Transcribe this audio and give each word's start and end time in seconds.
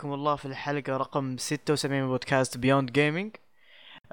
حياكم 0.00 0.14
الله 0.14 0.36
في 0.36 0.46
الحلقة 0.46 0.96
رقم 0.96 1.36
76 1.36 2.00
من 2.00 2.06
بودكاست 2.08 2.58
بيوند 2.58 2.92
جيمنج 2.92 3.36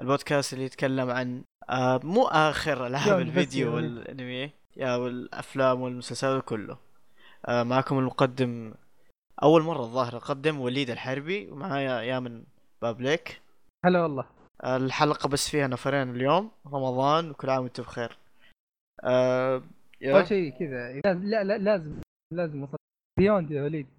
البودكاست 0.00 0.52
اللي 0.52 0.64
يتكلم 0.64 1.10
عن 1.10 1.44
آه 1.70 2.00
مو 2.04 2.24
آخر 2.26 2.86
ألعاب 2.86 3.20
الفيديو. 3.20 3.74
والأنمي 3.74 4.50
يا 4.76 4.96
والأفلام 4.96 5.80
والمسلسلات 5.80 6.44
كله 6.44 6.78
آه 7.46 7.62
معكم 7.62 7.98
المقدم 7.98 8.74
أول 9.42 9.62
مرة 9.62 9.80
الظاهر 9.80 10.16
أقدم 10.16 10.60
وليد 10.60 10.90
الحربي 10.90 11.50
ومعايا 11.50 12.00
يامن 12.00 12.44
بابليك 12.82 13.40
هلا 13.84 14.02
والله. 14.02 14.24
آه 14.62 14.76
الحلقة 14.76 15.28
بس 15.28 15.50
فيها 15.50 15.66
نفرين 15.66 16.10
اليوم 16.10 16.50
رمضان 16.66 17.30
وكل 17.30 17.50
عام 17.50 17.62
وأنتم 17.62 17.82
بخير. 17.82 18.18
آه 19.04 19.62
يا. 20.00 20.14
اول 20.14 20.28
شيء 20.28 20.58
كذا. 20.58 20.92
لا 21.04 21.14
لا, 21.14 21.44
لا 21.44 21.58
لازم 21.58 22.00
لازم 22.32 22.68
بيوند 23.18 23.50
يا 23.50 23.62
وليد. 23.62 23.97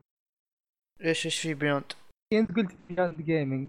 إيش 1.03 1.26
إيش 1.26 1.41
في 1.41 1.53
بيوند 1.53 1.94
انت 2.34 2.52
قلت 2.55 2.76
بيوند 2.89 3.21
جيمنج 3.21 3.67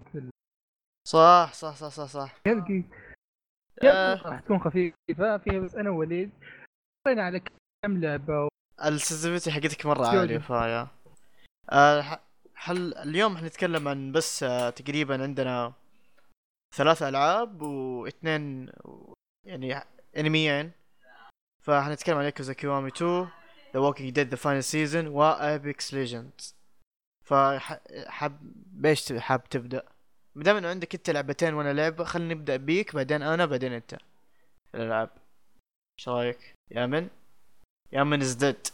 صح 1.07 1.51
صح 1.53 1.75
صح 1.75 1.87
صح 1.89 2.05
صح. 2.05 2.35
يبقى 2.47 4.13
آه. 4.13 4.15
راح 4.15 4.39
تكون 4.39 4.59
خفيفة 4.59 5.37
فيها 5.37 5.59
بس 5.59 5.75
أنا 5.75 5.89
ووليد 5.89 6.31
قرينا 7.05 7.23
على 7.23 7.39
كم 7.39 7.97
لعبة 8.01 8.47
ال 8.85 8.91
sensitivity 8.91 9.51
حقتك 9.51 9.85
مرة 9.85 10.03
سيودي. 10.03 10.17
عالية 10.17 10.37
فيا 10.37 10.87
آه 11.69 12.19
حل 12.55 12.93
اليوم 12.93 13.37
حنتكلم 13.37 13.87
عن 13.87 14.11
بس 14.11 14.43
آه 14.43 14.69
تقريبا 14.69 15.23
عندنا 15.23 15.73
ثلاث 16.75 17.03
ألعاب 17.03 17.61
واثنين 17.61 18.71
يعني 19.45 19.83
أنميين. 20.17 20.71
فحنتكلم 21.63 22.17
عن 22.17 22.25
ياكوزا 22.25 22.53
كيوامي 22.53 22.87
2 22.87 23.27
ذا 23.73 23.79
ووكينج 23.79 24.09
ديد 24.09 24.27
the 24.27 24.35
final 24.35 24.63
season 24.63 25.07
وابيكس 25.07 25.93
ليجندز 25.93 26.55
فحب 27.31 28.37
بايش 28.73 29.13
حاب 29.13 29.43
تبدأ؟ 29.43 29.83
ما 30.35 30.43
دام 30.43 30.55
إنه 30.55 30.67
عندك 30.67 30.95
أنت 30.95 31.09
لعبتين 31.09 31.53
وأنا 31.53 31.73
لعبه 31.73 32.03
خلينا 32.03 32.33
نبدأ 32.33 32.57
بيك 32.57 32.95
بعدين 32.95 33.21
أنا 33.21 33.45
بعدين 33.45 33.73
أنت. 33.73 33.97
الألعاب. 34.75 35.09
إيش 35.99 36.09
رأيك؟ 36.09 36.55
يا 36.71 36.85
من؟ 36.85 37.07
يا 37.91 38.03
من 38.03 38.21
ازدد 38.21 38.67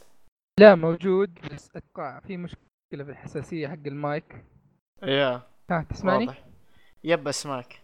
لا 0.60 0.76
موجود 0.76 1.40
بس 1.54 1.70
أتوقع 1.76 2.20
في 2.20 2.38
مشكلة 2.38 3.04
في 3.04 3.10
الحساسية 3.10 3.68
حق 3.68 3.88
المايك. 3.88 4.46
يا. 5.04 5.42
ها 5.72 5.86
تسمعني؟ 5.90 6.26
واضح. 6.28 6.46
Yep 7.04 7.28
اسمعك 7.28 7.82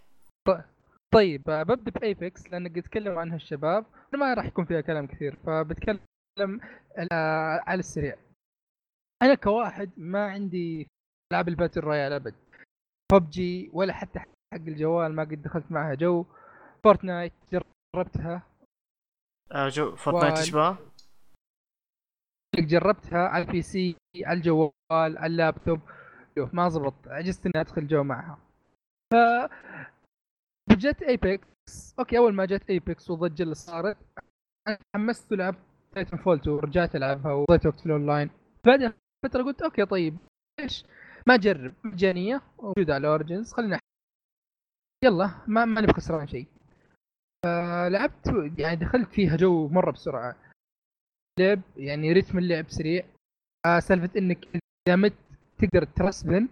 طيب 1.14 1.50
آه، 1.50 1.64
ببدأ 1.64 2.00
بايبكس 2.00 2.52
لأن 2.52 2.68
قد 2.68 2.82
تكلموا 2.82 3.22
عنها 3.22 3.36
الشباب. 3.36 3.86
ما 4.14 4.34
راح 4.34 4.46
يكون 4.46 4.66
فيها 4.66 4.82
كلام 4.82 5.08
كثير 5.08 5.36
فبتكلم 5.46 6.00
آه، 7.12 7.64
على 7.68 7.80
السريع. 7.80 8.16
أنا 9.24 9.36
كواحد 9.36 9.92
ما 9.98 10.32
عندي 10.32 10.88
ألعاب 11.32 11.48
ال 11.48 11.53
battle 11.53 11.82
royale 11.82 12.14
أبد. 12.14 12.36
ببجي 13.12 13.70
ولا 13.74 13.94
حتى 13.94 14.20
حق 14.20 14.28
الجوال 14.54 15.16
ما 15.16 15.24
قد 15.24 15.42
دخلت 15.42 15.72
معها 15.72 15.94
جو. 15.94 16.26
فورتنايت 16.84 17.34
جربتها. 17.52 18.44
آه 19.52 19.70
جو 19.70 19.96
فورتنايت 19.96 20.38
إيش 20.38 20.52
بها؟ 20.52 20.78
جربتها 22.56 23.28
على 23.28 23.44
ال 23.44 23.62
PC 23.62 23.96
على 24.24 24.38
الجوال 24.38 24.72
على 24.92 25.26
اللابتوب. 25.26 25.80
شوف 26.36 26.54
ما 26.54 26.70
زبط. 26.70 27.08
عجزت 27.08 27.46
إني 27.46 27.62
أدخل 27.62 27.88
جو 27.88 28.04
معها. 28.04 28.38
ف 29.14 29.16
جت 30.72 31.02
ايبكس 31.02 31.96
okay 32.00 32.18
أول 32.18 32.34
ما 32.34 32.46
جت 32.46 32.70
ايبكس 32.70 33.10
والضجه 33.10 33.44
اللي 33.44 33.56
صارت 33.56 33.98
أنا 34.68 34.78
تحمست 34.94 35.32
ولعبت 35.32 35.60
تايتن 35.92 36.18
فول 36.18 36.38
2 36.38 36.56
ورجعت 36.56 36.96
ألعبها 36.96 37.34
وضيت 37.34 37.66
وقت 37.66 37.80
في 37.80 37.86
الأونلاين. 37.86 38.30
بعدها 38.66 38.94
فترة 39.24 39.44
قلت 39.44 39.62
okay 39.62 39.86
طيب 39.86 40.18
ليش 40.60 40.86
ما 41.28 41.34
أجرب 41.34 41.74
مجانية 41.84 42.42
موجودة 42.60 42.94
على 42.96 43.08
أوريجن 43.08 43.54
خلينا 43.54 43.80
يلا 45.04 45.32
ما 45.48 45.66
ماني 45.66 45.88
بخسران 45.88 46.28
شيء. 46.28 46.48
فلعبت 47.46 48.28
يعني 48.58 48.76
دخلت 48.76 49.10
فيها 49.10 49.36
جو 49.38 49.68
مرة 49.68 49.92
بسرعة. 49.92 50.36
لعب 51.40 51.62
يعني 51.78 52.14
رتم 52.14 52.38
اللعب 52.38 52.70
سريع. 52.70 53.06
آه 53.66 53.80
سالفة 53.80 54.20
إنك 54.20 54.48
إذا 54.88 54.96
مت 54.96 55.14
تقدر 55.58 55.86
ترسبن. 55.86 56.50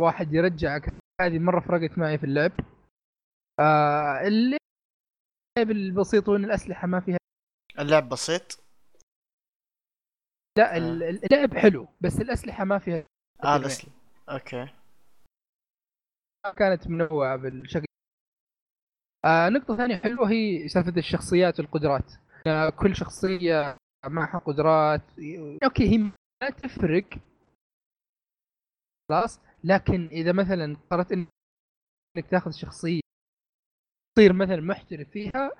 واحد 0.00 0.34
يرجعك. 0.34 0.92
هذه 1.20 1.38
مرة 1.38 1.60
فرقت 1.60 1.98
معي 1.98 2.18
في 2.18 2.24
اللعب. 2.24 2.52
آه 3.60 4.20
اللعب 4.26 5.70
البسيط 5.70 6.28
وإن 6.28 6.44
الأسلحة 6.44 6.86
ما 6.86 7.00
فيها 7.00 7.18
اللعب 7.78 8.08
بسيط؟ 8.08 8.67
لا 10.58 10.76
اللعب 10.76 11.54
حلو 11.56 11.88
بس 12.00 12.20
الأسلحة 12.20 12.64
ما 12.64 12.78
فيها 12.78 12.96
آه 12.98 13.04
تنويع. 13.42 13.56
الأسلحة. 13.56 13.92
أوكي. 14.28 14.66
كانت 16.56 16.88
منوعة 16.88 17.36
بالشكل. 17.36 17.84
آه 19.24 19.48
نقطة 19.48 19.76
ثانية 19.76 19.96
حلوة 19.96 20.30
هي 20.30 20.68
سالفة 20.68 20.96
الشخصيات 20.96 21.60
والقدرات. 21.60 22.12
آه 22.46 22.70
كل 22.70 22.96
شخصية 22.96 23.76
معها 24.06 24.38
قدرات 24.38 25.02
أوكي 25.64 25.88
هي 25.88 25.98
ما 26.42 26.50
تفرق. 26.50 27.08
خلاص؟ 29.10 29.40
لكن 29.64 30.06
إذا 30.06 30.32
مثلا 30.32 30.76
قررت 30.90 31.12
إنك 31.12 32.26
تاخذ 32.30 32.50
شخصية 32.50 33.00
تصير 34.16 34.32
مثلا 34.32 34.60
محترف 34.60 35.08
فيها 35.10 35.50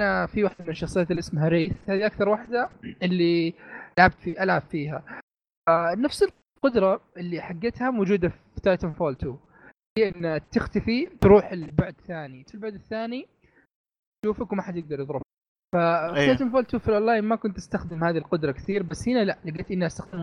أنا 0.00 0.26
في 0.26 0.44
واحدة 0.44 0.64
من 0.64 0.70
الشخصيات 0.70 1.10
اللي 1.10 1.20
اسمها 1.20 1.48
ريث. 1.48 1.90
هذه 1.90 2.06
أكثر 2.06 2.28
واحدة 2.28 2.70
اللي 3.02 3.54
لعبت 3.98 4.14
في 4.14 4.42
ألعب 4.42 4.62
فيها. 4.62 5.20
آه 5.68 5.94
نفس 5.94 6.24
القدرة 6.64 7.00
اللي 7.16 7.40
حقتها 7.40 7.90
موجودة 7.90 8.28
في 8.28 8.60
تايتن 8.62 8.92
فول 8.92 9.12
2 9.12 9.38
هي 9.98 10.08
ان 10.08 10.40
تختفي 10.52 11.06
تروح 11.06 11.52
البعد 11.52 11.94
الثاني 11.98 12.44
في 12.44 12.54
البعد 12.54 12.74
الثاني 12.74 13.26
تشوفك 14.24 14.52
وما 14.52 14.62
حد 14.62 14.76
يقدر 14.76 15.00
يضربك. 15.00 15.22
ف. 15.74 15.76
تايتن 16.14 16.50
فول 16.50 16.62
2 16.62 16.80
في 16.80 16.88
الاونلاين 16.88 17.24
ما 17.24 17.36
كنت 17.36 17.56
أستخدم 17.56 18.04
هذه 18.04 18.18
القدرة 18.18 18.52
كثير 18.52 18.82
بس 18.82 19.08
هنا 19.08 19.24
لا. 19.24 19.38
لقيت 19.44 19.70
إني 19.70 19.86
أستخدمها. 19.86 20.22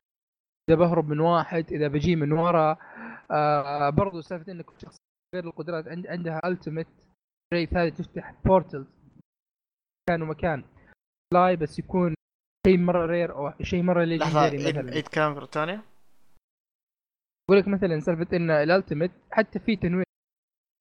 إذا 0.70 0.78
بهرب 0.78 1.10
من 1.10 1.20
واحد 1.20 1.72
إذا 1.72 1.88
بجي 1.88 2.16
من 2.16 2.32
ورا 2.32 2.78
آه 3.32 3.90
برضو 3.90 4.22
سالفة 4.22 4.52
إنك 4.52 4.66
شخص 4.78 4.98
غير 5.36 5.44
القدرات 5.46 5.88
عند 5.88 6.08
عندها 6.08 6.42
ultimate 6.46 6.88
ريث 7.54 7.74
هذه 7.74 7.90
تفتح 7.90 8.34
portals 8.46 9.01
مكان 10.10 10.22
ومكان. 10.22 10.64
فلاي 11.34 11.56
بس 11.56 11.80
يكون 11.80 12.16
شيء 12.68 12.78
مرة 12.78 13.06
rare 13.06 13.36
أو 13.36 13.54
شيء 13.62 13.84
مرة 13.84 14.04
legendary 14.04 14.58
مثلا. 14.58 14.92
عيد 14.92 15.08
كلامك 15.08 15.38
مرة 15.38 15.46
ثانية 15.46 15.84
أقول 17.50 17.60
لك 17.60 17.68
مثلا 17.68 18.00
سالفة 18.00 18.38
إن 18.38 18.52
ال 18.52 18.58
ultimate 18.58 19.12
حتى 19.32 19.60
في 19.60 19.76
تنويع 19.76 20.04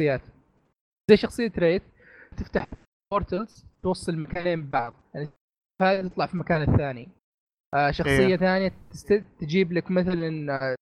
شخصيات. 0.03 0.23
زي 1.11 1.17
شخصية 1.17 1.53
ريث 1.59 1.83
تفتح 2.37 2.67
portals 3.13 3.67
توصل 3.83 4.17
مكانين 4.17 4.63
ببعض 4.63 4.95
يعني 5.15 5.29
هذه 5.83 6.09
تطلع 6.09 6.27
في 6.27 6.35
المكان 6.35 6.63
الثاني. 6.63 7.09
آه 7.75 7.91
شخصية 7.91 8.27
إيه. 8.27 8.37
ثانية 8.37 8.73
تست... 8.91 9.13
تجيب 9.41 9.73
لك 9.73 9.91
مثلا 9.91 10.53
آه، 10.53 10.77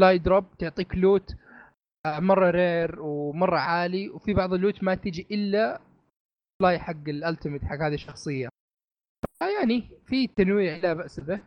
فلاي 0.00 0.18
drop 0.18 0.44
تعطيك 0.58 0.94
loot 0.94 1.34
آه 2.06 2.20
مرة 2.20 2.50
rare 2.50 3.00
ومرة 3.00 3.58
عالي 3.58 4.08
وفي 4.08 4.34
بعض 4.34 4.52
ال 4.52 4.58
loot 4.58 4.84
ما 4.84 4.94
تيجي 4.94 5.26
إلا 5.30 5.80
فلاي 6.60 6.78
حق 6.78 7.08
ال 7.08 7.14
ultimate 7.14 7.64
حق 7.64 7.76
هذه 7.76 7.94
الشخصيه 7.94 8.48
آه 9.42 9.48
يعني 9.60 9.90
في 10.06 10.26
تنويع 10.26 10.76
لا 10.76 10.92
بأس 10.92 11.20
به. 11.20 11.40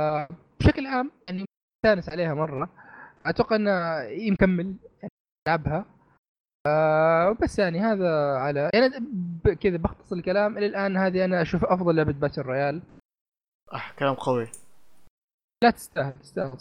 آه 0.00 0.28
بشكل 0.60 0.86
عام 0.86 1.10
يعني 1.28 1.44
مستانس 1.84 2.08
عليها 2.08 2.34
مرة. 2.34 2.70
أتوقع 3.26 3.56
إنه 3.56 4.00
يمكمل 4.02 4.76
يعني 5.02 5.10
يلعبها 5.48 5.84
آه 6.66 7.36
بس 7.42 7.58
يعني 7.58 7.78
هذا 7.80 8.36
على 8.38 8.70
يعني 8.74 8.90
كذا 9.54 9.76
بختصر 9.76 10.16
الكلام 10.16 10.58
إلى 10.58 10.66
الآن 10.66 10.96
هذه 10.96 11.24
أنا 11.24 11.42
أشوف 11.42 11.64
أفضل 11.64 11.96
لعبة 11.96 12.12
battle 12.12 12.42
royale 12.42 12.82
آه 13.72 13.92
كلام 13.98 14.14
قوي. 14.14 14.48
لا 15.64 15.70
تستاهل 15.70 16.20
تستاهل. 16.20 16.58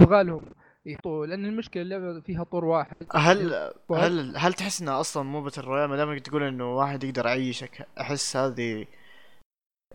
يبغى 0.00 0.22
لهم. 0.22 0.50
يحطوا 0.86 1.26
لأن 1.26 1.44
المشكلة 1.44 1.82
اللعبة 1.82 2.20
فيها 2.20 2.44
طور 2.44 2.64
واحد 2.64 2.96
هل 3.14 3.72
واحد. 3.88 4.04
هل 4.04 4.36
هل 4.36 4.54
تحس 4.54 4.82
انها 4.82 5.00
أصلا 5.00 5.22
مو 5.22 5.42
battle 5.42 5.62
royale 5.62 5.88
ما 5.88 5.96
دامك 5.96 6.20
تقول 6.20 6.42
إنه 6.42 6.76
واحد 6.76 7.04
يقدر 7.04 7.26
يعيشك 7.26 7.88
أحس 8.00 8.36
هذه 8.36 8.86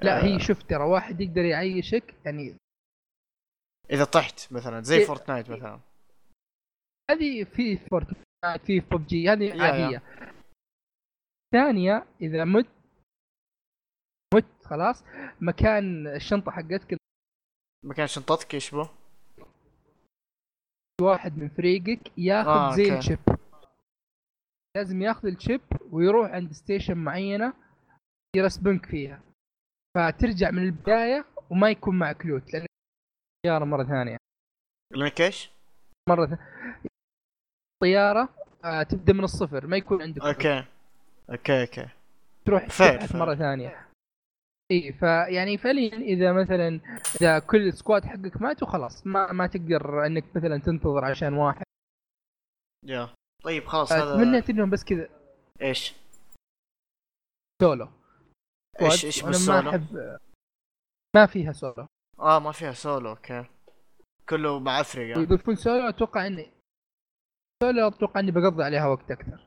لا 0.01 0.19
آه، 0.19 0.24
هي 0.24 0.39
شوف 0.39 0.63
ترى 0.63 0.84
واحد 0.84 1.22
يقدر 1.22 1.42
يعيشك 1.42 2.16
يعني 2.25 2.56
إذا 3.92 4.04
طحت 4.04 4.54
مثلا 4.54 4.81
زي 4.81 4.98
إيه. 4.98 5.06
فورتنايت 5.06 5.50
مثلا 5.50 5.80
هذه 7.12 7.44
في 7.44 7.78
فورتنايت 7.78 8.62
في 8.66 8.80
ببجي 8.80 9.30
هذه. 9.30 9.62
عادية 9.62 10.01
ثانية 11.54 12.06
إذا 12.22 12.45
مت 12.45 12.68
مت 14.34 14.45
خلاص 14.63 15.04
مكان 15.42 16.07
الشنطة 16.07 16.51
حقتك 16.51 16.98
مكان 17.86 18.07
شنطتك 18.07 18.54
يشبه 18.54 18.89
واحد 21.01 21.38
من 21.38 21.49
فريقك 21.49 22.11
ياخذ 22.17 22.49
آه، 22.49 22.75
زي 22.75 22.83
okay. 22.83 22.97
ال 22.97 23.02
chip 23.02 23.19
لازم 24.77 25.01
ياخذ 25.01 25.27
ال 25.27 25.34
chip 25.34 25.62
ويروح 25.91 26.31
عند 26.31 26.51
station 26.51 26.97
معينة 26.97 27.53
يرسبنك 28.35 28.85
فيها 28.85 29.21
فترجع 29.97 30.51
من 30.51 30.63
البداية 30.63 31.25
وما 31.49 31.69
يكون 31.69 31.99
معك 31.99 32.25
loot 32.25 32.53
لأن 32.53 32.65
الطيارة 33.45 33.65
مرة 33.65 33.83
ثانية 33.83 34.17
لانك 34.94 35.21
إيش؟ 35.21 35.51
مرة 36.09 36.25
ثانية. 36.25 36.41
طيارة 37.83 38.29
آه 38.65 38.83
تبدأ 38.83 39.13
من 39.13 39.23
الصفر 39.23 39.67
ما 39.67 39.77
يكون 39.77 40.01
عندك 40.01 40.21
okay 40.21 40.65
okay 41.29 41.62
okay 41.62 41.88
تروح 42.45 42.69
fair. 42.69 43.18
مرة 43.17 43.35
ثانية 43.35 43.87
إي 44.71 44.93
فيعني 44.93 45.57
فعليا 45.57 45.97
إذا 45.97 46.33
مثلا 46.33 46.79
إذا 47.21 47.39
كل 47.39 47.73
squad 47.74 48.06
حقك 48.05 48.41
ماتوا 48.41 48.67
خلاص 48.67 49.07
ما 49.07 49.31
ما 49.31 49.47
تقدر 49.47 50.05
إنك 50.05 50.35
مثلا 50.35 50.57
تنتظر 50.57 51.05
عشان 51.05 51.33
واحد. 51.33 51.63
Yeah. 52.85 53.09
طيب 53.43 53.65
خلاص 53.65 53.91
أتمنى 53.91 54.37
هذا 54.37 54.49
انهم 54.49 54.69
بس 54.69 54.83
كذا. 54.83 55.09
إيش؟ 55.61 55.95
سولو. 57.61 57.87
إيش 58.81 59.05
إيش 59.05 59.19
أنا 59.19 59.25
ما 59.25 59.31
بالسولو؟ 59.31 59.69
أحب. 59.69 60.17
ما 61.15 61.25
فيها 61.25 61.51
سولو. 61.51 61.87
آه 62.19 62.39
ما 62.39 62.51
فيها 62.51 62.71
solo 62.71 63.09
okay. 63.09 63.45
كله 64.29 64.59
مع 64.59 64.81
فريق. 64.81 65.18
ويضيفون 65.17 65.55
سولو 65.55 65.89
أتوقع 65.89 66.27
إني 66.27 66.51
سولو 67.63 67.87
أتوقع 67.87 68.19
إني 68.19 68.31
بقضي 68.31 68.63
عليها 68.63 68.87
وقت 68.87 69.11
أكثر. 69.11 69.46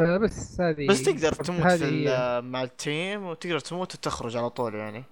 بس 0.00 0.60
هذه 0.60 0.86
بس 0.88 1.02
تقدر 1.02 1.32
تموت 1.32 1.60
في 1.60 2.08
هذه. 2.08 2.40
مع 2.40 2.62
ال 2.62 2.74
team 2.74 3.24
وتقدر 3.24 3.58
تموت 3.60 3.94
وتخرج 3.94 4.36
على 4.36 4.50
طول 4.50 4.74
يعني. 4.74 5.04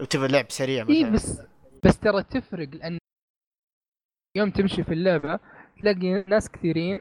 وتبى 0.00 0.26
لعب 0.26 0.50
سريع 0.50 0.86
اي 0.88 1.10
مثلا. 1.10 1.12
بس 1.12 1.40
بس 1.84 1.98
ترى 1.98 2.22
تفرق 2.22 2.68
لأن 2.68 2.98
يوم 4.36 4.50
تمشي 4.50 4.84
في 4.84 4.92
اللعبة 4.92 5.40
تلاقي 5.80 6.24
ناس 6.28 6.48
كثيرين. 6.48 7.00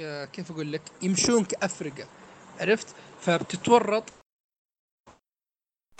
آه، 0.00 0.24
كيف 0.24 0.50
أقول 0.50 0.72
لك؟ 0.72 0.82
يمشون 1.02 1.44
كافرقه 1.44 2.08
عرفت؟ 2.60 2.96
فبتتورط. 3.20 4.04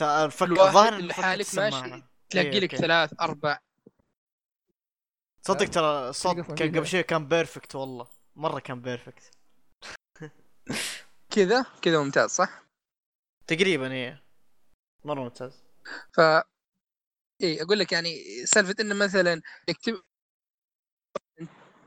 الفك 0.02 0.48
الظاهر 0.50 0.92
اللي 0.92 1.04
إنه 1.04 1.12
حالك 1.12 1.46
فكت 1.46 1.58
السماعة. 1.58 1.86
ماشي 1.86 2.04
تلاقي 2.30 2.48
إيه، 2.48 2.60
لك 2.60 2.74
أوكي. 2.74 2.76
ثلاث 2.76 3.20
أربع. 3.20 3.58
صدق 5.42 5.66
ترى 5.70 6.08
الصوت 6.08 6.36
قصة 6.36 6.54
كان. 6.54 6.68
قبل 6.76 6.86
شوي 6.86 7.02
كان 7.02 7.28
بيرفكت 7.28 7.74
والله. 7.74 8.06
مرة 8.36 8.60
كان 8.60 8.80
بيرفكت 8.80 9.39
كذا 11.30 11.66
كذا 11.82 12.02
ممتاز 12.02 12.30
صح؟ 12.30 12.62
تقريبا 13.46 13.92
هي 13.92 14.18
مرة 15.04 15.20
ممتاز 15.20 15.64
ف 16.14 16.20
اي 17.42 17.62
أقول 17.62 17.78
لك 17.78 17.92
يعني 17.92 18.24
سالفة 18.46 18.74
إنه 18.80 18.94
مثلا 18.94 19.32
إنك 19.68 20.02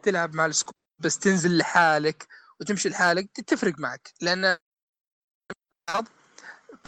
تلعب 0.03 0.35
مع 0.35 0.45
السكواد 0.45 0.75
بس 0.99 1.19
تنزل 1.19 1.57
لحالك 1.57 2.27
وتمشي 2.59 2.89
لحالك 2.89 3.31
تفرق 3.31 3.79
معك 3.79 4.13
لأن 4.21 4.57
بعض 5.89 6.07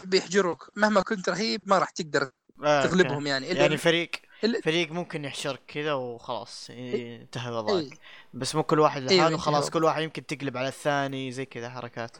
بيحجروك 0.04 0.70
مهما 0.76 1.00
كنت 1.02 1.28
رهيب 1.28 1.60
ما 1.66 1.78
راح 1.78 1.90
تقدر 1.90 2.30
آه،. 2.64 2.86
تغلبهم 2.86 3.26
يعني 3.26 3.52
إلا 3.52 3.60
يعني 3.60 3.76
فريق 3.76 4.10
إلا- 4.46 4.60
فريق 4.64 4.92
ممكن 4.92 5.24
يحشرك 5.24 5.62
كذا 5.68 5.92
وخلاص 5.92 6.70
ي- 6.70 7.16
انتهى 7.16 7.52
وضعك 7.52 7.92
إيه. 7.92 7.98
بس 8.34 8.54
مو 8.54 8.62
كل 8.62 8.80
واحد 8.80 9.02
لحاله 9.02 9.36
خلاص 9.36 9.64
انتهى. 9.64 9.80
كل 9.80 9.84
واحد 9.84 10.02
يمكن 10.02 10.26
تقلب 10.26 10.56
على 10.56 10.68
الثاني 10.68 11.32
زي 11.32 11.44
كذا 11.44 11.70
حركات 11.70 12.16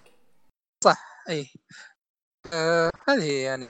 اي 1.28 1.46
آه 2.52 2.90
هذه 3.08 3.32
يعني. 3.32 3.68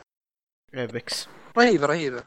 إيبكس. 0.75 1.29
رهيبة 1.59 1.87
رهيبة. 1.87 2.25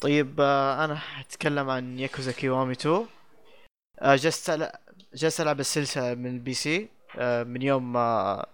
طيب 0.00 0.40
آه، 0.40 0.84
أنا 0.84 0.94
حاتكلم 0.94 1.70
عن 1.70 1.98
ياكوزا 1.98 2.32
كيوامي 2.32 2.72
2 2.72 3.06
آه، 4.00 4.16
جلست 4.16 4.70
جلست 5.14 5.40
ألعب 5.40 5.60
السلسلة 5.60 6.14
من 6.14 6.26
ال 6.26 6.54
PC 6.54 6.88
آه، 7.18 7.42
من 7.42 7.62
يوم 7.62 7.92
ما 7.92 8.46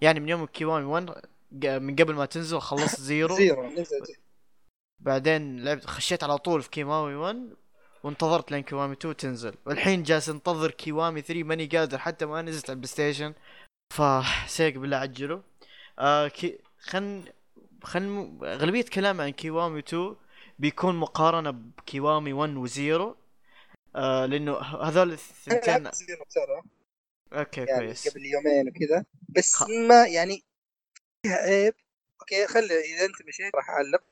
يعني 0.00 0.20
من 0.20 0.28
يوم 0.28 0.46
كيوامي 0.46 0.84
1 0.84 1.10
ق- 1.10 1.78
من 1.78 1.96
قبل 1.96 2.14
ما 2.14 2.26
تنزل 2.26 2.60
خلصت 2.60 3.00
زيرو. 3.10 3.36
زيرو 3.36 3.66
نزل 3.70 4.02
بعدين 5.00 5.64
لعبت 5.64 5.86
خشيت 5.86 6.24
على 6.24 6.38
طول 6.38 6.62
في 6.62 6.70
كيوامي 6.70 7.14
1 7.14 7.56
وانتظرت 8.02 8.50
لين 8.52 8.62
كيوامي 8.62 8.92
2 8.92 9.16
تنزل. 9.16 9.54
والحين 9.66 10.02
جالس 10.02 10.28
انتظر 10.28 10.70
كيوامي 10.70 11.20
3 11.22 11.42
ماني 11.44 11.66
قادر 11.66 11.98
حتى 11.98 12.26
ما 12.26 12.42
نزلت 12.42 12.64
على 12.64 12.72
البلاي 12.74 12.88
ستيشن. 12.88 13.34
فسيجا 13.90 14.78
بالله 14.78 14.96
عجلوا 14.96 15.40
آه 15.98 16.28
كي 16.28 16.58
خن 16.80 17.24
خن 17.84 18.38
أغلبية 18.44 18.82
كلام 18.82 19.20
عن 19.20 19.30
كيوامي 19.30 19.78
2 19.78 20.16
بيكون 20.58 20.94
مقارنة 20.96 21.50
بكيوامي 21.50 22.32
1 22.32 22.56
وزيرو. 22.56 23.16
آه 23.96 24.26
لأنه 24.26 24.56
هذول 24.58 25.12
الثنتين 25.12 25.86
okay 27.32 27.60
يعني 27.60 27.86
كويس. 27.86 28.08
قبل 28.08 28.26
يومين 28.26 28.68
وكذا. 28.68 29.04
بس 29.28 29.54
خ- 29.54 29.68
ما 29.88 30.06
يعني 30.06 30.42
فيها 31.22 31.36
عيب. 31.36 31.74
okay 32.20 32.46
خلي 32.46 32.80
إذا 32.80 33.04
أنت 33.04 33.28
مشيت 33.28 33.54
راح 33.54 33.70
أعلق. 33.70 34.02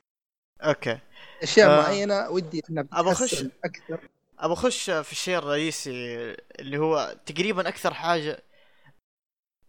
okay. 0.61 0.99
أشياء 1.43 1.71
آه. 1.71 1.83
معينة 1.83 2.31
ودي 2.31 2.63
إنها 2.71 2.85
أخش- 2.85 3.11
بتتحسن 3.11 3.51
أكثر. 3.65 4.09
ابى 4.39 4.53
أخش 4.53 4.91
في 4.91 5.13
الشيء 5.13 5.39
الرئيسي 5.39 5.91
اللي 6.61 6.79
هو 6.79 7.17
تقريبا 7.27 7.69
أكثر 7.69 7.95
حاجة 7.95 8.43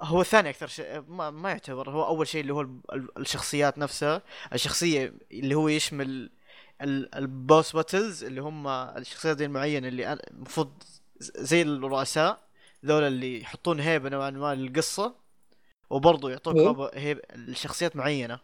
هو 0.01 0.23
ثاني 0.23 0.49
أكثر 0.49 0.67
شيء 0.67 1.01
ما, 1.07 1.29
ما 1.29 1.49
يعتبر 1.49 1.89
هو 1.89 2.05
أول 2.07 2.27
شيء 2.27 2.41
اللي 2.41 2.53
هو 2.53 2.61
ال- 2.61 2.79
ال- 2.94 3.17
الشخصيات 3.17 3.77
نفسها 3.77 4.21
الشخصية 4.53 5.13
اللي 5.31 5.55
هو 5.55 5.67
يشمل 5.67 6.29
ال- 6.81 7.15
البوس 7.15 7.75
باتلز 7.75 8.23
اللي 8.23 8.41
هم 8.41 8.67
الشخصيات 8.67 9.38
دي 9.38 9.45
المعينة 9.45 9.88
اللي 9.88 10.13
المفروض 10.13 10.83
زي 11.19 11.61
الرؤساء 11.61 12.39
ذولا 12.85 13.07
اللي 13.07 13.41
يحطون 13.41 13.79
هيبة 13.79 14.09
نوعا 14.09 14.29
ما 14.29 14.55
للقصة 14.55 15.15
وبرضه 15.89 16.29
يعطوك 16.31 16.55
إيه. 16.55 17.01
هيبة 17.01 17.21
الشخصيات 17.31 17.95
معينة 17.95 18.39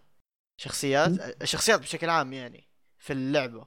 شخصيات 0.57 1.41
الشخصيات 1.41 1.79
بشكل 1.79 2.09
عام 2.09 2.33
يعني 2.33 2.63
في 2.99 3.13
اللعبة 3.13 3.65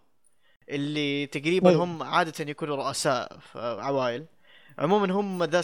اللي 0.68 1.26
تقريبا 1.26 1.70
أيوة. 1.70 1.84
هم 1.84 2.02
عادة 2.02 2.50
يكونوا 2.50 2.76
رؤساء 2.76 3.38
في 3.38 3.58
عوائل 3.80 4.26
عموما 4.78 5.12
هم 5.14 5.44
ذا 5.44 5.62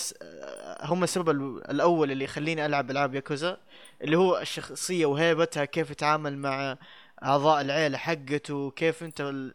هم 0.80 1.04
السبب 1.04 1.30
ال- 1.30 1.70
الأول 1.70 2.10
اللي 2.12 2.24
يخليني 2.24 2.66
ألعب 2.66 2.90
ألعاب 2.90 3.14
ياكوزا 3.14 3.56
اللي 4.02 4.16
هو 4.18 4.38
الشخصية 4.38 5.06
وهيبتها 5.06 5.64
كيف 5.64 5.90
يتعامل 5.90 6.38
مع 6.38 6.78
أعضاء 7.22 7.60
العيلة 7.60 7.98
حقته 7.98 8.70
كيف 8.70 9.02
أنت 9.02 9.20
ال... 9.20 9.54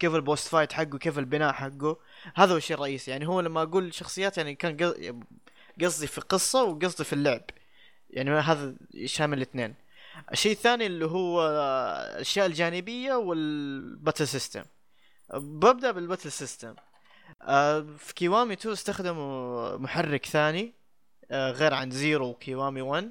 كيف 0.00 0.14
ال 0.14 0.21
boss 0.21 0.48
fight 0.48 0.72
حقه 0.72 0.98
كيف 0.98 1.18
البناء 1.18 1.52
حقه. 1.52 1.96
هذا 2.34 2.52
هو 2.52 2.56
الشيء 2.56 2.76
الرئيسي. 2.76 3.10
يعني 3.10 3.28
هو 3.28 3.40
لما 3.40 3.62
أقول 3.62 3.94
شخصيات 3.94 4.38
يعني 4.38 4.54
كان 4.54 4.76
قص- 4.76 5.14
قصدي 5.84 6.06
في 6.06 6.20
قصة 6.20 6.64
وقصدي 6.64 7.04
في 7.04 7.12
اللعب. 7.12 7.42
يعني 8.10 8.30
هذا 8.30 8.74
شامل 9.04 9.36
الاثنين. 9.36 9.74
الشيء 10.32 10.52
الثاني 10.52 10.86
اللي 10.86 11.06
هو 11.06 11.48
الأشياء 12.14 12.46
الجانبية 12.46 13.14
وال 13.14 13.43
battle 13.43 14.28
system. 14.28 14.62
ببدأ 15.34 15.90
بال 15.90 16.00
battle 16.00 16.32
system. 16.32 16.74
في 17.98 18.14
كيوامي 18.14 18.54
2 18.54 18.72
استخدموا 18.72 19.76
محرك 19.76 20.26
ثاني 20.26 20.74
آه، 21.30 21.50
غير 21.50 21.74
عن 21.74 21.90
زيرو 21.90 22.28
وكيوامي 22.28 22.80
1 22.80 23.10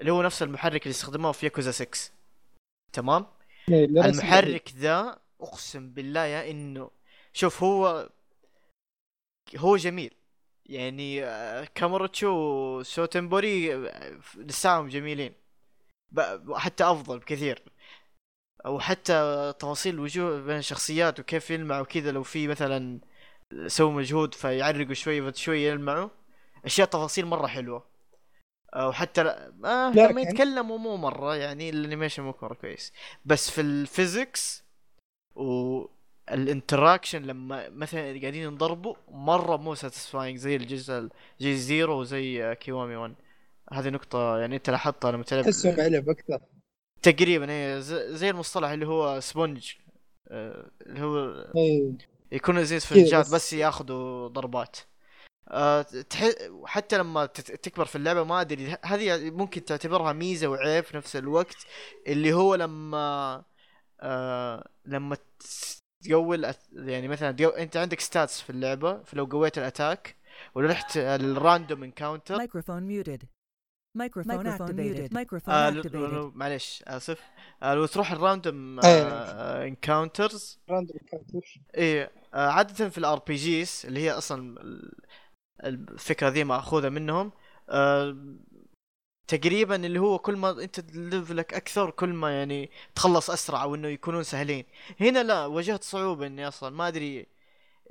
اللي 0.00 0.12
هو 0.12 0.22
نفس 0.22 0.42
المحرك 0.42 0.82
اللي 0.82 0.90
استخدموه 0.90 1.32
في 1.32 1.46
ياكوزا 1.46 1.70
6 1.70 2.12
تمام؟ 2.92 3.26
المحرك 3.68 4.72
ذا 4.76 5.18
أقسم 5.40 5.90
بالله 5.90 6.20
يا 6.20 6.50
إنه 6.50 6.90
شوف 7.32 7.62
هو 7.62 8.08
هو 9.56 9.76
جميل. 9.76 10.14
يعني 10.66 11.24
آه، 11.24 11.64
كاماروتشو 11.74 12.28
وسوتنبوري 12.28 13.74
آه، 13.74 14.18
لساهم 14.36 14.88
جميلين. 14.88 15.32
حتى 16.54 16.84
أفضل 16.84 17.18
بكثير. 17.18 17.62
أو 18.66 18.80
حتى 18.80 19.52
تفاصيل 19.58 19.94
الوجوه 19.94 20.40
بين 20.40 20.58
الشخصيات 20.58 21.20
وكيف 21.20 21.50
يلمع 21.50 21.80
وكذا 21.80 22.12
لو 22.12 22.22
في 22.22 22.48
مثلا 22.48 23.00
سووا 23.66 23.92
مجهود 23.92 24.34
فيعرقوا 24.34 24.94
شوي 24.94 25.32
شوي 25.34 25.64
يلمعوا. 25.64 26.08
أشياء 26.64 26.86
تفاصيل 26.88 27.26
مرة 27.26 27.46
حلوة. 27.46 27.84
وحتى 28.76 29.22
لا 29.22 29.52
آه 29.64 29.90
لكن- 29.90 30.10
لما 30.10 30.20
يتكلموا 30.20 30.78
مو 30.78 30.96
مرة 30.96 31.36
يعني 31.36 31.70
ال 31.70 31.75
animation 31.75 32.22
مو 32.22 32.34
مره 32.42 32.54
كويس. 32.54 32.92
بس 33.24 33.50
في 33.50 33.60
ال 33.60 33.73
physics 33.73 34.64
وال 36.28 36.42
interaction 36.42 37.22
لما 37.22 37.68
مثلا 37.68 38.00
قاعدين 38.00 38.34
ينضربوا 38.34 38.94
مرة 39.08 39.56
مو 39.56 39.74
satisfying 39.74 40.38
زي 40.38 40.56
الجزء 40.56 40.94
الجزء 41.40 41.58
زيرو 41.58 42.00
وزي 42.00 42.44
آه، 42.44 42.54
كيوامي 42.54 42.96
1 42.96 43.14
هذه 43.72 43.88
نقطة 43.88 44.38
يعني 44.38 44.56
أنت 44.56 44.70
لاحظتها 44.70 45.12
لما 45.12 45.22
تلعب 45.22 45.44
تحسهم 45.44 45.80
علب 45.80 46.10
أكثر. 46.10 46.38
تقريبا 47.02 47.50
هي 47.52 47.80
ز- 47.80 47.94
زي 47.94 48.30
المصطلح 48.30 48.68
اللي 48.70 48.86
هو 48.86 49.20
sponge 49.20 49.72
آه، 50.28 50.70
اللي 50.86 51.00
هو 51.02 51.30
اي 51.56 51.94
يكونوا 52.32 52.62
زي 52.62 52.76
اسفنجات 52.76 53.26
بس. 53.26 53.34
بس 53.34 53.52
ياخذوا 53.52 54.28
ضربات 54.28 54.76
أه 55.48 55.82
تح... 55.82 56.28
حتى 56.64 56.98
لما 56.98 57.26
تت- 57.26 57.64
تكبر 57.64 57.84
في 57.84 57.96
اللعبة 57.96 58.24
ما 58.24 58.40
أدري 58.40 58.76
هذه 58.84 59.30
ممكن 59.30 59.64
تعتبرها 59.64 60.12
ميزة 60.12 60.46
وعيب 60.48 60.84
في 60.84 60.96
نفس 60.96 61.16
الوقت 61.16 61.56
اللي 62.06 62.32
هو 62.32 62.54
لما 62.54 63.44
أه 64.00 64.68
لما 64.86 65.16
أت- 65.16 66.56
يعني 66.72 67.08
مثلا 67.08 67.32
تقو... 67.32 67.48
أنت 67.48 67.76
عندك 67.76 68.00
stats 68.00 68.40
في 68.40 68.50
اللعبة 68.50 69.02
فلو 69.02 69.24
قويت 69.24 69.58
ال 69.58 69.66
attack 69.66 70.16
ورحت 70.54 70.96
ال 70.96 71.08
random 71.08 71.82
encounter. 71.84 72.36
Microphone, 73.98 74.46
activated. 74.46 75.10
Microphone 75.12 75.48
آه 75.48 75.70
لو- 75.70 75.82
activated. 75.82 75.94
لو- 75.96 76.32
معليش 76.34 76.82
آسف. 76.86 77.20
آه 77.62 77.74
لو 77.74 77.86
تروح 77.86 78.12
ال 78.12 78.21
random. 78.21 78.80
encounters 78.84 80.58
random 80.70 80.96
encounter 81.02 81.60
إيه 81.74 82.10
آه 82.34 82.48
عادة 82.48 82.88
في 82.88 82.98
ال 82.98 83.18
RPGs 83.18 83.82
اللي 83.84 84.00
هي 84.00 84.10
أصلا 84.10 84.60
ال- 84.60 84.92
الفكرة 85.64 86.28
ذي 86.28 86.44
مأخوذة 86.44 86.88
منهم 86.88 87.32
آه 87.68 88.16
تقريبا 89.28 89.76
اللي 89.86 89.98
هو 89.98 90.18
كل 90.18 90.36
ما 90.36 90.50
أنت 90.62 90.80
level 90.94 91.44
ك 91.44 91.54
أكثر 91.54 91.90
كل 91.90 92.08
ما 92.08 92.30
يعني 92.38 92.70
تخلص 92.94 93.30
أسرع 93.30 93.62
أو 93.62 93.74
انه 93.74 93.88
يكونون 93.88 94.22
سهلين. 94.22 94.64
هنا 95.00 95.22
لا 95.22 95.46
واجهت 95.46 95.84
صعوبة 95.84 96.26
إني 96.26 96.48
أصلا 96.48 96.70
ما 96.76 96.88
أدري 96.88 97.26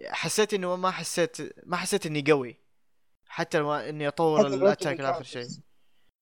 حسيت 0.08 0.54
إنه 0.54 0.76
ما 0.76 0.92
حسيت 0.92 1.38
ما 1.66 1.78
حسيت 1.78 2.06
إني 2.06 2.24
قوي 2.32 2.56
حتى 3.28 3.62
ما 3.62 3.90
إني 3.90 4.08
أطور 4.08 4.48
ال 4.48 4.55
attack 4.55 5.00
لآخر 5.00 5.24
شيء. 5.24 5.48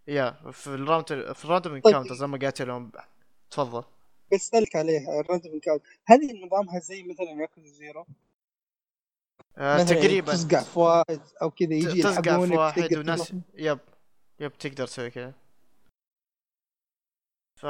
yeah 0.08 0.52
في 0.52 0.68
ال 0.68 0.74
round 0.74 1.06
في 1.34 1.46
ال 1.46 1.50
random 1.50 1.74
encounters 1.74 2.24
لما 2.24 2.38
قاتلهم 2.38 2.92
تفضل. 3.52 3.84
بسألك 4.34 4.76
عليها 4.76 5.20
ال 5.20 5.25
random 5.25 5.54
encounter 5.54 5.86
هل 6.06 6.46
نظامها 6.46 6.80
زي 6.80 7.04
مثلا 7.04 7.42
ياكوزا 7.42 7.68
زيرو؟ 7.68 8.06
آه 9.58 9.84
مثلا 9.84 10.00
تقريبا. 10.00 10.32
تصقع 10.32 10.62
في 10.62 10.80
واحد 10.80 11.22
أو 11.42 11.52
كذا 11.52 11.74
يجي 11.74 12.02
تصقع 12.02 12.46
في 12.46 12.54
واحد 12.54 12.98
وناس. 12.98 13.34
yep 13.56 13.80
yep 14.40 14.58
تقدر 14.58 14.88
تسوي 14.88 15.10
كذا. 15.10 15.34
ف 17.56 17.64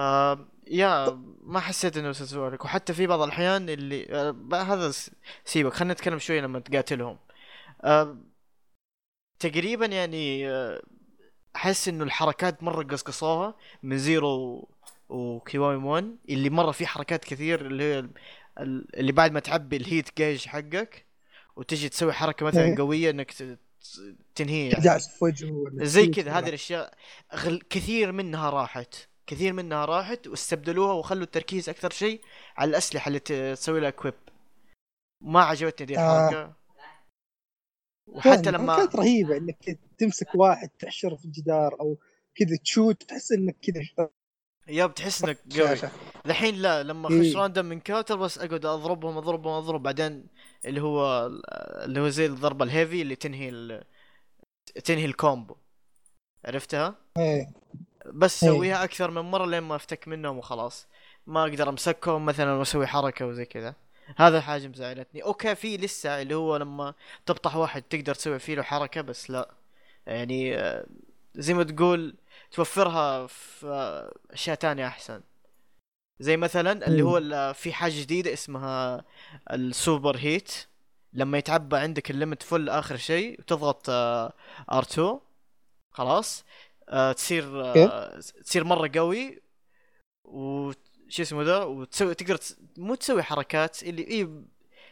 yeah 0.67 1.21
ما 1.41 1.59
حسيت 1.59 1.97
إنه 1.97 2.11
تسوي 2.11 2.49
لك 2.49 2.65
وحتى 2.65 2.93
في 2.93 3.07
بعض 3.07 3.21
الأحيان 3.21 3.69
اللي 3.69 4.07
آه، 4.09 4.35
هذا 4.53 4.91
سيبك 5.45 5.73
خلينا 5.73 5.93
نتكلم 5.93 6.19
شوية 6.19 6.41
لما 6.41 6.59
تقاتلهم. 6.59 7.17
آه، 7.83 8.17
تقريبا 9.39 9.85
يعني 9.85 10.49
آه، 10.49 10.81
أحس 11.57 11.87
إنه 11.87 12.03
الحركات 12.03 12.63
مرة 12.63 12.83
قصقصوها 12.83 13.55
من 13.83 13.97
Zero 13.97 14.67
و 15.09 15.20
Kiwami 15.20 15.83
1 15.85 16.15
اللي 16.29 16.49
مرة 16.49 16.71
في 16.71 16.87
حركات 16.87 17.25
كثير 17.25 17.65
اللي 17.65 17.83
هي 17.83 17.99
ال- 17.99 18.09
ال- 18.59 18.95
اللي 18.99 19.11
بعد 19.11 19.31
ما 19.31 19.39
تعبي 19.39 19.77
ال 19.77 19.85
heat 19.85 20.17
gauge 20.17 20.45
حقك 20.47 21.05
وتجي 21.55 21.89
تسوي 21.89 22.13
حركة 22.13 22.45
مثلا 22.45 22.63
إيه. 22.63 22.77
قوية 22.77 23.09
إنك 23.09 23.33
تنهيه 24.35 24.71
يعني. 24.71 24.83
في 24.99 25.23
وجهه 25.25 25.69
زي 25.73 26.07
كذا 26.07 26.31
هذه 26.31 26.47
الأشياء 26.47 26.93
غل... 27.35 27.61
كثير 27.69 28.11
منها 28.11 28.49
راحت 28.49 28.95
كثير 29.27 29.53
منها 29.53 29.85
راحت 29.85 30.27
واستبدلوها 30.27 30.93
وخلوا 30.93 31.23
التركيز 31.23 31.69
أكثر 31.69 31.89
شيء 31.89 32.21
على 32.57 32.69
الأسلحة 32.69 33.07
اللي 33.09 33.19
تسوي 33.19 33.79
لها 33.79 33.89
equip 33.89 34.13
ما 35.21 35.41
عجبتني 35.43 35.85
دي 35.87 35.97
آه. 35.99 36.53
وحتى 38.07 38.51
لما 38.51 38.75
كانت 38.75 38.95
رهيبة 38.95 39.37
إنك 39.37 39.79
تمسك 39.97 40.35
واحد 40.35 40.69
تحشره 40.69 41.15
في 41.15 41.25
الجدار 41.25 41.79
أو 41.79 41.97
كذا 42.35 42.57
تشوت 42.63 43.03
تحس 43.03 43.31
إنك 43.31 43.57
كذا 43.61 44.09
yep 44.67 44.93
تحس 44.93 45.23
إنك 45.23 45.37
قوي 45.59 45.89
الحين 46.25 46.55
لا 46.55 46.83
لما 46.83 47.09
إيه. 47.09 47.21
اخش 47.21 47.35
random 47.35 47.65
encounter 47.65 48.15
بس 48.15 48.37
أقعد 48.37 48.65
أضربهم 48.65 49.17
أضربهم 49.17 49.53
اضرب 49.53 49.83
بعدين 49.83 50.27
اللي 50.65 50.81
هو 50.81 51.27
اللي 51.85 51.99
هو 51.99 52.09
زي 52.09 52.25
الضربة 52.25 52.65
ال 52.65 52.71
heavy 52.71 53.01
اللي 53.01 53.15
تنهي 53.15 53.49
ال... 53.49 53.83
تنهي 54.85 55.05
ال 55.05 55.13
combo 55.13 55.55
عرفتها؟ 56.45 56.95
إيه 57.17 57.47
بس 58.13 58.43
إيه. 58.43 58.51
سويها 58.51 58.83
أكثر 58.83 59.11
من 59.11 59.21
مرة 59.21 59.45
لين 59.45 59.63
ما 59.63 59.75
أفتك 59.75 60.07
منهم 60.07 60.37
وخلاص 60.37 60.87
ما 61.27 61.41
أقدر 61.43 61.69
أمسكهم 61.69 62.25
مثلا 62.25 62.51
وأسوي 62.51 62.87
حركة 62.87 63.25
وزي 63.25 63.45
كذا 63.45 63.75
هذا 64.15 64.41
حاجة 64.41 64.67
مزعلتني. 64.67 65.23
okay 65.23 65.55
في 65.55 65.77
لسه 65.77 66.21
اللي 66.21 66.35
هو 66.35 66.57
لما 66.57 66.93
تبطح 67.25 67.55
واحد 67.55 67.81
تقدر 67.81 68.13
تسوي 68.15 68.39
فيه 68.39 68.55
له 68.55 68.63
حركة 68.63 69.01
بس 69.01 69.29
لا. 69.31 69.51
يعني 70.07 70.55
آه، 70.57 70.85
زي 71.35 71.53
ما 71.53 71.63
تقول 71.63 72.15
توفرها 72.51 73.27
في 73.27 73.67
آه، 73.67 74.13
أشياء 74.33 74.55
تانية 74.55 74.87
أحسن. 74.87 75.21
زي 76.19 76.37
مثلا 76.37 76.87
اللي 76.87 77.01
هو 77.01 77.17
ال- 77.17 77.53
في 77.55 77.73
حاجة 77.73 78.01
جديدة 78.01 78.33
اسمها 78.33 79.03
ال 79.53 79.64
super 79.64 80.17
heat. 80.17 80.53
لما 81.13 81.37
يتعبى 81.37 81.77
عندك 81.77 82.11
ال 82.11 82.16
limit 82.16 82.43
full 82.43 82.69
آخر 82.69 82.97
شيء 82.97 83.39
وتضغط 83.39 83.89
R2 84.71 85.01
خلاص. 85.91 86.45
آه 86.89 87.11
تصير 87.11 87.61
آه 87.65 88.19
تصير 88.19 88.63
مرة 88.63 88.91
قوي 88.95 89.41
وش 91.07 91.21
اسمه 91.21 91.43
ذا 91.43 91.63
وتسوي 91.63 92.15
تقدر 92.15 92.35
تس... 92.35 92.57
مو 92.77 92.95
تسوي 92.95 93.23
حركات 93.23 93.83
اللي 93.83 94.07
إي 94.07 94.29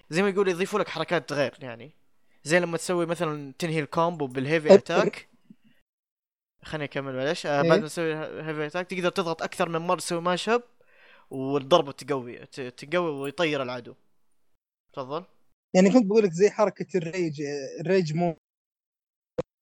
زي 0.10 0.22
ما 0.24 0.30
يقول 0.30 0.48
يضيفوا 0.48 0.80
لك 0.80 0.88
حركات 0.88 1.34
غير 1.34 1.58
يعني. 1.62 1.92
زي 2.44 2.60
لما 2.60 2.78
تسوي 2.78 3.06
مثلا 3.06 3.54
تنهي 3.60 3.80
ال 3.80 3.88
combo 3.88 4.28
بال 4.28 4.41
heavy 4.41 4.74
attack 4.74 5.28
خليني 6.64 6.84
أكمل 6.86 7.16
معلش. 7.16 7.46
آه 7.46 7.62
إيه. 7.62 7.70
بعد 7.70 7.80
ما 7.80 7.88
تسوي 7.88 8.16
heavy 8.16 8.66
attack 8.66 8.88
تقدر 8.88 9.10
تضغط 9.10 9.44
أكثر 9.44 9.70
من 9.70 9.80
مرة 9.80 9.98
تسوي 9.98 10.22
mash 10.22 10.50
up 10.50 10.64
والضربة 11.32 11.92
تقوي 11.92 12.46
تقوي 12.46 13.10
ويطير 13.10 13.64
العدو. 13.64 13.96
تفضل. 14.94 15.26
يعني 15.76 15.92
كنت 15.94 16.06
بقول 16.06 16.24
لك 16.24 16.32
زي 16.32 16.50
حركة 16.50 16.88
ال 16.96 17.05
rage 17.05 17.42
ال 17.82 17.88
rage 17.88 18.14
mode 18.14 18.38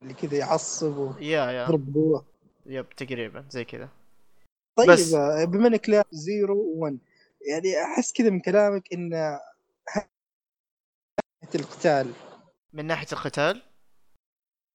اللي 0.03 0.13
كذا 0.13 0.37
يعصب 0.37 0.97
ويضرب 0.97 1.21
يا 1.21 1.51
يا 1.51 2.23
يب 2.65 2.89
تقريبا 2.89 3.45
زي 3.49 3.65
كذا. 3.65 3.89
طيب 4.77 4.89
بس- 4.89 5.13
آه، 5.13 5.45
بما 5.45 5.67
إنك 5.67 5.89
لاعب 5.89 6.05
Zero 6.11 6.73
1 6.75 6.97
يعني 7.51 7.83
أحس 7.83 8.13
كذا 8.13 8.29
من 8.29 8.39
كلامك 8.39 8.93
إن 8.93 9.13
ه- 9.13 10.09
القتال. 11.55 12.13
من 12.73 12.85
ناحية 12.85 13.07
القتال؟ 13.11 13.61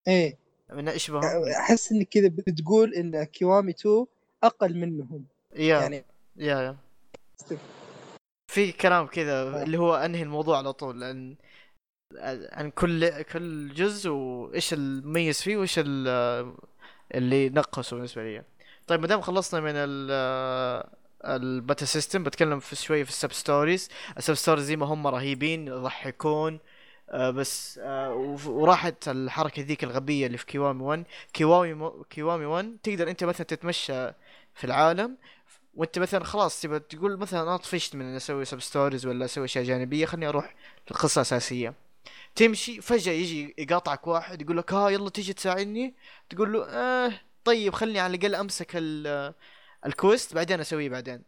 إيه. 0.09 0.38
من 0.71 0.88
إيش 0.88 1.11
بهم 1.11 1.25
أحس 1.61 1.93
انك 1.93 2.09
كذا 2.09 2.28
بتقول 2.28 2.95
إن 2.95 3.25
Kiwami 3.25 3.70
2 3.73 4.07
أقل 4.43 4.76
منهم. 4.76 5.26
yeah. 5.54 5.80
يعني 5.81 6.05
yeah 6.37 6.61
yeah. 6.61 6.76
في 8.50 8.73
كلام 8.73 9.07
كذا 9.07 9.43
آه. 9.43 9.62
اللي 9.62 9.78
هو 9.78 9.95
أنهي 9.95 10.23
الموضوع 10.23 10.59
على 10.59 10.73
طول 10.73 11.00
لأن 11.00 11.37
عن 12.52 12.71
كل 12.71 13.23
كل 13.23 13.75
جزء 13.75 14.11
وإيش 14.11 14.73
المميز 14.75 15.43
فيه 15.43 15.57
وإيش 15.57 15.78
ال- 15.78 16.55
اللي 17.14 17.49
نقصه 17.49 17.97
بالنسبة 17.97 18.23
لي. 18.25 18.45
طيب 18.88 19.00
ما 19.00 19.07
دام 19.07 19.21
خلصنا 19.21 19.61
من 19.61 19.73
ال 19.75 20.11
ال 21.25 21.33
battle 21.33 21.85
system 21.85 22.23
بتكلم 22.23 22.61
في 22.61 22.76
شوية 22.76 23.04
في 23.04 23.11
ال 23.11 23.16
sub 23.16 23.32
stories. 23.32 23.88
ال 24.16 24.21
sub 24.21 24.35
stories 24.35 24.64
زي 24.64 24.76
ما 24.76 24.87
هم 24.87 25.07
رهيبين 25.07 25.66
يضحكون 25.68 26.59
آه 27.11 27.30
بس 27.30 27.78
آه 27.83 28.38
وراحت 28.47 29.09
الحركة 29.09 29.62
ذيك 29.62 29.85
الغبية 29.85 30.26
اللي 30.26 30.38
في 30.38 30.47
Kiwami 30.47 30.82
1 30.83 31.04
Kiwami 31.32 31.90
Kiwami 32.11 32.44
1 32.45 32.76
تقدر 32.83 33.11
أنت 33.11 33.25
مثلا 33.25 33.47
تتمشى 33.47 34.12
في 34.54 34.64
العالم 34.64 35.16
وأنت 35.75 35.99
مثلا 35.99 36.25
خلاص 36.25 36.61
تبى 36.61 36.78
تقول 36.78 37.16
مثلا 37.18 37.42
أنا 37.42 37.57
طفشت 37.57 37.95
من 37.97 38.04
إني 38.04 38.16
أسوي 38.16 38.45
sub 38.44 38.61
stories 38.61 39.06
ولا 39.07 39.25
أسوي 39.25 39.45
أشياء 39.45 39.64
جانبية 39.64 40.07
خليني 40.07 40.28
أروح 40.28 40.54
للقصه 40.90 41.18
الاساسيه 41.18 41.75
تمشي 42.35 42.80
فجأة 42.80 43.12
يجي 43.12 43.54
يقاطعك 43.59 44.07
واحد 44.07 44.42
يقول 44.42 44.57
لك 44.57 44.73
ها 44.73 44.88
يلا 44.90 45.11
تيجي 45.11 45.33
تساعدني؟ 45.33 45.95
تقول 46.30 46.52
له 46.52 46.64
آه. 46.68 47.12
طيب 47.49 47.75
خلني 47.75 48.00
على 48.00 48.17
الأقل 48.17 48.35
أمسك 48.35 48.71
ال- 48.75 49.35
ال 49.87 49.94
quest 49.94 50.35
بعدين 50.35 50.61
أسويه 50.61 50.88
بعدين. 50.88 51.23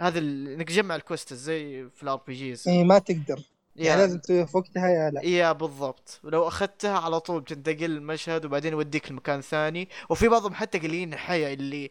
هذا 0.00 0.18
إنك 0.18 0.68
تجمع 0.68 0.96
ال 0.96 1.02
quest 1.02 1.34
زي 1.34 1.88
في 1.88 2.02
ال 2.02 2.20
RPGs 2.26 2.68
إيه 2.68 2.84
ما 2.84 2.98
تقدر. 2.98 3.42
يعني 3.76 4.00
لازم 4.00 4.18
تسويها 4.18 4.44
في 4.44 4.56
وقتها 4.56 4.88
يا 4.88 5.10
لا. 5.10 5.24
يا 5.24 5.52
بالضبط. 5.52 6.20
ولو 6.24 6.48
أخذتها 6.48 6.98
على 6.98 7.20
طول 7.20 7.40
بتنتقل 7.40 7.84
المشهد 7.84 8.44
وبعدين 8.44 8.72
يوديك 8.72 9.10
لمكان 9.10 9.40
ثاني. 9.40 9.88
وفي 10.10 10.28
بعضهم 10.28 10.54
حتى 10.54 10.78
قليلين 10.78 11.12
الحياة 11.12 11.54
اللي 11.54 11.90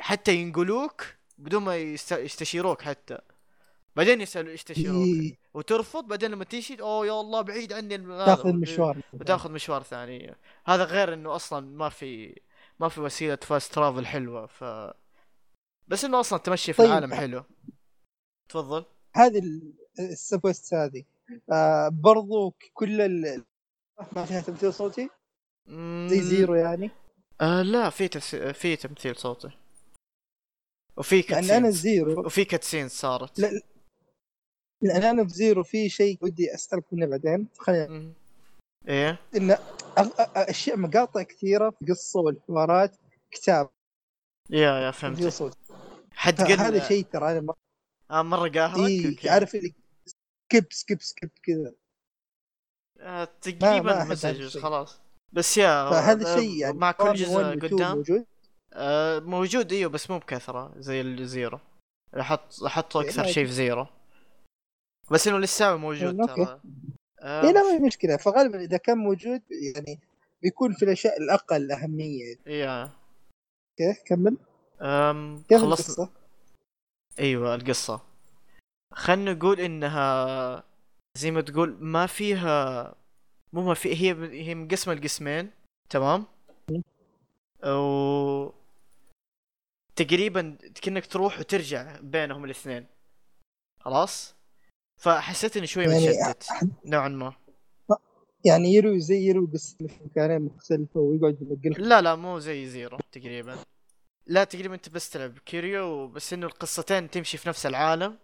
حتى 0.00 0.34
ينقلوك 0.34 1.04
بدون 1.38 1.62
ما 1.62 1.76
يست... 1.76 2.12
يستشيروك 2.12 2.82
حتى. 2.82 3.18
بعدين 3.96 4.20
يسألوا 4.20 4.52
يستشيروك 4.52 5.06
إيه، 5.06 5.36
وترفض 5.54 6.04
بعدين 6.04 6.30
لما 6.30 6.44
تمشي 6.44 6.80
أوه 6.80 7.06
يا 7.06 7.20
الله 7.20 7.40
بعيد 7.40 7.72
عني. 7.72 7.98
تاخذ 7.98 8.48
المشوار 8.48 8.96
وتاخذ 9.12 9.50
مشوار 9.50 9.82
ثاني. 9.82 10.34
هذا 10.66 10.84
غير 10.84 11.14
إنه 11.14 11.36
أصلا 11.36 11.66
ما 11.66 11.88
في 11.88 12.40
ما 12.80 12.88
في 12.88 13.00
وسيلة 13.00 13.36
fast 13.36 13.74
travel 13.74 14.06
حلوة 14.06 14.46
ف 14.46 14.64
بس 15.88 16.04
إنه 16.04 16.20
أصلا 16.20 16.38
تمشي 16.38 16.72
في 16.72 16.78
طيب. 16.78 16.86
العالم 16.90 17.14
حلو. 17.14 17.44
تفضل. 18.48 18.84
هذه 19.14 19.38
ال- 19.38 19.74
ال 19.98 20.05
sub 20.05 20.26
stories 20.26 20.74
هذه. 20.74 21.04
آه 21.52 21.88
برضو 21.88 22.54
كل 22.74 23.00
ال... 23.00 23.44
ما 24.12 24.24
فيها 24.24 24.40
تمثيل 24.40 24.72
صوتي؟ 24.74 25.08
زي 26.06 26.20
زيرو 26.22 26.54
يعني؟ 26.54 26.90
آه 27.40 27.62
لا 27.62 27.90
في 27.90 28.08
تس... 28.08 28.34
في 28.34 28.76
تمثيل 28.76 29.16
صوتي. 29.16 29.50
وفي 30.96 31.20
يعني 31.20 31.32
أنا 31.32 31.40
كاتسينز 31.40 31.74
زيرو. 31.80 32.26
وفي 32.26 32.44
كاتسين 32.44 32.88
صارت. 32.88 33.38
لا 33.38 33.60
لأن 34.82 35.02
أنا 35.02 35.24
في 35.24 35.34
زيرو 35.34 35.62
في 35.64 35.88
شيء 35.88 36.18
ودي 36.22 36.54
اسالك 36.54 36.92
منه 36.92 37.06
بعدين. 37.06 37.48
خلينا. 37.58 38.12
إيه؟ 38.88 39.18
إن 39.36 39.56
أشياء 40.36 40.76
مقاطع 40.76 41.22
كثيرة 41.22 41.70
في 41.70 41.82
القصة 41.82 42.20
والحوارات 42.20 42.96
كتاب. 43.30 43.70
يا 44.50 44.78
يا 44.78 44.90
فهمت 44.90 45.26
صوتي 45.26 45.58
حتقل 46.12 46.60
هذا 46.60 46.88
شيء 46.88 47.04
ترى 47.04 47.32
أنا 47.32 47.40
مره 47.40 47.56
آه 48.10 48.22
مرة 48.22 48.48
قاهرك 48.48 49.24
إيه. 49.24 49.30
عارف 49.30 49.54
اللي 49.54 49.74
سكيب 50.04 50.72
سكيب 50.72 51.02
سكيب 51.02 51.30
كذا. 51.42 51.74
آه 53.00 53.24
تقريبا 53.24 53.76
أحب 53.76 53.86
هذا 53.86 54.04
مسج 54.04 54.40
الشيء. 54.40 54.62
خلاص. 54.62 55.00
بس 55.32 55.56
يا 55.56 55.90
فهذا 55.90 56.32
آه، 56.32 56.36
شيء 56.38 56.56
يعني 56.56 56.78
مع 56.78 56.92
كل 56.92 57.14
جزء 57.14 57.58
قدام. 57.58 57.96
موجود؟ 57.96 58.26
آه 58.72 59.18
موجود 59.18 59.72
إيوه 59.72 59.90
بس 59.90 60.10
مو 60.10 60.18
بكثرة 60.18 60.72
زي 60.76 61.00
الزيرو 61.00 61.58
حط 62.18 62.64
حطوا 62.64 63.02
إيه، 63.02 63.08
أكثر 63.08 63.26
شيء 63.26 63.46
في 63.46 63.52
زيرو. 63.52 63.86
بس 65.10 65.28
إنه 65.28 65.38
لسه 65.38 65.76
موجود 65.76 66.20
أوكي. 66.20 66.44
ترى. 66.44 66.60
آه 67.26 67.42
اي 67.42 67.52
لا 67.52 67.62
ما 67.62 67.72
هي 67.72 67.78
مشكلة. 67.78 68.16
فغالبا 68.16 68.60
إذا 68.60 68.76
كان 68.76 68.98
موجود 68.98 69.42
يعني 69.50 70.00
بيكون 70.42 70.74
في 70.74 70.84
الأشياء 70.84 71.18
الأقل 71.18 71.72
أهمية. 71.72 72.36
يا 72.46 72.82
أوكي 72.82 74.00
كمل. 74.06 74.36
أم 74.80 75.42
كيف 75.48 75.60
خلصنا. 75.60 75.94
القصة؟ 75.94 76.10
أيوه 77.18 77.54
القصة. 77.54 78.00
خلنا 78.94 79.32
نقول 79.32 79.60
إنها 79.60 80.64
زي 81.18 81.30
ما 81.30 81.40
تقول 81.40 81.76
ما 81.80 82.06
فيها 82.06 82.94
مو 83.52 83.62
ما 83.62 83.74
في 83.74 83.88
هي 83.88 84.14
هي 84.48 84.54
مقسمة 84.54 84.94
لقسمين 84.94 85.50
تمام؟ 85.90 86.24
و 87.66 88.50
تقريبا 89.96 90.58
كأنك 90.82 91.06
تروح 91.06 91.38
وترجع 91.38 92.00
بينهم 92.00 92.44
الاثنين. 92.44 92.86
خلاص؟ 93.80 94.34
فحسيت 94.96 95.56
إني 95.56 95.66
شوي 95.66 95.84
يعني 95.84 96.08
متشتت 96.08 96.44
نوعا 96.84 97.08
ما. 97.08 97.32
يعني 98.44 98.74
يروي 98.74 99.00
زي 99.00 99.28
يروي 99.28 99.48
قصه 99.52 99.76
في 99.86 100.04
مكانين 100.04 100.42
مختلفة 100.42 101.00
ويقعد 101.00 101.38
ينقلها. 101.42 101.88
لا 101.88 102.00
لا 102.00 102.14
مو 102.14 102.38
زي 102.38 102.66
زيرو 102.66 102.98
تقريبا. 103.12 103.56
لا 104.26 104.44
تقريبا 104.44 104.74
أنت 104.74 104.88
بس 104.88 105.10
تلعب 105.10 105.38
كيريو 105.38 106.08
بس 106.08 106.32
إنه 106.32 106.46
القصتين 106.46 107.10
تمشي 107.10 107.38
في 107.38 107.48
نفس 107.48 107.66
العالم. 107.66 108.18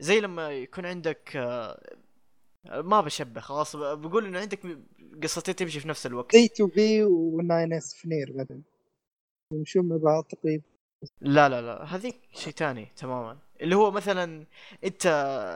زي 0.00 0.20
لما 0.20 0.50
يكون 0.50 0.86
عندك 0.86 1.36
آه، 1.36 1.96
ما 2.64 3.00
بشبه 3.00 3.40
خلاص 3.40 3.76
بقول 3.76 4.26
إنه 4.26 4.38
عندك 4.38 4.60
قصتين 5.22 5.56
تمشي 5.56 5.80
في 5.80 5.88
نفس 5.88 6.06
الوقت. 6.06 6.36
زي 6.36 6.48
2B 6.48 6.66
و 6.66 7.04
9S 7.04 7.72
ف 7.72 7.94
NieR 7.94 8.32
مثلا. 8.36 8.62
يمشون 9.52 9.88
مع 9.88 9.96
بعض 9.96 10.24
تقريبا. 10.24 10.64
لا 11.20 11.48
لا 11.48 11.62
لا 11.62 11.84
هذيك 11.84 12.20
شيء 12.34 12.52
تاني 12.52 12.88
تماما. 12.96 13.38
اللي 13.60 13.76
هو 13.76 13.90
مثلا 13.90 14.46
أنت 14.84 15.06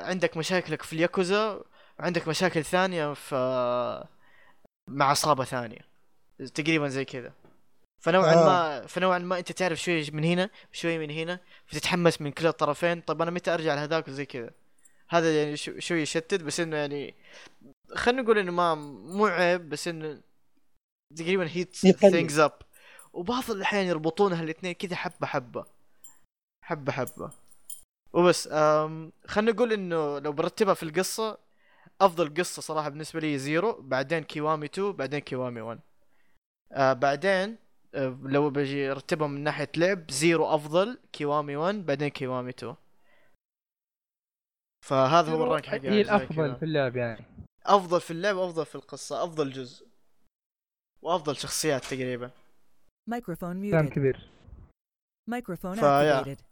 عندك 0.04 0.36
مشاكلك 0.36 0.82
في 0.82 0.92
الياكوزا 0.92 1.62
وعندك 1.98 2.28
مشاكل 2.28 2.64
ثانية 2.64 3.14
في 3.14 3.34
مع 4.88 5.06
عصابة 5.10 5.44
ثانية. 5.44 5.80
تقريبا 6.54 6.88
زي 6.88 7.04
كذا. 7.04 7.32
فنوعا 8.00 8.34
آه. 8.34 8.46
ما 8.46 8.86
فنوعا 8.86 9.18
ما 9.18 9.38
أنت 9.38 9.52
تعرف 9.52 9.78
شوي 9.82 10.10
من 10.10 10.24
هنا 10.24 10.50
شوي 10.72 10.98
من 10.98 11.10
هنا 11.10 11.40
فتتحمس 11.66 12.20
من 12.20 12.30
كلا 12.32 12.48
الطرفين. 12.48 13.00
طب 13.00 13.22
أنا 13.22 13.30
متى 13.30 13.54
أرجع 13.54 13.74
لهذاك 13.74 14.08
وزي 14.08 14.26
كذا. 14.26 14.50
هذا 15.08 15.42
يعني 15.42 15.56
شو- 15.56 15.78
شوي 15.78 16.02
يشتت 16.02 16.42
بس 16.42 16.60
إنه 16.60 16.76
يعني 16.76 17.14
خلينا 17.94 18.22
نقول 18.22 18.38
إنه 18.38 18.52
ما 18.52 18.74
مو 18.74 19.26
عيب 19.26 19.68
بس 19.68 19.88
إنه 19.88 20.20
تقريبا 21.16 21.48
هيت 21.50 21.84
يقلل. 21.84 22.12
ثينجز 22.12 22.38
اب 22.38 22.52
وبعض 23.12 23.50
الأحيان 23.50 23.86
يربطونها 23.86 24.42
الاثنين 24.42 24.72
كذا 24.72 24.96
حبة 24.96 25.26
حبة. 25.26 25.64
حبة 26.64 26.92
حبة. 26.92 27.30
وبس 28.12 28.48
أم 28.52 29.12
خلينا 29.26 29.52
نقول 29.52 29.72
إنه 29.72 30.18
لو 30.18 30.32
برتبها 30.32 30.74
في 30.74 30.82
القصة 30.82 31.38
أفضل 32.00 32.34
قصة 32.34 32.62
صراحة 32.62 32.88
بالنسبة 32.88 33.20
لي 33.20 33.38
Zero 33.38 33.72
بعدين 33.82 34.22
Kiwami 34.24 34.66
2 34.66 34.92
بعدين 34.92 35.18
Kiwami 35.18 35.60
1 35.60 35.80
آه 36.72 36.92
بعدين 36.92 37.56
آه 37.94 38.18
لو 38.22 38.50
بجي 38.50 38.90
ارتبهم 38.90 39.30
من 39.30 39.44
ناحية 39.44 39.68
لعب 39.76 40.10
Zero 40.10 40.54
أفضل 40.54 40.98
Kiwami 41.12 41.56
1 41.56 41.86
بعدين 41.86 42.08
Kiwami 42.08 42.50
2 42.50 42.74
فهذا 44.86 45.32
هو 45.32 45.44
ال 45.44 45.49
rank 45.49 45.66
حقي 45.66 45.88
هي 45.90 46.00
الافضل 46.00 46.34
كذا. 46.36 46.54
في 46.54 46.64
اللعب 46.64 46.96
يعني. 46.96 47.24
أفضل 47.66 48.00
في 48.00 48.10
اللعب 48.10 48.36
أفضل 48.38 48.66
في 48.66 48.74
القصة 48.74 49.24
أفضل 49.24 49.50
جزء 49.52 49.86
وأفضل 51.02 51.36
شخصيات 51.36 51.84
تقريبا. 51.84 52.30
Microphone 53.10 53.40
كلام 53.70 53.88
muted. 53.88 53.92
كبير 53.92 54.28
Microphone 55.30 55.80
فيا. 55.80 56.22
activated. 56.22 56.42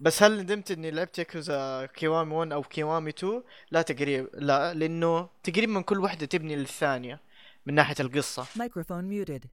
بس 0.00 0.22
هل 0.22 0.40
ندمت 0.42 0.70
إني 0.70 0.90
لعبت 0.90 1.18
ياكوزا 1.18 1.86
كيوامي 1.86 2.34
1 2.34 2.52
أو 2.52 2.62
كيوامي 2.62 3.10
2 3.10 3.42
لا 3.70 3.82
تقريبا 3.82 4.28
لا 4.36 4.74
لأنه 4.74 5.28
تقريبا 5.42 5.80
كل 5.80 5.98
واحدة 5.98 6.26
تبني 6.26 6.56
للثانية 6.56 7.20
من 7.66 7.74
ناحية 7.74 7.94
القصة 8.00 8.44
Microphone 8.44 9.04
muted. 9.26 9.46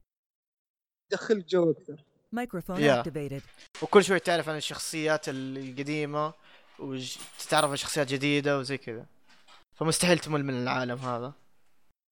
دخلك 1.12 1.46
جو 1.46 1.70
أكثر 1.70 2.04
Microphone 2.36 2.78
Yeah. 2.80 3.02
activated. 3.06 3.42
وكل 3.82 4.04
شوي 4.04 4.18
تعرف 4.20 4.48
عن 4.48 4.56
الشخصيات 4.56 5.28
القديمة 5.28 6.34
وتتعرف 6.78 7.64
على 7.68 7.76
شخصيات 7.76 8.06
جديدة 8.08 8.58
وزي 8.58 8.78
كذا 8.78 9.06
فمستحيل 9.78 10.18
تمل 10.18 10.44
من 10.44 10.54
العالم 10.62 10.98
هذا 10.98 11.32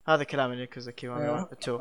هذا 0.09 0.25
كلام 0.25 0.51
عن 0.51 0.59
ياكوزا 0.59 0.91
كيوامي 0.91 1.29
آه. 1.29 1.49
2 1.53 1.79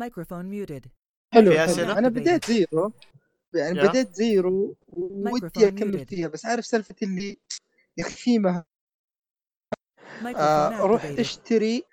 Microphone 0.00 0.46
muted. 0.54 0.88
حلو 1.32 1.52
حلو. 1.52 1.92
أنا 1.92 2.08
بديت 2.08 2.44
Zero 2.44 2.92
يعني 3.54 3.78
يا. 3.78 3.88
بديت 3.88 4.14
Zero 4.14 4.76
ودي 4.88 5.68
أكمل. 5.68 6.06
فيها 6.06 6.28
بس 6.28 6.46
عارف 6.46 6.66
سالفة 6.66 6.94
اللي 7.02 7.36
يا 7.96 8.04
أخي 8.04 8.14
في 8.16 8.38
مه... 8.38 8.64
Microphone 10.20 10.36
آه 10.36 10.80
روح. 10.80 11.04
اشتري 11.04 11.84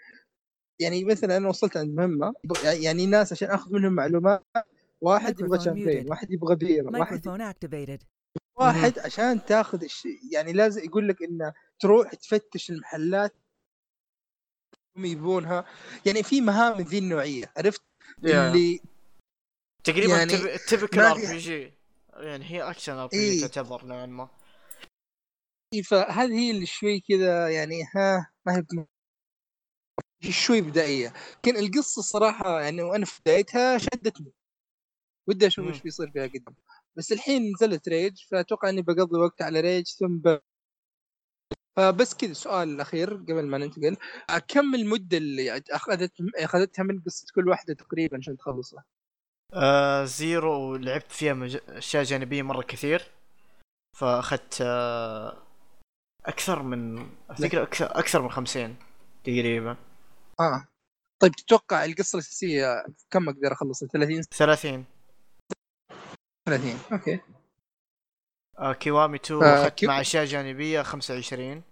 يعني 0.80 1.04
مثلا 1.04 1.38
أنا 1.38 1.50
وصلت 1.50 1.78
عند 1.78 1.96
مهمة 1.96 2.34
يعني 2.64 3.06
ناس 3.06 3.32
عشان 3.32 3.50
أخذ 3.50 3.74
منهم 3.74 3.94
معلومات 3.94 4.44
واحد 5.02 5.40
يبغى 5.40 5.60
شامبين. 5.60 6.10
واحد 6.10 6.32
يبغى 6.32 6.56
بيره 6.56 7.00
واحد. 7.00 7.28
واحد 8.56 9.00
عشان 9.00 9.46
تاخذ 9.46 9.84
الش... 9.84 10.08
يعني 10.32 10.54
لازم 10.54 10.84
يقول 10.84 11.08
لك 11.08 11.24
إنه 11.24 11.54
تروح 11.80 12.14
تفتش 12.14 12.70
المحلات 12.70 13.36
هم 14.98 15.06
يبونها 15.06 15.66
يعني 16.06 16.24
في 16.24 16.42
مهام 16.42 16.78
من 16.78 16.84
ذي 16.84 16.98
النوعية 16.98 17.52
عرفت 17.58 17.82
اللي 18.24 18.80
تقريبا 19.86 20.18
يعني 20.18 20.58
typical 20.58 21.00
RPG 21.00 21.72
يعني 22.14 22.46
هي 22.46 22.62
action 22.62 22.94
RP 22.94 23.18
إيه. 23.18 23.32
G 23.32 23.48
تعتبر 23.48 23.86
نوعا 23.86 24.06
ما 24.06 24.30
فهذه 25.90 26.40
هي 26.40 26.52
اللي 26.52 26.66
شوي 26.66 27.00
كذا 27.00 27.50
يعني 27.50 27.84
ها 27.96 28.32
ما 28.46 28.66
هي 30.24 30.32
شوي 30.32 30.62
بدائية 30.62 31.14
لكن 31.38 31.58
القصة 31.58 32.02
صراحة 32.02 32.62
يعني 32.62 32.82
وأنا 32.82 33.06
في 33.06 33.22
بدايتها 33.22 33.78
شدتني 33.78 34.34
ودي 35.28 35.48
أشوف. 35.48 35.68
إيش 35.68 35.82
بيصير 35.82 36.12
فيها 36.12 36.28
قدام 36.28 36.56
بس 36.96 37.12
الحين 37.12 37.52
نزلت 37.54 37.90
Rage 37.90 38.18
فأتوقع 38.32 38.70
إني 38.70 38.82
بقضي 38.82 39.18
وقت 39.18 39.42
على 39.42 39.60
Rage 39.60 39.88
ثم 39.88 40.18
ب... 40.18 40.42
فبس 41.76 42.14
كذا 42.14 42.32
السؤال 42.32 42.70
الأخير 42.70 43.14
قبل 43.14 43.46
ما 43.46 43.58
ننتقل 43.58 43.98
كم 44.48 44.76
المده 44.76 45.18
اللي 45.18 45.62
اخذت 45.72 46.12
أخذتها 46.36 46.84
من 46.84 47.02
قصة 47.02 47.26
كل 47.36 47.50
واحدة 47.50 47.74
تقريبا 47.74 48.18
عشان 48.18 48.38
تخلصها؟ 48.38 48.84
آه 49.56 50.06
Zero 50.06 50.76
لعبت 50.76 51.12
فيها 51.12 51.34
مج... 51.34 51.58
أشياء 51.70 52.04
جانبية 52.04 52.42
مرة 52.42 52.62
كثير. 52.62 53.12
فأخذت 53.98 54.58
آه 54.62 55.38
أكثر 56.26 56.64
من 56.64 57.10
أفتكر 57.30 57.64
أكثر 57.64 58.00
أكثر 58.00 58.22
من 58.22 58.30
50 58.32 58.76
تقريبا. 59.24 59.78
آه. 60.40 60.66
طيب 61.22 61.32
تتوقع 61.32 61.86
القصة 61.86 62.16
الأساسية 62.16 62.86
كم 63.12 63.30
أقدر 63.30 63.52
أخلصها؟ 63.54 63.88
30 63.88 64.22
30 64.22 64.86
30 66.50 66.80
أوكي. 66.92 67.20
آه 68.60 68.74
Kiwami 68.74 69.16
2 69.18 69.44
آه، 69.44 69.62
أخذت 69.62 69.74
Kiwa- 69.80 69.88
مع 69.90 70.02
أشياء 70.02 70.26
جانبية 70.26 70.82
25 70.82 71.64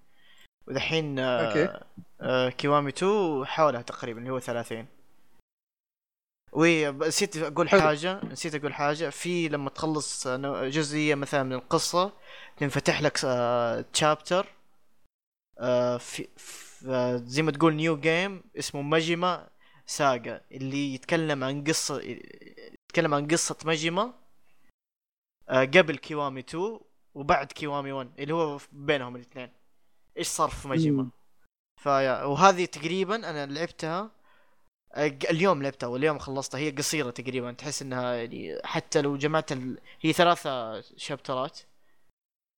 ودحين 0.67 1.19
آه 1.19 1.47
أوكي. 1.47 1.79
آه 2.21 2.49
Kiwami 2.49 2.89
2 2.89 3.45
حولها 3.45 3.81
تقريبا 3.81 4.19
اللي 4.19 4.29
هو 4.29 4.39
30 4.39 4.87
ونسيت 6.55 7.37
أقول 7.37 7.69
حلو. 7.69 7.81
حاجة 7.81 8.19
نسيت 8.25 8.55
أقول 8.55 8.73
حاجة 8.73 9.09
في 9.09 9.47
لما 9.49 9.69
تخلص 9.69 10.27
آه، 10.27 10.67
جزئية 10.69 11.15
مثلا 11.15 11.43
من 11.43 11.53
القصة 11.53 12.13
تنفتح 12.57 13.01
لك 13.01 13.17
chapter 13.93 14.47
في 15.99 16.27
في- 16.37 16.87
آه، 16.87 17.15
زي 17.25 17.41
ما 17.41 17.51
تقول 17.51 17.73
new 17.75 17.97
game 17.99 18.43
اسمه 18.59 18.81
Majima 18.81 19.49
Saga 19.85 20.41
اللي 20.51 20.93
يتكلم 20.93 21.43
عن 21.43 21.63
قصة 21.63 22.01
يتكلم 22.01 23.13
عن 23.13 23.27
قصة 23.27 23.57
Majima 23.65 24.13
آه، 25.49 25.63
قبل 25.65 25.97
كيوامي 25.97 26.39
2 26.39 26.79
وبعد 27.13 27.47
كيوامي 27.51 27.91
1 27.91 28.19
اللي 28.19 28.33
هو 28.33 28.59
بينهم 28.71 29.15
الاثنين 29.15 29.49
إيش 30.17 30.27
صار 30.27 30.49
في 30.49 30.67
ماجيما. 30.67 31.09
فيا 31.83 32.23
وهذه 32.23 32.65
تقريبا 32.65 33.15
أنا 33.15 33.45
لعبتها 33.45 33.99
آه، 34.01 34.11
اليوم 34.97 35.63
لعبتها 35.63 35.87
واليوم 35.87 36.19
خلصتها. 36.19 36.57
هي 36.57 36.71
قصيرة 36.71 37.09
تقريبا. 37.09 37.51
تحس 37.51 37.81
إنها 37.81 38.13
يعني 38.15 38.61
حتى 38.63 39.01
لو 39.01 39.17
جمعت 39.17 39.51
ال... 39.51 39.79
هي 40.01 40.13
ثلاثة 40.13 40.81
شابترات. 40.81 41.59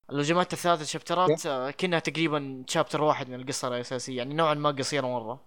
لو 0.09 0.21
جمعت 0.21 0.53
الثلاثة 0.53 0.83
شابترات 0.85 1.45
آه، 1.45 1.71
كأنها 1.71 1.99
تقريبا 1.99 2.63
شابتر 2.67 3.01
واحد 3.01 3.29
من 3.29 3.41
القصة 3.41 3.67
الأساسية. 3.67 4.17
يعني 4.17 4.33
نوعا 4.33 4.53
ما 4.53 4.71
قصيرة 4.71 5.07
مرة. 5.07 5.41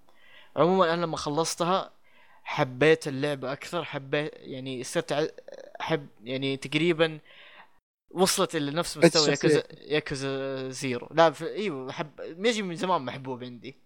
عموما 0.57 0.95
أنا 0.95 1.07
لما 1.07 1.17
خلصتها 1.17 1.91
حبيت 2.45 3.09
اللعبة 3.09 3.53
أكثر. 3.53 3.85
حبيت 3.85 4.33
يعني 4.35 4.85
صرت 4.85 5.13
أحب 5.81 6.09
يعني 6.25 6.57
تقريبا 6.57 7.19
وصلت 8.11 8.57
إلى 8.57 8.71
نفس 8.71 8.99
مستوى. 8.99 9.29
ياكوزا 9.29 9.63
ياكوزا 9.81 10.69
زيرو. 10.69 11.09
لا 11.11 11.31
في 11.31 11.53
إيوه 11.55 11.93
حب 11.93 12.21
ميجي 12.21 12.63
من 12.63 12.77
زمان 12.77 13.03
محبوب 13.03 13.45
عندي 13.45 13.77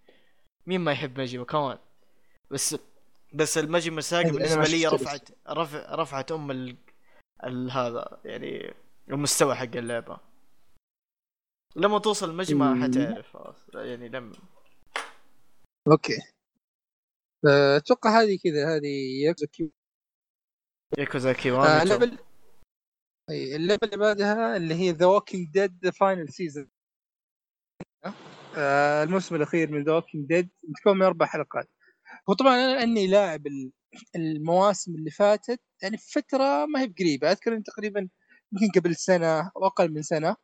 مين 0.67 0.81
ما 0.81 0.93
يحب 0.93 1.19
ميجي؟ 1.19 1.45
كمان. 1.45 1.79
بس 2.51 2.77
بس 3.35 3.59
الماجي 3.59 3.91
مساقي 3.91 4.23
أنا- 4.25 4.27
أنا 4.29 4.37
بالنسبة 4.39 4.65
لي 4.65 4.87
رفعت 4.87 5.29
رفع 5.49 5.95
رفعت 5.95 6.33
أم 6.33 6.51
ال... 6.51 6.77
ال... 7.45 7.71
هذا 7.71 8.21
يعني 8.25 8.75
المستوى 9.09 9.55
حق 9.55 9.77
اللعبة. 9.77 10.21
لما 11.77 11.99
توصل 11.99 12.31
المجمع. 12.31 12.83
حتعرف 12.83 13.37
يعني 13.75 14.09
لما 14.09 14.37
أوكي. 15.89 16.17
آه، 17.49 17.77
أتوقع 17.77 18.21
هذه 18.21 18.39
كذا 18.45 18.77
هذه 18.77 19.23
ياكوزا 19.25 19.71
ياكوزاكي 20.99 21.51
آه، 21.51 21.55
وانو 21.55 21.83
اللعبة 21.83 22.05
ال- 22.05 22.19
أي، 23.31 23.57
اللعبة 23.57 23.81
اللي 23.85 23.97
بعدها 23.97 24.57
اللي 24.57 24.75
هي 24.75 24.91
The 24.91 25.07
Walking 25.07 25.49
Dead 25.53 25.91
Final 25.91 26.29
Season 26.33 26.71
الموسم 29.03 29.35
الأخير 29.35 29.71
من 29.71 29.85
The 29.85 29.93
Walking 29.93 30.29
Dead 30.29 30.51
متكون 30.69 30.97
من 30.99 31.03
أربع 31.07 31.27
حلقات. 31.27 31.69
وطبعا 32.29 32.55
أنا 32.55 32.77
لأني 32.77 33.07
لاعب 33.07 33.47
ال- 33.47 33.73
المواسم 34.17 34.95
اللي 34.95 35.11
فاتت 35.11 35.61
يعني 35.83 35.97
فترة 35.99 36.67
ما 36.67 36.81
هي 36.81 36.87
بقريبة 36.87 37.31
أذكر 37.33 37.55
إن 37.57 37.63
تقريبا 37.63 38.09
يمكن 38.53 38.81
قبل 38.81 38.97
سنة 38.97 39.41
أو 39.57 39.67
أقل 39.67 39.93
من 39.93 40.03
سنة 40.03 40.37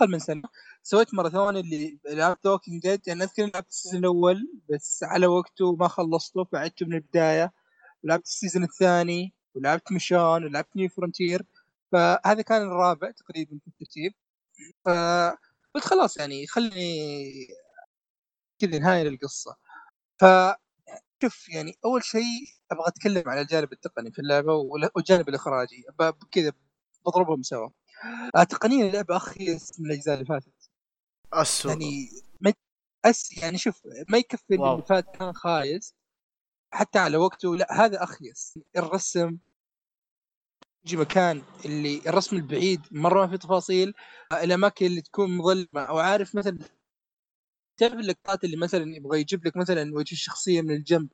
أقل 0.00 0.10
من 0.12 0.18
سنة 0.18 0.42
سويت 0.82 1.14
ماراثون 1.14 1.56
اللي 1.56 1.98
لعبت 2.08 2.46
Walking 2.46 2.82
Dead 2.82 3.08
يعني 3.08 3.22
أذكر 3.24 3.42
لعبت 3.54 3.68
ال 3.70 3.74
season 3.74 4.00
الأول 4.00 4.48
بس 4.70 5.04
على 5.04 5.26
وقته 5.26 5.76
ما 5.76 5.88
خلصته 5.88 6.44
فعدته 6.44 6.86
من 6.86 6.94
البداية 6.94 7.52
ولعبت 8.04 8.26
ال 8.26 8.31
season 8.31 8.64
الثاني 8.64 9.34
ولعبت 9.54 9.92
Michonne 9.92 10.44
ولعبت 10.44 10.76
New 10.76 10.88
Frontier 10.88 11.46
فهذا 11.92 12.42
كان 12.42 12.62
الرابع 12.62 13.10
تقريبا 13.10 13.58
في 13.64 13.68
الترتيب. 13.68 14.12
ف 14.84 14.88
قلت 15.74 15.84
خلاص 15.84 16.16
يعني 16.16 16.46
خليني 16.46 17.48
كذا 18.58 18.78
نهاية 18.78 19.02
للقصة. 19.02 19.56
ف 20.20 20.24
شوف 21.22 21.48
يعني 21.48 21.78
أول 21.84 22.04
شيء 22.04 22.46
أبغى 22.70 22.88
أتكلم 22.88 23.28
على 23.28 23.40
الجانب 23.40 23.72
التقني 23.72 24.12
في 24.12 24.18
اللعبة 24.18 24.54
وال- 24.54 24.90
والجانب 24.96 25.28
الإخراجي 25.28 25.84
كذا 26.30 26.52
بضربهم 27.06 27.42
سوا. 27.42 27.68
آه، 28.36 28.44
تقنيا 28.44 28.86
اللعبة 28.88 29.16
اخيس 29.16 29.80
من 29.80 29.86
الأجزاء 29.86 30.14
اللي 30.14 30.26
فاتت. 30.26 30.52
اسوء 31.32 31.70
يعني 31.72 32.08
ما 32.40 32.52
أس 33.04 33.38
يعني 33.38 33.58
شوف 33.58 33.82
ما 34.08 34.18
يكفي. 34.18 34.54
اللي 34.54 34.82
فات 34.88 35.16
كان 35.16 35.32
خايس 35.32 35.94
حتى 36.72 36.98
على 36.98 37.16
وقته 37.16 37.56
لا 37.56 37.84
هذا 37.84 38.02
اخيس 38.04 38.58
الرسم 38.76 39.38
يجي 40.84 40.96
مكان 40.96 41.42
اللي 41.64 41.98
الرسم 42.06 42.36
البعيد 42.36 42.80
مرة 42.90 43.20
ما 43.26 43.30
في 43.32 43.38
تفاصيل 43.38 43.94
آه، 44.32 44.44
الأماكن 44.44 44.86
اللي 44.86 45.00
تكون 45.02 45.36
مظلمة 45.36 45.80
أو 45.82 45.98
عارف 45.98 46.34
مثلا 46.34 46.58
تعرف 47.82 47.94
اللقطات 47.94 48.44
اللي 48.44 48.56
مثلا 48.56 48.96
يبغى 48.96 49.20
يجيب 49.20 49.46
لك 49.46 49.56
مثلا 49.56 49.94
وجه 49.94 50.12
الشخصيه 50.12 50.62
من 50.62 50.70
الجنب 50.70 51.08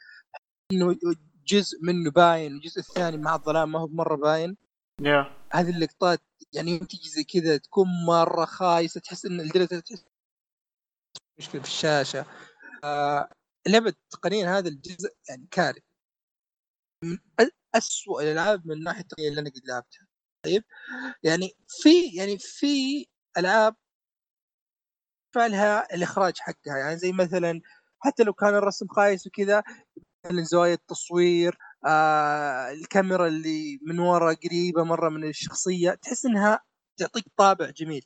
إنه 0.72 0.98
جزء 1.46 1.78
منه 1.82 2.10
باين 2.10 2.52
والجزء 2.52 2.80
الثاني 2.80 3.16
مع 3.16 3.34
الظلام 3.34 3.72
ما 3.72 3.78
هو 3.78 3.86
مرة 3.86 4.16
باين؟ 4.16 4.56
يا 5.00 5.38
هذه 5.52 5.70
اللقطات 5.70 6.20
يعني 6.52 6.70
يوم 6.70 6.86
تجي 6.86 7.08
زي 7.08 7.24
كذا 7.24 7.56
تكون 7.56 7.86
مرة 8.06 8.44
خايسة 8.44 9.00
تحس 9.00 9.26
إن 9.26 9.40
الجلسه 9.40 9.80
تحس 9.80 10.04
مشكلة 11.38 11.62
في 11.62 11.68
الشاشة. 11.68 12.26
آه 12.84 13.28
لعبة 13.68 13.94
تقنيا 14.10 14.58
هذا 14.58 14.68
الجزء 14.68 15.10
يعني 15.28 15.48
كارثه 15.50 15.82
من 17.04 17.18
أسوأ 17.74 18.22
الألعاب 18.22 18.66
من 18.66 18.72
الناحيه 18.72 19.00
التقنية 19.00 19.28
اللي 19.28 19.40
أنا 19.40 19.50
قد 19.50 19.62
لعبتها. 19.64 20.06
طيب؟ 20.44 20.64
يعني 21.22 21.50
في 21.68 22.16
يعني 22.16 22.38
في 22.38 23.06
ألعاب 23.38 23.76
فعلها 25.34 25.94
الإخراج 25.94 26.34
حقها. 26.38 26.76
يعني 26.78 26.96
زي 26.98 27.12
مثلا 27.12 27.60
حتى 28.00 28.22
لو 28.24 28.32
كان 28.32 28.54
الرسم 28.54 28.86
خايس 28.88 29.26
وكذا 29.26 29.62
زوايا 30.32 30.74
التصوير 30.74 31.58
آه 31.86 32.70
الكاميرا 32.72 33.28
اللي 33.28 33.78
من 33.88 33.98
ورا 34.00 34.34
قريبة 34.34 34.84
مرة 34.84 35.08
من 35.10 35.24
الشخصية 35.24 35.90
تحس 35.94 36.26
إنها 36.26 36.60
تعطيك 36.98 37.24
طابع 37.36 37.70
جميل. 37.70 38.02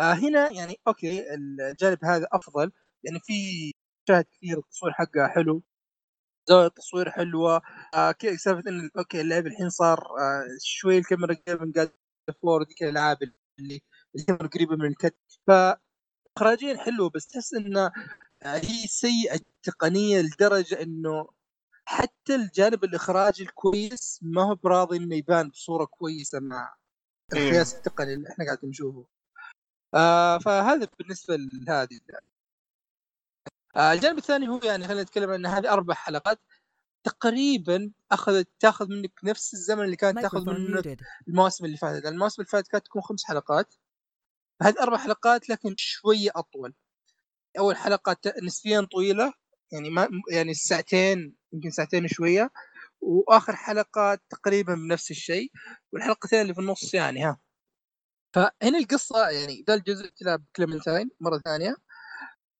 آه 0.00 0.14
هنا 0.14 0.52
يعني 0.52 0.76
أوكي 0.88 1.24
الجانب 1.34 1.98
هذا 2.04 2.28
أفضل. 2.34 2.72
يعني 3.04 3.20
في 3.24 3.34
مشاهد 4.08 4.24
كثير 4.32 4.58
التصوير 4.58 4.92
حقها 4.94 5.28
حلو. 5.28 5.64
زاويه 6.48 6.66
التصوير 6.68 7.10
حلوة. 7.10 7.62
آه 7.94 8.14
سالفة 8.36 8.70
إن 8.70 8.90
أوكي 8.98 9.20
اللعب 9.20 9.46
الحين 9.48 9.70
صار 9.70 9.98
آه 10.20 10.44
شوي 10.64 10.98
الكاميرا 10.98 11.34
قريبه 11.48 11.64
من 11.66 11.72
God 11.72 11.92
of 12.42 12.50
War 12.50 12.62
ذيك 12.64 12.82
الألعاب 12.84 13.18
اللي 13.60 13.80
الكاميرا 14.16 14.46
قريبة 14.48 14.76
من 14.76 14.86
الكت. 14.86 15.16
ف 15.48 15.52
اخراجيا 16.36 16.76
حلوة 16.76 17.10
بس 17.10 17.26
تحس 17.26 17.54
إنه 17.54 17.92
آه، 18.42 18.56
هي 18.56 18.86
سيئة 18.86 19.34
التقنيه 19.34 20.20
لدرجة 20.20 20.82
إنه 20.82 21.28
حتى 21.84 22.34
الجانب 22.34 22.84
الإخراجي 22.84 23.42
الكويس 23.42 24.20
ما 24.22 24.42
هو 24.42 24.54
براضي 24.54 24.96
إنه 24.96 25.16
يبان 25.16 25.48
بصورة 25.48 25.84
كويسة 25.84 26.40
مع 26.40 26.74
إيه. 27.34 27.48
القياس 27.48 27.74
التقني 27.74 28.14
اللي 28.14 28.28
إحنا 28.28 28.44
قاعدين 28.44 28.70
نشوفه. 28.70 29.06
آه 29.94 30.38
فهذا 30.38 30.88
بالنسبة 30.98 31.36
لهذه 31.36 32.00
آه 33.76 33.92
الجانب 33.92 34.18
الثاني 34.18 34.48
هو 34.48 34.60
يعني 34.64 34.84
خلينا 34.84 35.02
نتكلم 35.02 35.30
ان 35.30 35.46
هذه 35.46 35.72
أربع 35.72 35.94
حلقات 35.94 36.40
تقريبا 37.04 37.92
أخذت 38.12 38.48
تأخذ 38.60 38.88
منك 38.88 39.12
نفس 39.24 39.54
الزمن 39.54 39.84
اللي 39.84 39.96
كانت 39.96 40.18
تأخذ 40.18 40.44
muted. 40.44 40.96
المواسم 41.28 41.64
اللي 41.64 41.76
فاتت، 41.76 42.04
لأن 42.04 42.12
المواسم 42.12 42.42
اللي 42.42 42.50
فاتت 42.50 42.68
كانت 42.68 42.84
تكون 42.84 43.02
خمس 43.02 43.24
حلقات 43.24 43.74
هذه 44.62 44.74
أربع 44.80 44.96
حلقات 44.98 45.48
لكن 45.48 45.74
شوية 45.78 46.30
أطول. 46.36 46.74
أول 47.58 47.76
حلقة 47.76 48.16
نسبيا 48.42 48.80
طويلة 48.92 49.32
يعني 49.72 49.90
ما 49.90 50.08
يعني 50.32 50.54
ساعتين 50.54 51.36
يمكن 51.52 51.70
ساعتين 51.70 52.04
وشوية 52.04 52.50
وآخر 53.00 53.56
حلقة 53.56 54.18
تقريبا 54.30 54.74
بنفس 54.74 55.10
الشيء 55.10 55.50
والحلقتين 55.92 56.40
اللي 56.40 56.54
في 56.54 56.60
النص 56.60 56.94
يعني 56.94 57.24
ها. 57.24 57.38
فهنا 58.34 58.78
القصة 58.78 59.28
يعني 59.28 59.64
ذا 59.68 59.74
الجزء 59.74 60.08
تلعب 60.16 60.44
كليمنتاين 60.56 61.10
مرة 61.20 61.38
ثانية. 61.38 61.76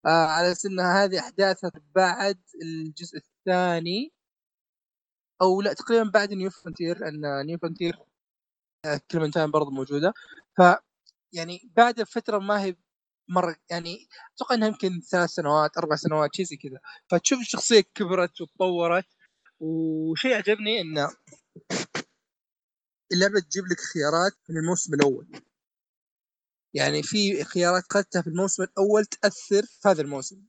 آه 0.06 0.26
على 0.26 0.52
أساس 0.52 0.66
إن 0.66 0.80
هذه 0.80 1.18
أحداثها 1.20 1.70
بعد 1.94 2.40
الجزء 2.62 3.18
الثاني 3.18 4.12
أو 5.42 5.62
لا 5.62 5.72
تقريبا 5.72 6.10
بعد 6.10 6.32
New 6.32 6.50
Frontier 6.50 6.98
لأن 6.98 7.46
New 7.46 7.58
Frontier 7.58 7.98
Clementine 9.10 9.50
برضه 9.50 9.70
موجودة. 9.70 10.14
ف 10.58 10.62
يعني 11.32 11.70
بعد 11.76 12.02
فترة 12.02 12.38
ما 12.38 12.64
هي 12.64 12.76
مرة 13.28 13.56
يعني 13.70 14.08
أتوقع 14.34 14.54
إنها 14.54 14.68
يمكن 14.68 15.00
ثلاث 15.10 15.30
سنوات 15.30 15.78
أربع 15.78 15.96
سنوات 15.96 16.34
شيء 16.34 16.44
زي 16.44 16.56
كذا. 16.56 16.80
فتشوف 17.10 17.40
الشخصية 17.40 17.80
كبرت 17.80 18.40
وتطورت 18.40 19.06
وشيء 19.60 20.34
عجبني 20.34 20.80
انه 20.80 21.16
اللعبة 23.12 23.40
تجيب 23.40 23.64
لك 23.70 23.80
خيارات 23.80 24.32
من 24.50 24.56
الموسم 24.56 24.94
الأول. 24.94 25.42
يعني 26.74 27.02
في 27.02 27.44
خيارات 27.44 27.84
اخذتها 27.90 28.22
في 28.22 28.28
الموسم 28.28 28.62
الأول 28.62 29.04
تأثر 29.04 29.62
في 29.66 29.88
هذا 29.88 30.02
الموسم. 30.02 30.46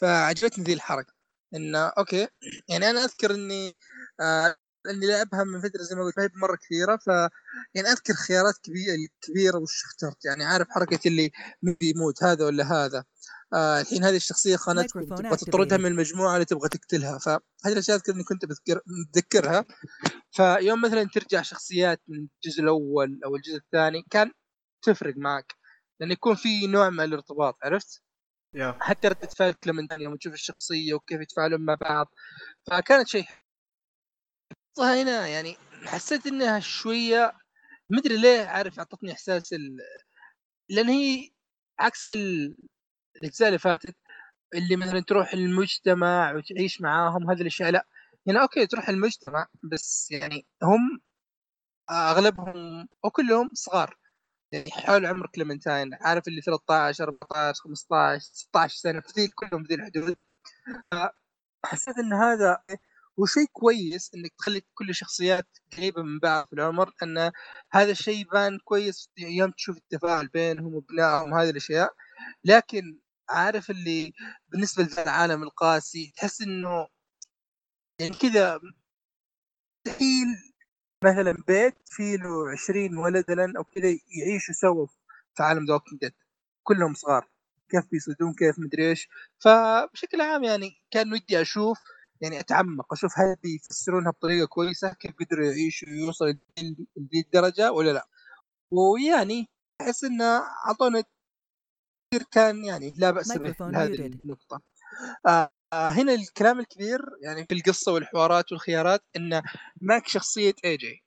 فعجبتني 0.00 0.64
ذي 0.64 0.72
الحركة. 0.72 1.12
انه 1.54 1.78
أوكي 1.86 2.28
يعني 2.68 2.90
أنا 2.90 3.04
أذكر 3.04 3.34
إني 3.34 3.74
آه 4.20 4.56
اني 4.90 5.06
لعبها 5.06 5.44
من 5.44 5.60
فتره 5.60 5.82
زي 5.82 5.96
ما 5.96 6.04
قلت 6.04 6.18
ما 6.18 6.24
هي 6.24 6.28
مره 6.34 6.56
كثيرة. 6.56 6.96
ف 6.96 7.06
يعني 7.74 7.88
أذكر 7.88 8.14
خيارات 8.14 8.54
كبيرة 8.62 8.96
كبيرة 9.20 9.58
وش 9.58 9.84
اخترت. 9.84 10.24
يعني 10.24 10.44
عارف 10.44 10.68
حركة 10.70 11.08
اللي 11.08 11.30
مين 11.62 11.76
بيموت 11.80 12.22
هذا 12.22 12.44
ولا 12.46 12.64
هذا. 12.64 13.04
آه 13.52 13.80
الحين 13.80 14.04
هذه 14.04 14.16
الشخصية 14.16 14.56
خانتك 14.56 14.92
تبغى 14.92 15.36
تطردها. 15.36 15.78
من 15.78 15.86
المجموعة 15.86 16.34
اللي 16.34 16.44
تبغى 16.44 16.68
تقتلها. 16.68 17.18
فهذه 17.18 17.72
الأشياء 17.72 17.96
أذكر 17.96 18.14
إني 18.14 18.24
كنت 18.24 18.44
بذكر 18.44 18.80
متذكرها. 18.86 19.64
فيوم 20.30 20.80
مثلا 20.80 21.08
ترجع 21.14 21.42
شخصيات 21.42 22.02
من 22.08 22.28
الجزء 22.44 22.62
الأول 22.62 23.20
أو 23.24 23.36
الجزء 23.36 23.56
الثاني 23.56 24.02
كان 24.10 24.32
تفرق 24.82 25.14
معك. 25.16 25.54
لأن 26.00 26.10
يكون 26.10 26.34
في 26.34 26.66
نوع 26.66 26.90
من 26.90 27.00
الارتباط 27.00 27.56
عرفت؟ 27.62 28.02
يا. 28.54 28.76
حتى 28.80 29.08
ردة 29.08 29.28
فعل 29.28 29.52
كلمنتان 29.52 30.00
يوم 30.00 30.16
تشوف 30.16 30.34
الشخصية 30.34 30.94
وكيف 30.94 31.20
يتفاعلون 31.20 31.60
مع 31.60 31.74
بعض. 31.74 32.06
فكانت 32.66 33.08
شيء 33.08 33.24
قصة 34.76 35.02
هنا 35.02 35.26
يعني 35.28 35.56
حسيت 35.86 36.26
إنها 36.26 36.60
شوية 36.60 37.32
مدري 37.90 38.16
ليه 38.16 38.46
عارف 38.46 38.78
أعطتني 38.78 39.12
إحساس 39.12 39.52
ال... 39.52 39.76
لأن 40.68 40.88
هي 40.88 41.30
عكس 41.78 42.10
ال... 42.16 42.56
الأجزاء 43.16 43.48
اللي 43.48 43.58
فاتت 43.58 43.96
اللي 44.54 44.76
مثلا 44.76 45.00
تروح 45.00 45.32
المجتمع 45.32 46.32
وتعيش 46.34 46.80
معاهم 46.80 47.30
هذه 47.30 47.40
الأشياء 47.42 47.70
لأ 47.70 47.86
هنا 48.28 48.42
أوكي 48.42 48.66
تروح 48.66 48.88
المجتمع 48.88 49.46
بس 49.72 50.10
يعني 50.10 50.46
هم 50.62 51.00
أغلبهم 51.90 52.88
أو 53.04 53.10
كلهم 53.10 53.50
صغار 53.54 53.96
يعني 54.52 54.70
حول 54.70 55.06
عمر 55.06 55.26
كليمنتاين 55.26 55.94
عارف 55.94 56.28
اللي 56.28 56.40
13 56.42 57.04
14 57.08 57.62
15 57.62 58.20
16 58.34 58.76
سنة 58.76 59.00
في 59.00 59.28
كلهم 59.28 59.64
في 59.64 59.74
الحدود. 59.74 60.16
حسيت 61.64 61.98
إن 61.98 62.12
هذا 62.12 62.62
هو 63.20 63.26
شيء 63.26 63.46
كويس 63.52 64.10
إنك 64.14 64.32
تخلي 64.38 64.62
كل 64.74 64.90
الشخصيات 64.90 65.46
قريبة 65.76 66.02
من 66.02 66.18
بعض 66.18 66.46
في 66.46 66.52
العمر 66.52 66.92
ان 67.02 67.32
هذا 67.72 67.90
الشيء 67.90 68.20
يبان 68.20 68.58
كويس 68.64 69.10
يوم 69.18 69.50
تشوف 69.50 69.76
التفاعل 69.76 70.28
بينهم 70.28 70.74
وبنائهم 70.74 71.34
هذه 71.34 71.50
الأشياء. 71.50 71.94
لكن 72.44 72.98
عارف 73.28 73.70
اللي 73.70 74.12
بالنسبة 74.48 74.82
للعالم 75.02 75.42
القاسي 75.42 76.12
تحس 76.16 76.42
إنه 76.42 76.88
يعني 78.00 78.14
كذا 78.16 78.60
مستحيل 79.86 80.26
مثلا 81.04 81.32
بيت 81.48 81.74
فيه 81.86 82.16
له 82.16 82.50
20 82.52 82.98
ولد 82.98 83.24
أو 83.56 83.64
كذا 83.64 83.88
يعيشوا 83.88 84.54
سوا 84.54 84.86
في 85.36 85.42
عالم 85.42 85.66
ذا 85.66 85.80
كلهم 86.62 86.94
صغار 86.94 87.28
كيف 87.70 87.84
بيصيدون 87.90 88.34
كيف 88.34 88.58
مدري 88.58 88.90
إيش. 88.90 89.08
فبشكل 89.38 90.20
عام 90.20 90.44
يعني 90.44 90.70
كان 90.90 91.12
ودي 91.12 91.40
أشوف 91.40 91.78
يعني 92.20 92.40
أتعمق 92.40 92.92
أشوف 92.92 93.18
هل 93.18 93.36
بيفسرونها 93.42 94.10
بطريقة 94.10 94.46
كويسة 94.46 94.92
كيف 94.92 95.14
قدروا 95.20 95.46
يعيشوا 95.46 95.88
ويوصلوا 95.88 96.32
لذي 96.58 97.20
الدرجة 97.26 97.72
ولا 97.72 97.90
لا. 97.90 98.08
ويعني 98.70 99.48
أحس 99.80 100.04
إنه 100.04 100.24
أعطونا 100.66 101.04
كثير 102.10 102.26
كان 102.30 102.64
يعني 102.64 102.94
لا 102.96 103.10
بأس 103.10 103.38
به 103.38 103.54
هذه. 103.60 104.06
النقطة. 104.24 104.62
آه 105.26 105.50
آه، 105.72 105.88
هنا 105.88 106.14
الكلام 106.14 106.60
الكبير 106.60 107.00
يعني 107.22 107.46
في 107.46 107.54
القصة 107.54 107.92
والحوارات 107.92 108.52
والخيارات 108.52 109.04
إنه 109.16 109.42
معاك 109.80 110.08
شخصية 110.08 110.54
AJ 110.64 111.04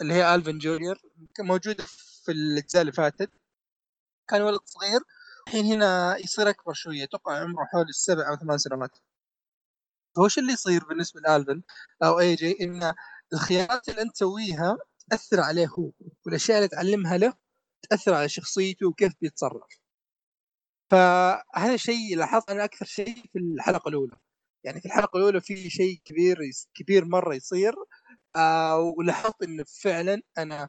اللي 0.00 0.14
هي 0.14 0.34
Alvin 0.34 0.58
Junior 0.58 0.98
موجودة 1.40 1.84
في 2.24 2.32
الأجزاء 2.32 2.80
اللي 2.82 2.92
فاتت. 2.92 3.30
كان 4.28 4.42
ولد 4.42 4.60
صغير 4.64 5.00
الحين 5.46 5.64
هنا 5.64 6.16
يصير 6.16 6.50
أكبر 6.50 6.72
شوية 6.72 7.04
أتوقع 7.04 7.38
عمره 7.38 7.64
حول 7.64 7.88
السبع 7.88 8.28
أو 8.28 8.36
ثمان 8.36 8.58
سنوات. 8.58 8.98
فوش 10.16 10.38
اللي 10.38 10.52
يصير 10.52 10.84
بالنسبة 10.84 11.20
لالفن 11.20 11.62
أو 12.02 12.20
أي 12.20 12.34
جي؟ 12.34 12.56
إن 12.64 12.94
الخيارات 13.32 13.88
اللي 13.88 14.02
أنت 14.02 14.12
تسويها 14.14 14.78
تأثر 15.10 15.40
عليه 15.40 15.66
هو 15.66 15.90
والأشياء 16.26 16.58
اللي 16.58 16.68
تعلمها 16.68 17.18
له 17.18 17.34
تأثر 17.90 18.14
على 18.14 18.28
شخصيته 18.28 18.88
وكيف 18.88 19.12
بيتصرف. 19.20 19.80
فهذا 20.90 21.74
الشيء 21.74 22.16
لاحظت 22.16 22.50
أنا 22.50 22.64
أكثر 22.64 22.86
شيء 22.86 23.14
في 23.32 23.38
الحلقة 23.38 23.88
الأولى. 23.88 24.16
يعني 24.64 24.80
في 24.80 24.86
الحلقة 24.86 25.16
الأولى 25.18 25.40
في 25.40 25.70
شيء 25.70 26.00
كبير 26.04 26.38
كبير 26.74 27.04
مرة 27.04 27.34
يصير 27.34 27.74
آه 28.36 28.78
ولاحظت 28.98 29.42
انه 29.42 29.64
فعلا 29.82 30.22
أنا 30.38 30.68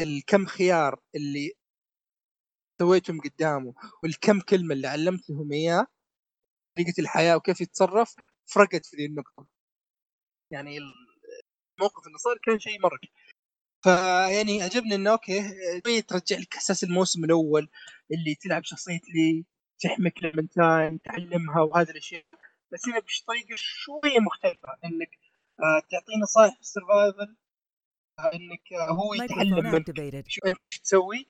الكم 0.00 0.46
خيار 0.46 1.00
اللي 1.14 1.52
سويتهم 2.80 3.20
قدامه 3.20 3.74
والكم 4.02 4.40
كلمة 4.40 4.74
اللي 4.74 4.88
علمتهم 4.88 5.52
إياه 5.52 5.86
طريقة 6.76 6.94
الحياة 7.00 7.36
وكيف 7.36 7.60
يتصرف 7.60 8.14
فرقت 8.46 8.86
في 8.86 8.96
ذي 8.96 9.06
النقطة. 9.06 9.46
يعني 10.52 10.78
الموقف 10.78 12.06
اللي 12.06 12.18
صار 12.18 12.38
كان 12.44 12.58
شيء 12.58 12.80
مره 12.80 12.98
فيعني 13.84 14.62
عجبني 14.62 14.94
إنه 14.94 15.10
okay 15.10 15.42
شوية 15.84 16.00
ترجع 16.00 16.36
لك 16.38 16.54
احساس 16.54 16.84
الموسم 16.84 17.24
الأول 17.24 17.68
اللي 18.12 18.34
تلعب 18.34 18.64
شخصية 18.64 19.00
لي 19.14 19.44
تحمي 19.80 20.10
كليمنتاين 20.10 21.02
تعلمها 21.02 21.62
وهذه 21.62 21.90
الأشياء. 21.90 22.24
بس 22.72 22.88
هنا 22.88 22.98
بطريقه 22.98 23.56
شوية 23.56 24.18
مختلفة 24.20 24.68
إنك 24.84 25.10
آه 25.60 25.80
تعطيه 25.90 26.16
نصائح 26.22 26.54
في 26.54 26.60
ال 26.60 26.68
survival 26.68 27.36
آه 28.18 28.32
إنك 28.34 28.72
آه 28.72 28.90
هو 28.90 29.14
يتعلم 29.14 29.72
منك 29.72 29.98
إيش 29.98 30.40
تسوي. 30.82 31.28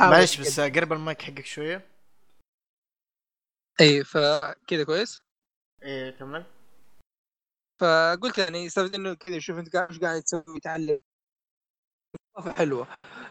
معلش. 0.00 0.40
بس 0.40 0.60
قرب 0.60 0.92
المايك 0.92 1.22
حقك 1.22 1.46
شوية. 1.46 1.90
اي 3.80 4.04
فكذا 4.04 4.84
كويس؟ 4.84 5.22
إيه 5.82 6.10
كمل. 6.10 6.53
فقلت 7.80 8.38
يعني 8.38 8.68
سبب 8.68 8.94
انه 8.94 9.14
كذا 9.14 9.38
شوف 9.38 9.58
انت 9.58 9.76
إيش 9.76 9.98
قاعد 9.98 10.22
تسوي 10.22 10.60
تعلم 10.62 11.00
حلوة. 12.56 12.88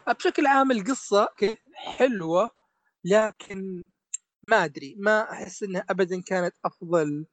بشكل 0.08 0.46
عام 0.46 0.70
القصة 0.72 1.28
حلوة 1.74 2.50
لكن 3.04 3.82
ما 4.48 4.64
أدري 4.64 4.94
ما 4.98 5.32
أحس 5.32 5.62
إنها 5.62 5.84
ابدا 5.90 6.22
كانت 6.22 6.54
أفضل 6.64 7.26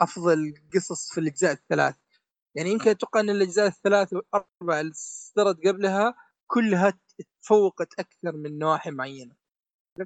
أفضل 0.00 0.54
قصص 0.74 1.12
في 1.12 1.20
الأجزاء 1.20 1.52
الثلاث. 1.52 1.96
يعني 2.54 2.70
يمكن 2.70 2.90
أتوقع 2.90 3.20
إن 3.20 3.30
الأجزاء 3.30 3.66
الثلاث 3.66 4.12
والأربع 4.12 4.80
اللي 4.80 4.92
صدرت 4.94 5.66
قبلها 5.66 6.14
كلها 6.46 6.92
تفوقت 7.42 8.00
أكثر 8.00 8.32
من 8.32 8.58
نواحي 8.58 8.90
معينة؟ 8.90 9.36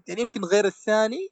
يعني 0.09 0.21
يمكن 0.21 0.45
غير 0.45 0.65
الثاني 0.67 1.29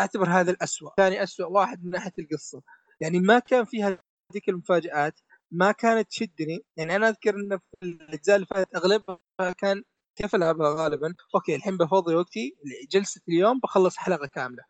أعتبر 0.00 0.28
هذا 0.28 0.50
الأسوأ. 0.50 0.90
ثاني 0.96 1.22
أسوأ 1.22 1.46
واحد 1.46 1.84
من 1.84 1.90
ناحية 1.90 2.12
القصة. 2.18 2.62
يعني 3.04 3.20
ما 3.20 3.38
كان 3.38 3.64
فيها 3.64 3.98
ذيك 4.34 4.48
المفاجآت 4.48 5.20
ما 5.50 5.72
كانت 5.72 6.08
تشدني. 6.08 6.64
يعني 6.76 6.96
أنا 6.96 7.08
أذكر 7.08 7.34
انه 7.34 7.56
في 7.58 7.86
الأجزاء 7.86 8.36
اللي 8.36 8.46
فاتت 8.46 8.74
أغلبها 8.76 9.18
كان 9.58 9.82
كيف 10.16 10.34
ألعبها 10.34 10.74
غالبا؟ 10.84 11.14
أوكي 11.34 11.54
الحين 11.56 11.76
بفضي 11.76 12.14
وقتي 12.14 12.56
جلسة 12.92 13.20
اليوم 13.28 13.60
بخلص 13.60 13.96
حلقة 13.96 14.26
كاملة. 14.26 14.62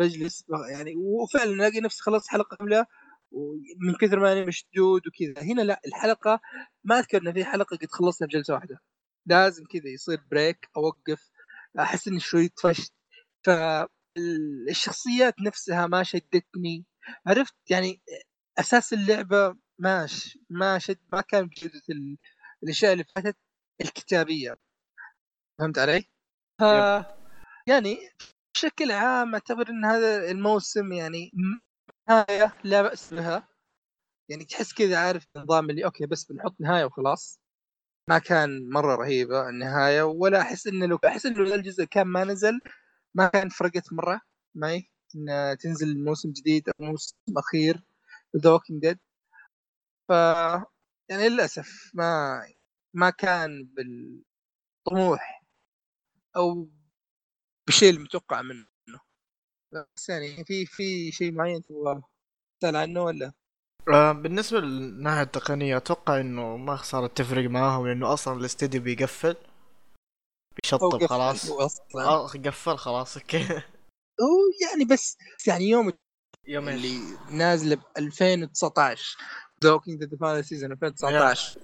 بجلس 0.00 0.44
يعني 0.70 0.94
وفعلا 0.96 1.50
ألاقي 1.50 1.80
نفسي 1.80 2.02
خلصت 2.02 2.28
حلقة 2.28 2.56
كاملة 2.56 2.86
ومن 3.32 3.94
كثر 4.00 4.18
ما 4.20 4.32
أنا 4.32 4.44
مشدود 4.46 5.02
وكذا. 5.06 5.42
هنا 5.52 5.62
لا 5.62 5.80
الحلقة 5.86 6.40
ما 6.84 6.98
أذكر 6.98 7.22
إن 7.22 7.32
في 7.32 7.44
حلقة 7.44 7.76
قد 7.76 7.88
خلصتها 7.90 8.26
بجلسة 8.26 8.54
واحدة. 8.54 8.78
لازم 9.26 9.64
كذا 9.64 9.88
يصير 9.88 10.20
بريك 10.30 10.68
أوقف 10.76 11.30
أحس 11.80 12.08
إني 12.08 12.20
شوي 12.20 12.48
طفشت. 12.48 12.92
فالشخصيات 13.46 15.34
نفسها 15.46 15.86
ما 15.86 16.02
شدتني. 16.02 16.86
عرفت 17.26 17.54
يعني 17.70 18.02
أساس 18.58 18.92
اللعبة 18.92 19.56
ماش 19.78 20.38
ما 20.50 20.78
شد 20.78 20.98
ما 21.12 21.20
كان 21.20 21.46
بجودة 21.46 21.82
ال- 21.90 22.18
الأشياء 22.62 22.92
اللي 22.92 23.04
فاتت 23.04 23.36
الكتابية. 23.80 24.56
فهمت 25.58 25.78
علي؟ 25.78 26.04
ف 26.60 26.62
يعني 27.66 27.98
بشكل 28.54 28.92
عام 28.92 29.34
اعتبر 29.34 29.68
إن 29.70 29.84
هذا 29.84 30.30
الموسم 30.30 30.92
يعني 30.92 31.30
نهاية 32.08 32.54
لا 32.64 32.82
بأس 32.82 33.14
بها. 33.14 33.48
يعني 34.30 34.44
تحس 34.44 34.72
كذا 34.74 34.98
عارف 34.98 35.26
النظام 35.36 35.70
اللي 35.70 35.84
أوكي 35.84 36.06
بس 36.06 36.32
بنحط 36.32 36.56
نهاية 36.60 36.84
وخلاص. 36.84 37.40
ما 38.08 38.18
كان 38.18 38.68
مرة 38.70 38.94
رهيبة 38.96 39.48
النهاية 39.48 40.02
ولا 40.02 40.40
أحس 40.40 40.66
إنه 40.66 40.86
لو 40.86 40.98
أحس 41.06 41.26
إنه 41.26 41.54
الجزء 41.54 41.84
كان 41.84 42.06
ما 42.06 42.24
نزل 42.24 42.60
ما 43.14 43.26
كان 43.28 43.48
فرقت 43.48 43.92
مرة. 43.92 44.20
معي 44.54 44.90
إن 45.16 45.56
تنزل 45.60 46.04
موسم 46.04 46.32
جديد 46.32 46.68
أو 46.68 46.74
موسم 46.86 47.14
أخير 47.38 47.82
The 48.36 48.50
Walking 48.50 48.80
Dead 48.82 48.98
ف 50.08 50.10
يعني 51.10 51.28
للأسف 51.28 51.90
ما 51.94 52.40
ما 52.94 53.10
كان 53.10 53.64
بالطموح 54.86 55.44
أو 56.36 56.68
بالشيء 57.66 57.90
المتوقع 57.90 58.42
منه. 58.42 58.66
بس 59.72 60.08
يعني 60.08 60.44
في 60.44 60.66
في 60.66 61.12
شيء 61.12 61.32
معين 61.32 61.62
تبغى 61.62 62.02
تسأل 62.60 62.76
عنه 62.76 63.02
ولا؟ 63.02 63.32
آه 63.88 64.12
بالنسبة 64.12 64.60
للناحية 64.60 65.22
التقنية 65.22 65.76
أتوقع 65.76 66.20
إنه 66.20 66.56
ما 66.56 66.76
صارت 66.76 67.16
تفرق 67.18 67.50
معاهم 67.50 67.86
لأنه 67.86 68.12
أصلا 68.12 68.40
الاستديو 68.40 68.82
بيقفل 68.82 69.36
بيشطب 70.62 71.06
خلاص. 71.06 71.50
آه 71.94 72.26
قفل 72.28 72.76
خلاص 72.76 73.16
okay. 73.16 73.62
هو 74.20 74.68
يعني 74.68 74.84
بس 74.84 75.16
يعني 75.46 75.64
يوم 75.64 75.92
يومين 76.46 76.74
اللي 76.74 77.18
نازله 77.30 77.76
ب 77.76 77.82
2019 77.98 79.18
The 79.64 79.72
Walking 79.72 80.04
Dead 80.04 80.20
Final 80.20 80.44
Season 80.44 80.72
2019 80.72 81.60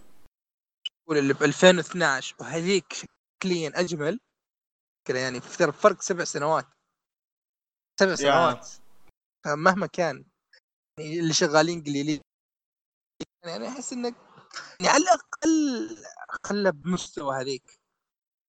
واللي 1.06 1.34
ب 1.34 1.42
2012 1.42 2.36
وهذيك 2.40 2.92
شكليا 2.92 3.72
أجمل. 3.74 4.20
كذا 5.08 5.20
يعني 5.20 5.40
ترى 5.40 5.72
فرق 5.72 6.02
سبع 6.02 6.24
سنوات. 6.24 6.66
سبع 8.00 8.14
سنوات. 8.14 8.68
فمهما 9.44 9.86
كان. 9.86 10.24
يعني 10.98 11.18
اللي 11.20 11.32
شغالين 11.32 11.82
قليلين. 11.82 12.20
يعني 13.44 13.68
أحس 13.68 13.92
إنك 13.92 14.14
يعني 14.80 14.88
على 14.92 15.04
الأقل 15.04 15.96
خلى 16.44 16.72
بمستوى 16.72 17.40
هذيك. 17.40 17.78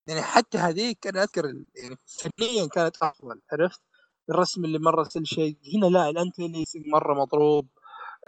يعني 0.08 0.22
حتى 0.22 0.58
هذيك 0.58 1.06
أنا 1.06 1.22
أذكر 1.22 1.44
يعني 1.74 1.96
فنيا 2.06 2.68
كانت 2.68 2.96
أفضل 2.96 3.42
عرفت؟ 3.52 3.80
الرسم 4.30 4.64
اللي 4.64 4.78
مرة 4.78 5.02
شيء. 5.24 5.58
هنا 5.74 5.86
لا 5.86 6.10
ليسنج 6.52 6.86
مرة 6.86 7.14
مضروب 7.14 7.68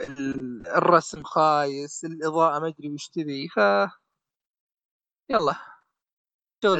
ال- 0.01 0.67
الرسم 0.67 1.23
خايس 1.23 2.05
الإضاءة 2.05 2.59
ما 2.59 2.69
أدري 2.69 2.89
وش 2.95 3.09
تبي 3.09 3.49
ف 3.49 3.57
يلا. 5.31 5.57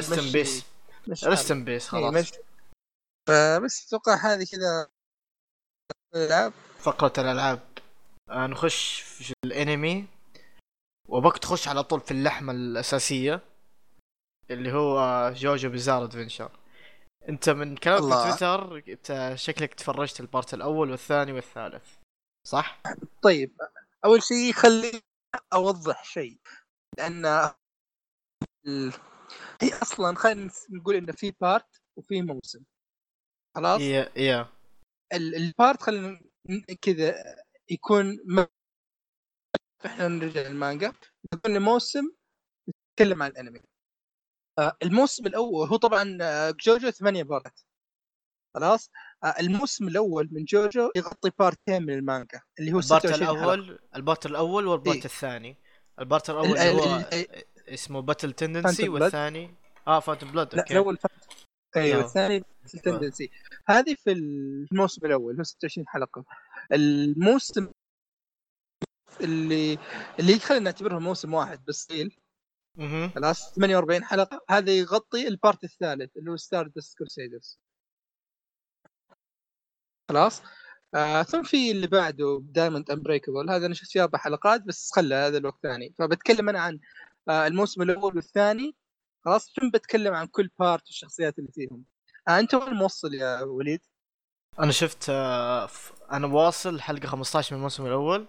مشي- 0.09 0.31
بيس. 0.33 0.65
ان 1.51 1.63
بيس 1.65 1.87
خلاص. 1.87 2.13
فبس 3.27 3.87
أتوقع 3.87 4.15
هذه 4.15 4.45
كذا 4.51 4.87
الألعاب. 6.15 6.53
فقرة 6.79 7.13
الألعاب. 7.17 7.59
آه 8.29 8.47
نخش 8.47 9.01
في 9.01 9.33
الأنمي. 9.45 10.07
وبك 11.09 11.37
تخش 11.37 11.67
على 11.67 11.83
طول 11.83 11.99
في 12.01 12.11
اللحمة 12.11 12.53
الأساسية 12.53 13.41
اللي 14.51 14.71
هو 14.73 15.29
JoJo 15.35 15.69
Bizarre 15.69 16.03
Adventure 16.03 16.58
انت 17.29 17.49
من 17.49 17.77
كلامك 17.77 18.01
في. 18.01 18.37
تويتر 18.39 18.77
انت 18.93 19.33
شكلك 19.35 19.73
تفرجت 19.73 20.19
البارت 20.19 20.53
الأول 20.53 20.91
والثاني 20.91 21.31
والثالث 21.31 21.95
صح؟ 22.47 22.81
طيب 23.23 23.57
أول 24.05 24.23
شيء 24.23 24.53
خليني 24.53 25.01
أوضح 25.53 26.03
شيء 26.03 26.39
لأن 26.97 27.25
ال... 28.67 28.93
هي 29.61 29.69
أصلا 29.81 30.15
خلينا 30.15 30.51
نقول 30.69 30.95
إنه 30.95 31.11
في 31.11 31.31
بارت 31.41 31.81
وفي 31.97 32.21
موسم. 32.21 32.63
خلاص؟ 33.55 33.81
يا 33.81 34.11
يا 34.15 34.49
ال- 35.13 35.35
البارت 35.35 35.81
خلينا 35.81 36.21
كذا 36.81 37.15
يكون 37.69 38.17
م... 38.25 38.45
إحنا 39.85 40.07
نرجع 40.07 40.41
للمانجا. 40.41 40.93
كل 41.45 41.59
موسم 41.59 42.11
نتكلم 42.69 43.23
عن 43.23 43.31
الانمي 43.31 43.61
الموسم 44.83 45.25
الأول 45.27 45.67
هو 45.67 45.75
طبعا 45.75 46.17
آه، 46.21 46.51
جوجو 46.51 46.89
ثمانية 46.91 47.23
بارت 47.23 47.65
خلاص 48.55 48.91
آه، 49.23 49.27
الموسم 49.39 49.87
الأول 49.87 50.29
من 50.31 50.43
جوجو 50.45 50.91
يغطي 50.95 51.31
بارتين 51.39 51.83
من 51.83 51.93
المانجا 51.93 52.41
اللي 52.59 52.73
هو 52.73 52.79
البارت 52.79 53.07
26 53.07 53.27
حلقة. 53.27 53.39
الأول 53.53 53.79
البارت 53.95 54.25
الأول 54.25 54.67
والبارت 54.67 54.97
إيه. 54.97 55.05
الثاني 55.05 55.57
البارت 55.99 56.29
الأول 56.29 56.47
ال- 56.51 56.57
اللي 56.57 56.81
هو 56.81 56.97
ال- 57.13 57.43
اسمه 57.73 57.99
Battle 57.99 58.33
Tendency. 58.33 58.89
والثاني 58.89 59.55
آه 59.87 59.99
Phantom 59.99 60.31
Blood 60.31 60.55
لا 60.55 60.61
okay 60.61 60.73
الأول 60.73 60.97
أيوه 61.77 62.01
آه. 62.01 62.05
الثاني 62.05 62.43
ال 62.73 62.79
Tendency 62.79 63.29
هذه 63.67 63.95
في 64.03 64.11
الموسم 64.11 65.05
الأول 65.05 65.37
هو 65.37 65.43
26 65.43 65.87
حلقة 65.87 66.25
الموسم 66.71 67.71
اللي 69.21 69.77
اللي 70.19 70.39
خلينا 70.39 70.63
نعتبرها 70.63 70.99
موسم 70.99 71.33
واحد 71.33 71.65
بس. 71.65 71.87
خلاص 73.15 73.53
48 73.55 74.03
حلقة. 74.03 74.41
هذا 74.49 74.71
يغطي 74.71 75.27
البارت 75.27 75.63
الثالث 75.63 76.17
اللي 76.17 76.31
هو 76.31 76.37
Stardust 76.37 76.97
Crusaders 76.97 77.59
خلاص؟ 80.09 80.41
آه 80.95 81.23
ثم 81.23 81.43
في 81.43 81.71
اللي 81.71 81.87
بعده 81.87 82.39
Diamond 82.43 82.91
Unbreakable 82.91 83.49
هذا 83.49 83.65
أنا 83.65 83.73
شفت 83.73 83.91
فيه 83.91 84.03
أربع 84.03 84.19
حلقات 84.19 84.61
بس 84.61 84.91
خلى 84.95 85.15
هذا 85.15 85.37
الوقت 85.37 85.59
ثاني. 85.63 85.93
فبتكلم 85.99 86.49
أنا 86.49 86.59
عن 86.59 86.79
آه 87.29 87.47
الموسم 87.47 87.81
الأول 87.81 88.15
والثاني. 88.15 88.75
خلاص؟ 89.25 89.53
ثم 89.61 89.69
بتكلم 89.69 90.13
عن 90.13 90.27
كل 90.27 90.49
بارت 90.59 90.83
والشخصيات 90.87 91.39
اللي 91.39 91.51
فيهم. 91.51 91.83
آه 92.27 92.39
أنت 92.39 92.53
وين 92.53 92.73
موصل 92.73 93.13
يا 93.13 93.41
وليد؟ 93.41 93.81
أنا 94.59 94.71
شفت 94.71 95.09
آه، 95.09 95.65
ف- 95.65 95.93
أنا 96.11 96.27
واصل 96.27 96.81
حلقة 96.81 97.07
15 97.07 97.53
من 97.55 97.57
الموسم 97.59 97.85
الأول. 97.85 98.27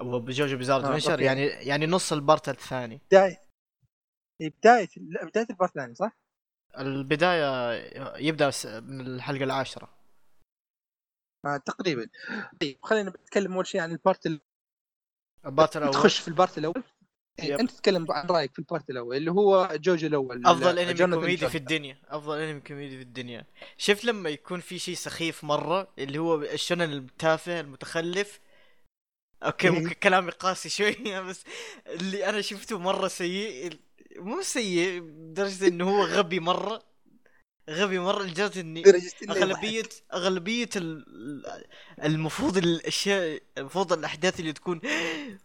وب 0.00 0.19
JoJo 0.19 0.56
Bizarre 0.56 0.80
آه، 0.80 0.86
Adventure 0.86 1.12
okay. 1.12 1.24
يعني 1.24 1.42
يعني 1.42 1.86
نص 1.86 2.12
البارت 2.12 2.48
الثاني. 2.48 3.00
بداية. 3.06 3.40
إيه، 4.40 4.52
بداية 4.60 4.88
لا 4.96 5.24
بداية 5.24 5.46
البارت 5.50 5.76
الثاني 5.76 5.94
صح؟ 5.94 6.12
البداية 6.78 7.72
يبدأ 8.16 8.50
من 8.80 9.00
الحلقة 9.00 9.44
العاشرة. 9.44 9.88
آه 11.46 11.56
تقريبا. 11.56 12.06
طيب 12.60 12.78
خلينا 12.82 13.10
نتكلم 13.10 13.52
أول 13.52 13.66
شيء 13.66 13.80
عن 13.80 13.92
البارت 13.92 14.26
اللي 14.26 14.40
البارت 15.46 15.76
الأول. 15.76 15.92
تخش 15.92 16.18
في 16.18 16.28
البارت 16.28 16.58
الأول. 16.58 16.82
إيه، 17.40 17.52
yep. 17.52 17.60
أنت 17.60 17.70
تتكلم 17.70 18.12
عن 18.12 18.26
رأيك 18.26 18.52
في 18.52 18.58
البارت 18.58 18.90
الأول 18.90 19.16
اللي 19.16 19.30
هو 19.30 19.68
جوجو 19.72 20.06
الأول 20.06 20.46
أفضل 20.46 20.78
أنمي 20.78 21.16
كوميدي. 21.16 21.48
في 21.48 21.58
الدنيا. 21.58 21.96
أفضل 22.08 22.38
أنمي 22.38 22.60
كوميدي 22.60 22.96
في 22.96 23.02
الدنيا. 23.02 23.46
شفت 23.76 24.04
لما 24.04 24.30
يكون 24.30 24.60
في 24.60 24.78
شيء 24.78 24.94
سخيف 24.94 25.44
مرة 25.44 25.88
اللي 25.98 26.18
هو 26.18 26.42
ال 26.42 26.49
shonen 26.49 26.92
التافه 26.92 27.60
المتخلف 27.60 28.40
أوكي 29.42 29.70
إيه. 29.70 29.70
ممكن 29.70 29.94
كلامي 29.94 30.30
قاسي 30.30 30.68
شوية 30.68 31.20
بس 31.28 31.44
اللي 31.86 32.28
أنا 32.28 32.40
شفته 32.40 32.78
مرة 32.78 33.08
سيء 33.08 33.78
مو 34.16 34.42
سيء 34.42 35.02
لدرجة 35.02 35.68
إنه 35.68 35.90
هو 35.90 36.04
غبي 36.04 36.40
مرة 36.40 36.82
غبي 37.70 37.98
مرة 37.98 38.22
لدرجة 38.22 38.60
إني 38.60 38.90
أغلبية 39.30 39.82
أغلبية 40.14 40.68
ال- 40.76 41.64
المفروض 42.04 42.56
الأشياء 42.56 43.42
المفروض 43.58 43.92
الأحداث 43.92 44.40
اللي 44.40 44.52
تكون 44.52 44.80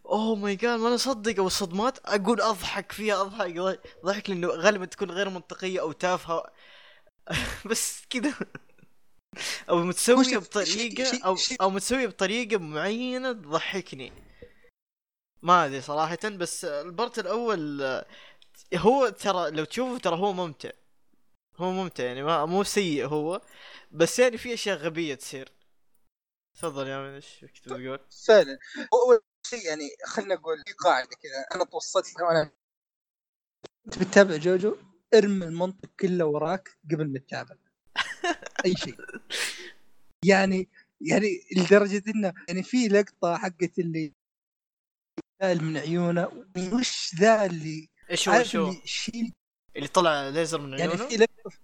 oh 0.06 0.36
my 0.36 0.56
God 0.56 0.80
ما 0.80 0.88
أنا 0.88 0.96
اصدق 0.96 1.40
أو 1.40 1.48
الصدمات 1.48 2.00
أقول 2.06 2.42
أضحك 2.42 2.92
فيها 2.92 3.22
أضحك 3.22 3.80
ضحك 4.06 4.30
لأنه 4.30 4.48
غالبا 4.48 4.86
تكون 4.86 5.12
غير 5.12 5.30
منطقية 5.30 5.82
أو 5.82 5.92
تافهة. 5.92 6.44
بس 7.70 8.04
كذا 8.10 8.34
أو 9.70 9.78
متسوية 9.78 10.38
بطريقة 10.38 11.26
أو 11.26 11.38
أو 11.62 11.70
متسوية 11.70 12.08
بطريقة 12.08 12.58
معينة 12.58 13.32
تضحكني. 13.32 14.12
ما 15.42 15.66
أدري 15.66 15.82
صراحة 15.82 16.18
بس 16.24 16.66
البارت 16.66 17.20
الأول 17.20 17.82
هو 18.76 19.10
ترى 19.10 19.52
لو 19.52 19.64
تشوفه 19.66 19.98
ترى 19.98 20.16
هو 20.16 20.34
ممتع. 20.34 20.72
هو 21.58 21.72
ممتع 21.72 22.04
يعني 22.04 22.24
ما 22.24 22.46
مو 22.46 22.64
سيء 22.64 23.06
هو 23.06 23.42
بس 23.92 24.20
يعني 24.20 24.38
في 24.38 24.54
أشياء 24.54 24.78
غبية 24.78 25.16
تصير. 25.16 25.52
تفضل 26.54 26.88
يا 26.88 27.00
من 27.00 27.14
إيش 27.14 27.46
كنت 27.46 27.74
بتقول؟ 27.74 28.00
فعلا. 28.28 28.60
هو 28.94 29.12
أول 29.12 29.22
شيء 29.46 29.66
يعني 29.66 29.90
خلينا 30.06 30.36
نقول 30.36 30.58
في 30.68 30.74
قاعدة 30.74 31.10
كذا 31.24 31.56
أنا 31.56 31.66
توصلت 31.66 32.16
لها 32.16 32.28
وأنا 32.28 32.52
انت 33.86 34.00
بتتابع 34.00 34.36
جوجو؟ 34.36 34.76
ارمي 35.14 35.46
المنطق 35.46 35.90
كله 36.00 36.26
وراك 36.26 36.70
قبل 36.92 37.14
ما 37.14 37.20
تتابع. 37.20 37.56
أي 38.66 38.74
شيء 38.76 38.96
يعني 40.26 40.70
يعني 41.02 41.28
لدرجة 41.58 42.04
إنه 42.12 42.34
يعني 42.48 42.64
في 42.64 42.88
لقطة 42.88 43.38
حقت 43.38 43.80
اللي 43.80 44.14
سائل 45.42 45.64
من 45.64 45.78
عيونه 45.78 46.46
وش 46.74 47.16
ذا 47.16 47.46
اللي 47.46 47.90
إيش 48.10 48.30
هو 48.30 48.36
إيش 48.36 48.56
هو؟ 48.56 48.74
اللي 49.76 49.88
طلع 49.88 50.30
ليزر 50.30 50.62
من 50.62 50.80
يعني 50.80 50.92
عيونه؟ 50.92 51.08
في 51.10 51.18
لقطة 51.18 51.58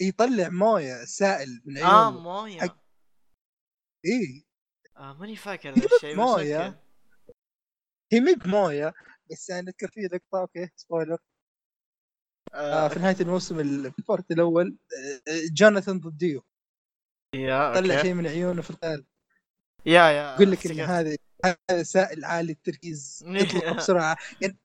يطلع 0.00 0.48
موية 0.48 1.04
سائل 1.04 1.62
من 1.64 1.78
آه 1.78 2.06
عيونه 2.06 2.20
موية 2.20 2.60
حق- 2.60 2.84
إيه 4.04 4.42
آه 4.96 5.12
ماني 5.12 5.36
فاكر 5.36 5.70
ذا 5.70 5.86
الشيء. 5.96 6.16
okay. 6.68 6.78
هي 8.12 8.20
مي 8.20 8.34
بمويه 8.34 8.94
بس 9.30 9.50
يعني 9.50 9.68
أذكر 9.68 9.88
في 9.88 10.00
لقطة 10.00 10.40
okay 10.40 10.68
spoiler 10.76 11.14
آه 11.14 11.16
آه 11.16 11.33
في 12.88 12.98
نهاية 12.98 13.16
الموسم 13.20 13.60
ال- 13.60 13.92
في 13.92 13.98
البارت 13.98 14.30
الأول 14.30 14.76
آه، 15.28 15.30
آه، 15.30 15.40
جوناثان 15.52 16.00
ضد 16.00 16.18
ديو. 16.18 16.42
يا 17.34 17.74
طلع 17.74 18.02
شيء 18.02 18.14
من 18.14 18.26
عيونه 18.26 18.62
في 18.62 18.70
القتال 18.70 19.04
يا 19.86 20.02
يا 20.10 20.34
يقول 20.34 20.50
لك 20.50 20.66
إن. 20.66 20.80
هذا 20.80 21.16
هذا 21.44 21.82
سائل 21.82 22.24
عالي 22.24 22.52
التركيز 22.52 23.24
يطلق 23.28 23.72
بسرعة. 23.76 24.16
يعني 24.40 24.56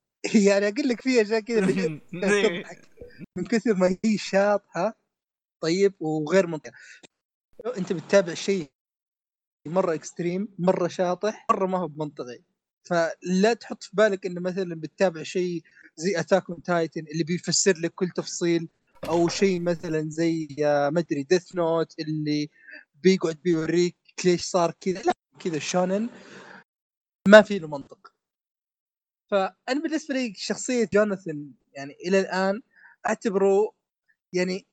يعني 0.47 0.67
أقول 0.67 0.87
لك 0.89 1.01
في 1.01 1.21
أشياء 1.21 1.39
كذا 1.39 1.61
تضحك 2.11 2.89
من 3.37 3.43
كثر 3.45 3.73
ما 3.73 3.97
هي 4.05 4.17
شاطحة 4.17 4.99
طيب 5.61 5.93
وغير 5.99 6.47
منطقي 6.47 6.71
أنت 7.77 7.93
بتتابع 7.93 8.33
شيء 8.33 8.71
مرة 9.67 9.93
extreme 9.93 10.47
مرة 10.59 10.87
شاطح 10.87 11.45
مرة 11.51 11.65
ما 11.67 11.77
هو 11.77 11.87
بمنطقي. 11.87 12.39
فلا 12.83 13.53
تحط 13.53 13.83
في 13.83 13.89
بالك 13.95 14.25
انه 14.25 14.41
مثلا 14.41 14.75
بتتابع 14.75 15.23
شيء 15.23 15.63
زي 15.99 16.19
Attack 16.19 16.49
on 16.49 16.63
Titan 16.63 17.05
اللي 17.11 17.23
بيفسر 17.23 17.77
لك 17.77 17.93
كل 17.93 18.09
تفصيل 18.09 18.69
أو 19.09 19.27
شيء 19.27 19.61
مثلا 19.61 20.09
زي 20.09 20.47
آه، 20.65 20.89
ما 20.89 20.99
أدري 20.99 21.23
Death 21.23 21.55
Note 21.55 21.99
اللي 21.99 22.49
بيقعد 23.03 23.37
بيوريك 23.43 23.95
ليش 24.25 24.41
صار 24.41 24.71
كذا. 24.81 25.01
لا 25.01 25.13
كذا 25.39 25.59
shonen. 25.59 26.09
ما 27.27 27.41
في 27.41 27.59
له 27.59 27.67
منطق. 27.67 28.13
فأنا 29.31 29.81
بالنسبة 29.83 30.15
لي 30.15 30.33
شخصية 30.37 30.89
جوناثان 30.93 31.51
يعني 31.73 31.93
إلى 31.93 32.19
الآن 32.19 32.61
أعتبره 33.07 33.71
يعني 34.33 34.65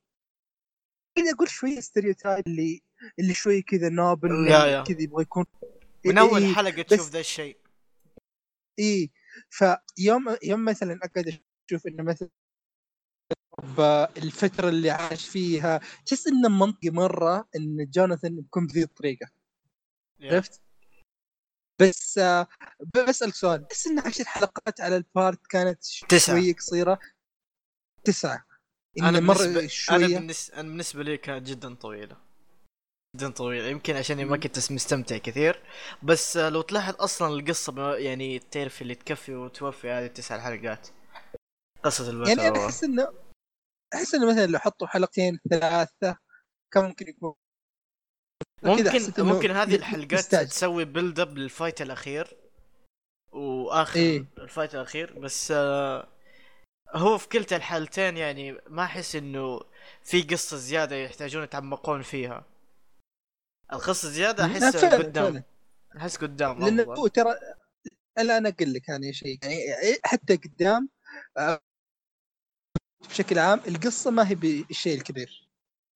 خليني 1.17 1.33
أقول 1.33 1.49
شوية 1.49 1.81
stereotype 1.81 2.47
اللي 2.47 2.83
اللي 3.19 3.35
شوي 3.35 3.63
كذا 3.63 3.89
noble. 3.89 4.49
كذا 4.87 5.03
يبغى 5.03 5.23
يكون 5.23 5.45
من 6.07 6.19
أول 6.19 6.43
إيه، 6.43 6.55
حلقة 6.55 6.83
تشوف 6.83 7.11
ذا 7.11 7.21
الشيء. 7.21 7.57
اي 8.79 9.11
فيوم 9.51 10.37
يوم 10.43 10.65
مثلا 10.65 10.99
أقعد 11.05 11.39
أشوف 11.71 11.87
إنه 11.87 12.03
مثلا 12.03 12.29
الفترة 14.17 14.69
اللي 14.69 14.91
عاش 14.91 15.29
فيها 15.29 15.81
تحس 16.07 16.27
انه 16.27 16.49
منطقي 16.49 16.91
مرة 16.91 17.49
إن 17.57 17.91
جوناثان 17.91 18.39
يكون 18.39 18.67
بذي 18.67 18.83
الطريقة. 18.83 19.27
عرفت؟ 20.23 20.61
بس 21.81 22.19
آه، 22.19 22.47
ب- 22.81 23.09
بسألك 23.09 23.35
سؤال 23.35 23.67
بس 23.71 23.87
إن 23.87 23.99
عشر 23.99 24.25
حلقات 24.25 24.81
على 24.81 24.97
البارت 24.97 25.47
كانت 25.47 25.85
ش- 25.85 26.05
تسعة. 26.09 26.37
شوية 26.41 26.55
قصيرة 26.55 26.99
تسعة 28.05 28.47
أنا 29.01 29.09
إن 29.09 29.31
أنا 29.31 29.67
شوية 29.69 30.19
بالنسبة 30.19 30.55
أنا 30.55 30.69
بالنسبة 30.69 31.03
لي 31.03 31.17
كانت 31.19 31.47
جدا 31.47 31.75
طويلة 31.75 32.17
جدا 33.17 33.31
طويله 33.31 33.69
يمكن 33.69 33.97
عشان 33.97 34.25
ما 34.25 34.37
كنت 34.37 34.73
مستمتع 34.73 35.17
كثير 35.19 35.63
بس 36.03 36.37
آه، 36.37 36.49
لو 36.49 36.63
تلاحظ 36.63 36.95
أصلا 37.01 37.35
القصة 37.35 37.97
يعني 37.97 38.39
تعرف 38.39 38.83
اللي 38.83 38.95
تكفي 38.95 39.35
وتوفي 39.35 39.91
هذه 39.91 40.07
التسع 40.07 40.41
حلقات 40.41 40.89
قصة 41.83 42.11
البطل 42.11 42.29
يعني 42.29 42.49
أنا. 42.49 42.67
أحس 42.67 42.85
انه 42.85 43.13
أحس 43.95 44.15
إنه 44.15 44.31
مثلا 44.31 44.47
لو 44.47 44.59
حطوا 44.59 44.87
حلقتين 44.87 45.41
ثلاثة 45.51 46.17
كان 46.73 46.85
ممكن 46.85 47.09
يكون 47.09 47.35
ممكن 48.63 49.25
ممكن 49.25 49.51
هذه 49.51 49.75
الحلقات 49.75 50.13
يستعجل. 50.13 50.49
تسوي 50.49 50.85
build 50.85 51.21
up 51.21 51.39
لل 51.39 51.51
fight 51.51 51.83
الأخير 51.83 52.37
وآخر 53.33 54.01
إيه. 54.01 54.25
ال 54.39 54.45
fight 54.45 54.75
الأخير 54.75 55.19
بس 55.19 55.51
آه 55.51 56.09
هو 56.95 57.19
في 57.19 57.29
كلتا 57.29 57.57
الحالتين 57.57 58.17
يعني 58.17 58.59
ما 58.69 58.83
أحس 58.83 59.17
إنه 59.17 59.61
في 60.03 60.23
قصة 60.23 60.57
زيادة 60.57 60.97
يحتاجون 60.97 61.43
يتعمقون 61.43 62.03
فيها 62.03 62.56
القصة 63.73 64.09
زيادة 64.09 64.45
آه، 64.45 64.47
احس 64.47 64.85
قدام. 64.85 65.43
أحس 65.97 66.17
قدام 66.17 66.65
لأنه. 66.65 66.83
هو 66.83 67.07
ترى 67.07 67.35
لا 68.19 68.39
أنا 68.39 68.49
أقول 68.49 68.73
لك 68.75 68.89
يعني 68.89 69.13
شيء 69.13 69.39
يعني 69.43 69.61
حتى 70.05 70.37
قدام 70.37 70.89
آه، 71.39 71.61
بشكل 73.09 73.39
عام 73.39 73.61
القصة 73.69 74.11
ما 74.11 74.29
هي 74.29 74.35
بالشيء 74.35 74.99
الكبير 74.99 75.49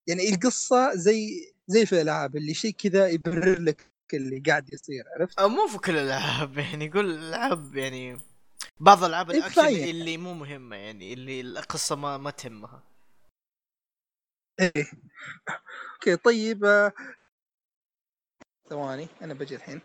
يعني 0.07 0.29
القصة 0.29 0.95
زي 0.95 1.51
زي 1.67 1.85
في 1.85 1.93
الألعاب 1.93 2.35
اللي 2.35 2.53
شيء 2.53 2.71
كذا 2.71 3.07
يبرر 3.07 3.59
لك 3.59 3.91
اللي 4.13 4.43
قاعد 4.47 4.73
يصير 4.73 5.03
عرفت؟ 5.19 5.39
أو 5.39 5.49
مو 5.49 5.67
في 5.67 5.77
كل 5.77 5.91
الألعاب 5.97 6.57
يعني 6.57 6.85
يقول 6.85 7.11
العاب 7.11 7.75
يعني 7.75 8.19
بعض 8.79 9.03
ألعاب 9.03 9.31
إيه، 9.31 9.37
الأكشن. 9.37 9.65
اللي 9.67 10.17
مو 10.17 10.33
مهمة 10.33 10.75
يعني 10.75 11.13
اللي 11.13 11.41
القصة 11.41 11.95
ما 11.95 12.17
ما 12.17 12.31
تهمها 12.31 12.83
إيه 14.59 14.91
أوكي 15.93 16.15
طيب 16.15 16.65
آه، 16.65 16.93
ثواني 18.71 19.07
أنا 19.21 19.33
بجي 19.33 19.55
الحين. 19.55 19.81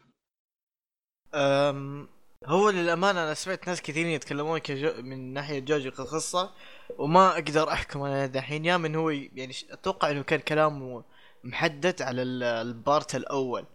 أم 1.35 2.09
هو 2.47 2.71
للأمانة 2.71 3.25
أنا 3.25 3.35
سمعت 3.35 3.69
ناس 3.69 3.83
كثيرين 3.83 4.07
يتكلمون 4.11 4.59
كجو 4.59 5.03
من 5.03 5.33
ناحية 5.33 5.59
جوجو 5.59 5.91
كقصة 5.91 6.55
وما 6.99 7.29
أقدر 7.33 7.73
أحكم 7.73 8.03
أنا 8.03 8.27
دحين. 8.27 8.65
يا 8.65 8.77
من 8.77 8.95
هو 8.95 9.11
يعني 9.11 9.53
أتوقع 9.71 10.11
إنه 10.11 10.23
كان 10.23 10.41
كلامه 10.41 11.05
محدد 11.45 12.03
على 12.03 12.23
ال- 12.23 12.43
البارت 12.43 13.15
الأول 13.15 13.67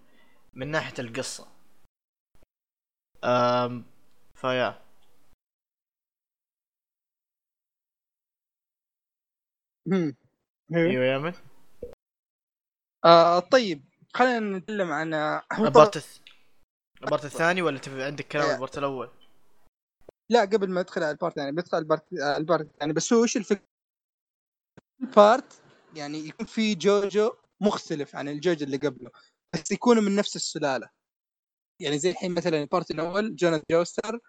من 0.54 0.68
ناحية 0.68 0.94
القصة. 1.00 1.48
أم 3.24 3.86
فيا. 4.36 4.82
أيوه 10.76 11.06
يا 11.06 11.18
man. 11.18 11.34
آه 13.06 13.40
طيب. 13.40 13.91
خلينا 14.14 14.58
نتكلم 14.58 14.92
عن 14.92 15.14
ال 15.60 15.67
part 15.67 15.98
الث- 15.98 16.20
ال 17.04 17.08
part 17.08 17.26
الثاني 17.26 17.62
ولا 17.62 17.78
تبي 17.80 18.04
عندك 18.04 18.28
كلام. 18.28 18.50
ال 18.56 18.60
part 18.60 18.78
الأول؟ 18.78 19.10
لا 20.32 20.42
قبل 20.42 20.70
ما 20.70 20.80
ادخل 20.80 21.04
على 21.04 21.12
ال 21.12 21.17
part 21.17 21.38
يعني 21.38 21.52
بدخل 21.52 21.76
على 21.78 21.84
ال 21.84 21.90
part 21.90 22.14
ال 22.14 22.24
part 22.24 22.68
يعني 22.82 22.94
بس 22.94 23.14
هو 23.14 23.24
إيش 23.24 23.38
الفكرة؟ 23.38 23.68
ال 25.02 25.14
part 25.14 25.62
يعني 25.96 26.18
يكون 26.18 26.46
في 26.46 26.76
جوجو 26.76 27.32
مختلف 27.62 28.16
عن 28.16 28.30
الجوجو 28.30 28.66
اللي 28.66 28.78
قبله 28.78 29.12
بس 29.54 29.72
يكونوا 29.72 30.02
من 30.04 30.16
نفس 30.16 30.36
السلالة 30.36 30.90
يعني 31.82 32.00
زي 32.00 32.10
الحين 32.10 32.34
مثلا 32.34 32.62
ال 32.62 32.68
part 32.68 32.92
الأول 32.92 33.36
جوناث 33.36 33.62
جوستر 33.72 34.20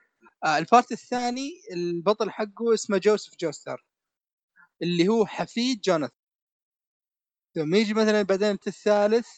آه 0.45 0.59
ال 0.59 0.66
part 0.66 0.93
الثاني 0.93 1.51
البطل 1.73 2.31
حقه 2.31 2.75
اسمه 2.75 2.99
جوزيف 2.99 3.35
جوستر 3.41 3.87
اللي 4.83 5.09
هو 5.09 5.27
حفيد 5.27 5.81
جوناث 5.81 6.11
ثم 7.55 7.75
يجي 7.75 7.95
مثلا 7.95 8.23
بعدين 8.23 8.59
الثالث 8.67 9.29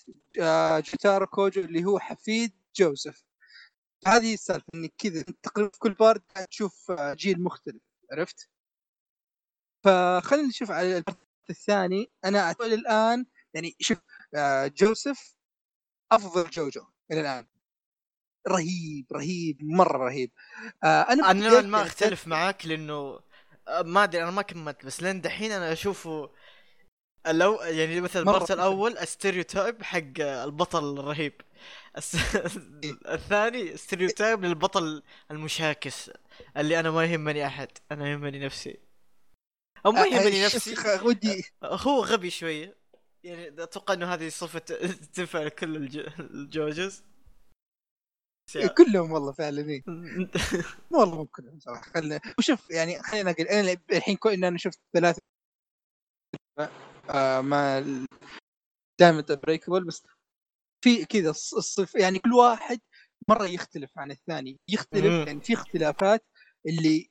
آه 0.40 0.80
جوتارو 0.80 1.26
كوجو 1.26 1.60
اللي 1.60 1.84
هو 1.84 1.98
حفيد 1.98 2.52
جوزيف. 2.76 3.24
هذه 4.06 4.34
السالفة 4.34 4.66
إنك 4.74 4.92
كذا 4.98 5.22
تقريبا 5.42 5.70
في 5.70 5.78
كل 5.78 5.94
part 5.94 6.22
قاعد 6.34 6.46
تشوف 6.46 6.90
آه، 6.90 7.14
جيل 7.14 7.42
مختلف 7.42 7.82
عرفت؟ 8.12 8.48
فخلينا 9.84 10.48
نشوف 10.48 10.70
على 10.70 10.96
ال 10.96 11.01
part 11.01 11.18
الثاني. 11.50 12.10
أنا 12.24 12.40
أعتقد 12.40 12.72
الآن 12.72 13.26
يعني 13.54 13.76
شوف 13.80 13.98
آه، 14.34 14.66
جوزيف 14.66 15.34
أفضل 16.12 16.50
جوجو 16.50 16.84
إلى 17.12 17.20
الآن. 17.20 17.46
رهيب 18.48 19.06
رهيب 19.12 19.64
مرة 19.64 19.98
رهيب. 19.98 20.32
آه 20.84 21.02
أنا 21.02 21.30
أنا 21.30 21.60
ما 21.60 21.78
يعني 21.78 21.88
أختلف 21.88 22.26
معاك 22.26 22.66
لأنه 22.66 23.20
ما 23.68 24.04
أدري 24.04 24.22
أنا 24.22 24.30
ما 24.30 24.42
كملت 24.42 24.86
بس 24.86 25.02
لين 25.02 25.20
دحين 25.20 25.52
أنا 25.52 25.72
أشوفه 25.72 26.30
لو 27.26 27.54
يعني 27.54 28.00
مثلا 28.00 28.22
ال 28.22 28.27
part. 28.27 28.50
الأول 28.50 28.98
stereotype 28.98 29.82
حق 29.82 30.20
البطل 30.20 30.98
الرهيب. 30.98 31.40
الس- 31.96 32.36
الثاني 33.08 33.74
stereotype 33.74 34.44
للبطل 34.44 35.02
المشاكس 35.30 36.10
اللي 36.56 36.80
أنا 36.80 36.90
ما 36.90 37.04
يهمني 37.04 37.46
أحد 37.46 37.68
أنا 37.92 38.08
يهمني 38.10 38.38
نفسي. 38.38 38.78
أو 39.86 39.92
ما 39.92 40.06
يهمني 40.06 40.44
نفسي. 40.44 40.74
ودي. 41.02 41.44
هو 41.64 42.04
غبي 42.04 42.30
شوية 42.30 42.76
يعني 43.24 43.62
أتوقع 43.62 43.94
إنه 43.94 44.14
هذه 44.14 44.28
صفة 44.28 44.58
تنفع 45.14 45.42
لكل 45.42 45.76
الج- 45.76 46.20
الجوجز. 46.20 47.04
كلهم 48.76 49.12
والله 49.12 49.32
فعلا 49.32 49.68
إيه. 49.68 49.82
والله 50.90 51.14
مو 51.16 51.26
كلهم 51.26 51.58
صراحة. 51.60 51.82
خلنا 51.82 52.20
وشوف 52.38 52.70
يعني 52.70 53.02
خلينا 53.02 53.30
أقول 53.30 53.46
أنا 53.46 53.76
الحين 53.92 54.16
كون 54.16 54.32
إن 54.32 54.44
أنا 54.44 54.58
شفت 54.58 54.80
ثلاث 54.94 55.18
آه 57.10 57.40
ما 57.40 57.80
دائما 59.00 59.24
بريكبل 59.30 59.84
بس 59.84 60.06
في 60.84 61.04
كذا 61.04 61.32
الص- 61.32 61.56
الصف 61.56 61.94
يعني 61.94 62.18
كل 62.18 62.32
واحد 62.32 62.80
مرة 63.28 63.46
يختلف 63.46 63.90
عن 63.98 64.10
الثاني. 64.10 64.58
يختلف 64.68 65.04
مم. 65.12 65.24
يعني 65.26 65.40
في 65.40 65.54
اختلافات 65.54 66.26
اللي 66.66 67.10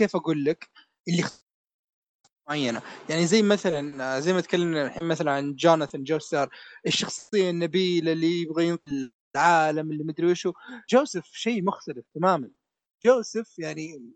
كيف 0.00 0.16
أقول 0.16 0.44
لك؟ 0.44 0.70
اللي 1.08 1.24
معينة. 2.48 2.82
يعني 3.10 3.26
زي 3.26 3.42
مثلا 3.42 4.16
آه، 4.16 4.20
زي 4.20 4.32
ما 4.32 4.40
تكلمنا 4.40 4.86
الحين 4.86 5.08
مثلا 5.08 5.30
عن 5.32 5.54
جوناثان 5.54 6.04
جوستر 6.04 6.50
الشخصية 6.86 7.50
النبيلة 7.50 8.12
اللي 8.12 8.42
يبغى 8.42 8.66
ينقذ 8.68 9.08
العالم 9.36 9.90
اللي 9.90 10.04
مدري 10.04 10.30
وشو. 10.30 10.52
جوزيف 10.90 11.24
شيء 11.24 11.64
مختلف 11.64 12.04
تماما. 12.14 12.50
جوزيف 13.04 13.58
يعني 13.58 14.12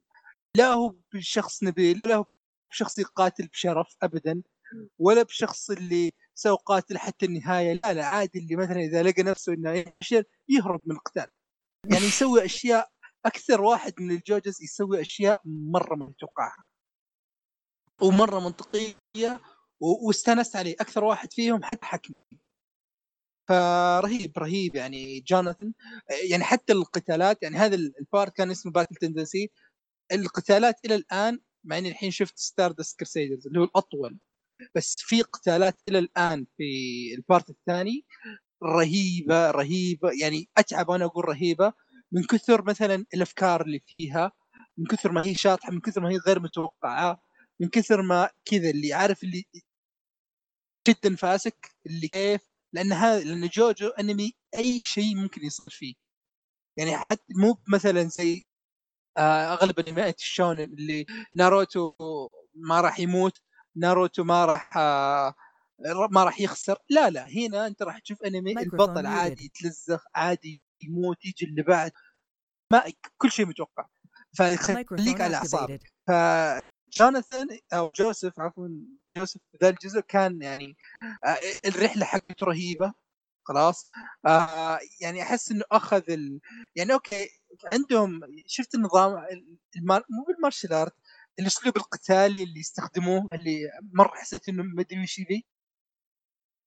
لا 0.57 0.66
هو 0.72 0.95
بشخص 1.14 1.62
نبيل 1.62 2.01
لا 2.05 2.14
هو 2.16 2.26
بشخص 2.71 2.99
يقاتل 2.99 3.47
بشرف 3.47 3.97
ابدا 4.03 4.43
ولا 4.99 5.23
بشخص 5.23 5.71
اللي 5.71 6.12
سوى 6.35 6.57
قاتل 6.67 6.99
حتى 6.99 7.27
النهاية 7.27 7.73
لا 7.73 7.93
لا 7.93 8.07
عادي 8.07 8.39
اللي 8.39 8.57
مثلا 8.57 8.81
إذا 8.81 9.03
لقى 9.03 9.23
نفسه 9.23 9.53
إنه 9.53 9.73
يفشل 9.73 10.25
يهرب 10.49 10.81
من 10.87 10.97
القتال. 10.97 11.27
يعني 11.93 12.05
يسوي 12.05 12.45
أشياء 12.45 12.91
أكثر 13.27 13.61
واحد 13.61 13.93
من 14.01 14.11
الجوجز 14.11 14.62
يسوي 14.62 15.01
أشياء 15.01 15.41
مرة 15.45 15.95
ما 15.95 16.12
تتوقعها 16.12 16.64
ومرة 18.03 18.41
منطقية 18.41 19.41
واستانست 19.81 20.57
عليه. 20.57 20.75
أكثر 20.81 21.05
واحد 21.05 21.33
فيهم 21.33 21.62
حتى 21.62 21.87
حكمي 21.87 22.17
فرهيب 23.49 24.39
رهيب 24.39 24.75
يعني. 24.75 25.21
جوناثان 25.21 25.73
يعني 26.31 26.45
حتى 26.45 26.73
القتالات 26.73 27.43
يعني 27.43 27.57
هذا 27.57 27.75
ال 27.76 27.89
part 27.89 28.37
كان 28.37 28.51
اسمه 28.51 28.73
Battle 28.72 28.95
Tendency 28.97 29.51
القتالات 30.12 30.85
إلى 30.85 30.95
الآن 30.95 31.41
مع 31.67 31.79
إني 31.79 31.89
الحين 31.89 32.11
شفت 32.11 32.39
Stardust 32.39 32.99
Crusaders 32.99 33.47
اللي 33.47 33.61
هو 33.61 33.64
الأطول 33.64 34.19
بس 34.75 34.95
في 34.99 35.23
قتالات 35.23 35.77
إلى 35.89 35.99
الآن 35.99 36.47
في 36.57 36.64
ال 37.18 37.25
part 37.25 37.51
الثاني 37.51 38.05
رهيبة 38.64 39.51
رهيبة 39.51 40.11
يعني 40.23 40.49
أتعب 40.59 40.89
وأنا 40.89 41.05
أقول 41.05 41.29
رهيبة. 41.29 41.73
من 42.12 42.25
كثر 42.25 42.64
مثلا 42.64 43.07
الأفكار 43.14 43.62
اللي 43.62 43.81
فيها 43.87 44.33
من 44.79 44.87
كثر 44.87 45.12
ما 45.12 45.27
هي 45.27 45.35
شاطحة 45.35 45.73
من 45.73 45.81
كثر 45.81 46.01
ما 46.01 46.11
هي 46.11 46.17
غير 46.17 46.41
متوقعة 46.41 47.23
من 47.61 47.69
كثر 47.69 48.03
ما 48.03 48.31
كذا 48.45 48.71
اللي 48.71 48.93
عارف 48.93 49.25
اللي 49.25 49.45
جدا 50.89 51.17
فاسك 51.17 51.77
اللي 51.87 52.09
كيف 52.09 52.41
لأن 52.73 52.93
هذا 52.93 53.25
لأن 53.25 53.49
جوجو 53.49 53.89
أنمي 53.89 54.33
أي 54.59 54.83
شيء 54.85 55.17
ممكن 55.17 55.45
يصير 55.45 55.71
فيه. 55.71 55.95
يعني 56.79 56.97
حتى 56.99 57.35
مو 57.37 57.57
مثلا 57.69 58.03
زي 58.05 58.45
أغلب 59.19 59.81
انميات 59.81 60.19
الشونن 60.19 60.61
اللي 60.61 61.07
ناروتو 61.35 61.95
ما 62.55 62.81
راح 62.81 63.01
يموت 63.01 63.41
ناروتو 63.77 64.25
ما 64.25 64.45
راح 64.45 64.77
آه، 64.77 65.35
ما 66.11 66.25
راح 66.25 66.41
يخسر. 66.41 66.79
لا 66.91 67.11
لا 67.11 67.29
هنا 67.29 67.67
أنت 67.67 67.83
راح 67.83 67.99
تشوف 67.99 68.23
أنمي 68.23 68.53
البطل. 68.53 69.07
عادي 69.07 69.45
يتلزخ 69.45 70.05
عادي 70.14 70.62
يموت 70.83 71.25
يجي 71.25 71.47
اللي 71.47 71.62
بعد. 71.62 71.93
ما 72.73 72.83
كل 73.19 73.31
شيء 73.31 73.47
متوقع. 73.47 73.87
فخليك 74.39 75.21
على 75.21 75.37
أعصابك. 75.37 75.93
فجوناثان 76.07 77.49
أو 77.73 77.93
جوزيف 77.97 78.41
عفوا 78.41 78.69
جوزيف 79.17 79.43
ذا 79.62 79.69
الجزء 79.69 80.01
كان 80.01 80.43
يعني 80.43 80.77
آه، 81.25 81.39
الرحلة 81.67 82.05
حقته 82.05 82.47
رهيبة. 82.47 82.93
خلاص. 83.49 83.91
آه 84.27 84.79
يعني 85.01 85.23
أحس 85.23 85.51
إنه 85.51 85.64
أخذ 85.73 86.11
ال... 86.11 86.41
يعني 86.77 86.93
أوكي 86.93 87.29
عندهم 87.72 88.20
شفت 88.46 88.74
النظام 88.74 89.26
المار... 89.76 90.04
مو 90.11 90.24
بال 90.24 90.35
martial 90.35 90.72
art 90.72 90.95
الأسلوب 91.38 91.76
القتالي 91.76 92.42
اللي 92.42 92.61
يستخدموه 92.61 93.28
اللي 93.32 93.70
مره 93.92 94.14
حسيت 94.14 94.48
إنه 94.48 94.62
ما 94.62 94.82
أدري 94.82 95.02
وش 95.02 95.20
ذي 95.20 95.44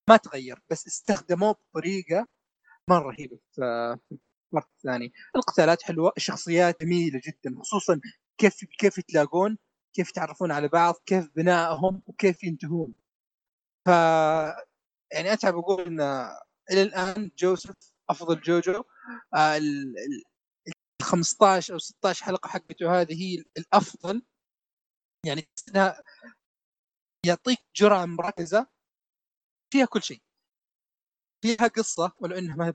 ما 0.09 0.17
تغير 0.17 0.61
بس 0.69 0.87
استخدموه 0.87 1.55
بطريقة 1.73 2.27
مرة 2.89 3.11
رهيبة. 3.11 3.39
في 3.51 3.61
البارت 4.53 4.67
الثاني 4.77 5.13
القتالات 5.35 5.83
حلوة 5.83 6.11
الشخصيات 6.17 6.83
جميلة 6.83 7.21
جدا 7.27 7.59
خصوصا 7.61 8.01
كيف 8.37 8.65
كيف 8.79 8.97
يتلاقون 8.97 9.57
كيف 9.93 10.09
يتعرفون 10.09 10.51
على 10.51 10.67
بعض 10.67 10.95
كيف 11.05 11.29
بنائهم 11.35 12.01
وكيف 12.07 12.43
ينتهون. 12.43 12.93
ف 13.85 13.89
يعني 15.13 15.33
أتعب 15.33 15.57
أقول 15.57 15.81
إن 15.81 16.01
إلى 16.71 16.81
الآن 16.81 17.31
جوزيف 17.37 17.75
أفضل 18.09 18.41
جوجو 18.41 18.83
آه، 19.35 19.57
ال 19.57 19.95
15 21.09 21.73
أو 21.73 21.79
16 21.79 22.25
حلقة 22.25 22.47
حقته 22.47 23.01
هذه 23.01 23.13
هي 23.23 23.43
الأفضل. 23.57 24.21
يعني 25.25 25.47
إنها 25.69 26.03
يعطيك 27.25 27.59
جرعة 27.75 28.05
مركزة 28.05 28.67
فيها 29.73 29.85
كل 29.85 30.03
شيء. 30.03 30.21
فيها 31.41 31.67
قصة 31.67 32.11
ولو 32.19 32.37
إنها 32.37 32.55
ما 32.55 32.67
هي 32.67 32.73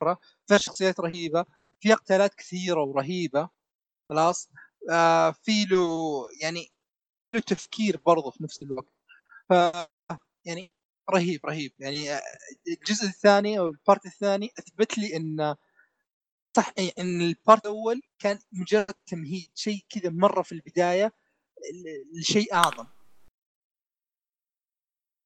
فيها 0.48 0.58
شخصيات 0.58 1.00
رهيبة 1.00 1.44
فيها 1.80 1.94
قتالات 1.96 2.34
كثيرة 2.34 2.80
ورهيبة 2.82 3.48
خلاص. 4.10 4.50
آه 4.90 5.30
في 5.30 5.64
له 5.64 5.88
يعني 6.42 6.68
له 7.34 7.40
تفكير 7.40 7.96
برضه 8.06 8.30
في 8.30 8.44
نفس 8.44 8.62
الوقت. 8.62 8.92
ف 9.50 9.52
يعني 10.46 10.72
رهيب 11.10 11.46
رهيب. 11.46 11.72
يعني 11.78 12.12
آه، 12.14 12.22
الجزء 12.68 13.04
الثاني 13.06 13.58
أو 13.58 13.68
ال 13.68 13.76
part 13.76 14.06
الثاني 14.06 14.50
أثبت 14.58 14.98
لي 14.98 15.16
إن 15.16 15.56
صح 16.56 16.72
يعني 16.76 16.92
إن 16.98 17.20
ال 17.20 17.29
part 17.29 17.64
الأول 17.64 18.02
كان 18.18 18.38
مجرد 18.52 18.94
تمهيد 19.06 19.50
شيء 19.54 19.84
كذا 19.90 20.10
مرة 20.10 20.42
في 20.42 20.52
البداية 20.52 21.12
لشيء 22.20 22.54
أعظم 22.54 22.86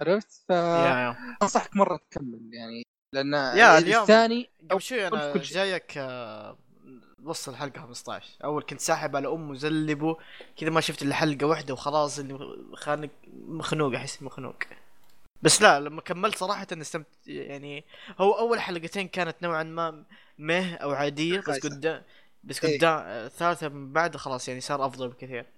عرفت؟ 0.00 0.50
يا 0.50 1.16
فانصحك 1.40 1.76
مرة 1.76 1.96
تكمل 2.10 2.50
يعني 2.54 2.82
لأن 3.14 3.32
يا 3.34 3.78
اليوم- 3.78 4.02
الثاني 4.02 4.50
قبل 4.70 4.82
شوي 4.82 5.06
أنا 5.08 5.32
كل 5.32 5.44
شيء. 5.44 5.54
جايك 5.56 5.98
آه، 5.98 6.58
نص 7.22 7.48
الحلقة 7.48 7.80
15 7.80 8.26
أول 8.44 8.62
كنت 8.62 8.80
ساحب 8.80 9.16
على 9.16 9.28
امه 9.28 9.54
زلبه 9.54 10.16
كذا 10.56 10.70
ما 10.70 10.80
شفت 10.80 11.02
إلا 11.02 11.14
حلقة 11.14 11.46
واحدة 11.46 11.74
وخلاص 11.74 12.18
اني 12.18 12.38
خانق 12.74 13.10
مخنوق 13.32 13.94
أحس 13.94 14.22
مخنوق 14.22 14.56
بس 15.42 15.62
لا 15.62 15.80
لما 15.80 16.00
كملت 16.00 16.36
صراحة 16.36 16.66
استمت 16.72 17.06
يعني 17.26 17.84
هو 18.18 18.32
أول 18.38 18.60
حلقتين 18.60 19.08
كانت 19.08 19.36
نوعا 19.42 19.62
ما 19.62 20.04
مه 20.38 20.74
أو 20.74 20.90
عاديه 20.90 21.40
بس. 21.40 21.66
قدام 21.66 22.04
بس 22.44 22.64
إيه. 22.64 22.78
قدام 22.78 22.98
آه، 22.98 23.26
الثالثه 23.26 23.68
من 23.68 23.92
بعد 23.92 24.16
خلاص 24.16 24.48
يعني 24.48 24.60
صار 24.60 24.86
أفضل 24.86 25.08
بكثير 25.08 25.52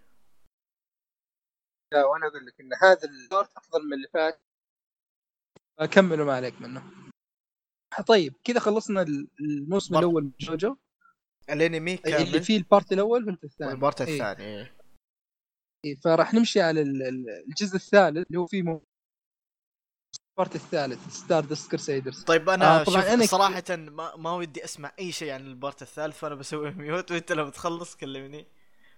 لا 1.92 2.04
وأنا 2.04 2.26
أقول 2.26 2.46
لك 2.46 2.60
إن 2.60 2.74
هذا 2.82 3.08
ال 3.08 3.18
part 3.18 3.56
أفضل 3.56 3.86
من 3.86 3.92
اللي 3.92 4.08
فات 4.14 4.40
كملوا 5.92 6.26
ما 6.26 6.34
عليك 6.36 6.60
منه 6.60 6.82
طيب 8.06 8.34
كذا 8.44 8.60
خلصنا 8.60 9.02
الموسم 9.40 9.94
part. 9.94 10.04
الأول 10.04 10.22
من 10.24 10.32
جوجو 10.40 10.76
الأنمي 11.50 11.94
اللي 11.94 12.12
كامل 12.24 12.42
فيه 12.44 12.56
ال 12.56 12.64
part 12.64 12.92
الأول 12.92 13.10
وال 13.24 13.31
part 13.31 13.44
الثاني 13.44 13.70
وال 13.70 13.80
part 13.80 14.00
إيه. 14.00 14.12
الثاني 14.14 14.44
إيه. 14.44 14.76
إيه، 15.84 15.94
فراح 15.96 16.34
نمشي 16.34 16.60
على 16.60 16.82
ال- 16.82 17.02
ال- 17.02 17.44
الجزء 17.48 17.76
الثالث 17.76 18.26
اللي 18.26 18.38
هو 18.38 18.46
فيه 18.46 18.62
مو- 18.62 18.84
ال 20.40 20.44
part 20.44 20.56
الثالث 20.57 21.09
Stardust 21.08 21.70
Crusaders 21.70 22.22
طيب 22.24 22.49
أنا 22.49 22.80
آه، 22.80 22.84
شوف 22.84 22.97
أنا- 22.97 23.24
صراحة 23.24 23.62
ما, 23.70 24.16
ما 24.16 24.32
ودي 24.32 24.64
أسمع 24.64 24.93
أي 24.99 25.12
شيء 25.12 25.32
عن 25.32 25.41
ال 25.46 25.54
part 25.54 25.82
الثالث 25.82 26.18
فأنا 26.18 26.34
بسوي 26.34 26.70
mute 26.80 27.11
وأنت 27.12 27.32
لما 27.32 27.51
تخلص 27.51 27.97
كلمني. 27.97 28.47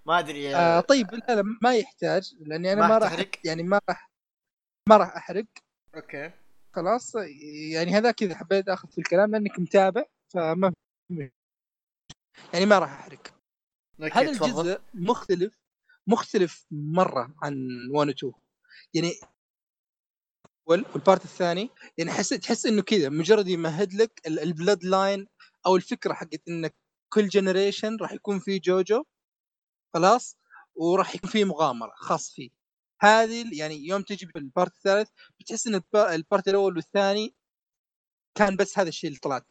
ما 0.06 0.18
أدري 0.18 0.56
آه 0.56 0.80
طيب 0.80 1.14
لا 1.14 1.34
لا 1.34 1.42
ما 1.62 1.74
يحتاج 1.76 2.34
لأني 2.40 2.72
أنا 2.72 2.88
ما 2.88 2.98
راح؟ 2.98 3.16
يعني 3.44 3.62
ما 3.62 3.80
راح 3.88 4.10
ما 4.88 4.96
راح 4.96 5.16
أحرق. 5.16 5.44
okay. 5.94 6.30
خلاص 6.72 7.14
يعني 7.72 7.90
هذا 7.90 8.10
كذا 8.10 8.34
حبيت 8.36 8.68
آخذ 8.68 8.88
في 8.88 8.98
الكلام 8.98 9.30
لأنك 9.30 9.58
متابع 9.58 10.04
فما 10.28 10.72
يعني 12.52 12.66
ما 12.66 12.78
راح 12.78 12.92
أحرق. 12.92 13.34
هذا. 14.12 14.20
الجزء 14.30 14.80
مختلف 14.94 15.58
مختلف 16.06 16.66
مرة 16.70 17.34
عن 17.42 17.68
1 17.90 18.08
و 18.08 18.10
2 18.10 18.32
يعني 18.94 19.12
وال- 20.66 20.84
وال 20.94 21.04
part 21.04 21.24
الثاني. 21.24 21.70
يعني 21.98 22.10
حس 22.10 22.28
تحس 22.28 22.66
إنه 22.66 22.82
كذا 22.82 23.08
مجرد 23.08 23.48
يمهد 23.48 23.94
لك 23.94 24.20
ال- 24.26 24.38
ال 24.40 24.84
bloodline 24.84 25.26
أو 25.66 25.76
الفكرة 25.76 26.12
حقت 26.14 26.48
انك 26.48 26.74
كل 27.12 27.28
generation 27.28 27.96
راح 28.00 28.12
يكون 28.12 28.38
فيه 28.38 28.60
جوجو 28.60 29.04
خلاص؟ 29.94 30.38
وراح 30.74 31.14
يكون 31.14 31.30
فيه 31.30 31.44
مغامرة 31.44 31.92
خاص 31.96 32.30
فيه. 32.34 32.50
هذه 33.00 33.58
يعني 33.60 33.86
يوم 33.88 34.02
تجي 34.02 34.26
في 34.26 34.38
ال 34.38 34.45
part 34.45 34.72
الثالث 34.76 35.10
بتحس 35.40 35.66
إن 35.66 35.74
الب- 35.74 35.96
ال 35.96 36.07
part 36.07 36.48
الأول 36.48 36.76
والثاني 36.76 37.34
كان 38.34 38.56
بس 38.56 38.78
هذا 38.78 38.88
الشيء 38.88 39.08
اللي 39.08 39.20
طلعت. 39.20 39.46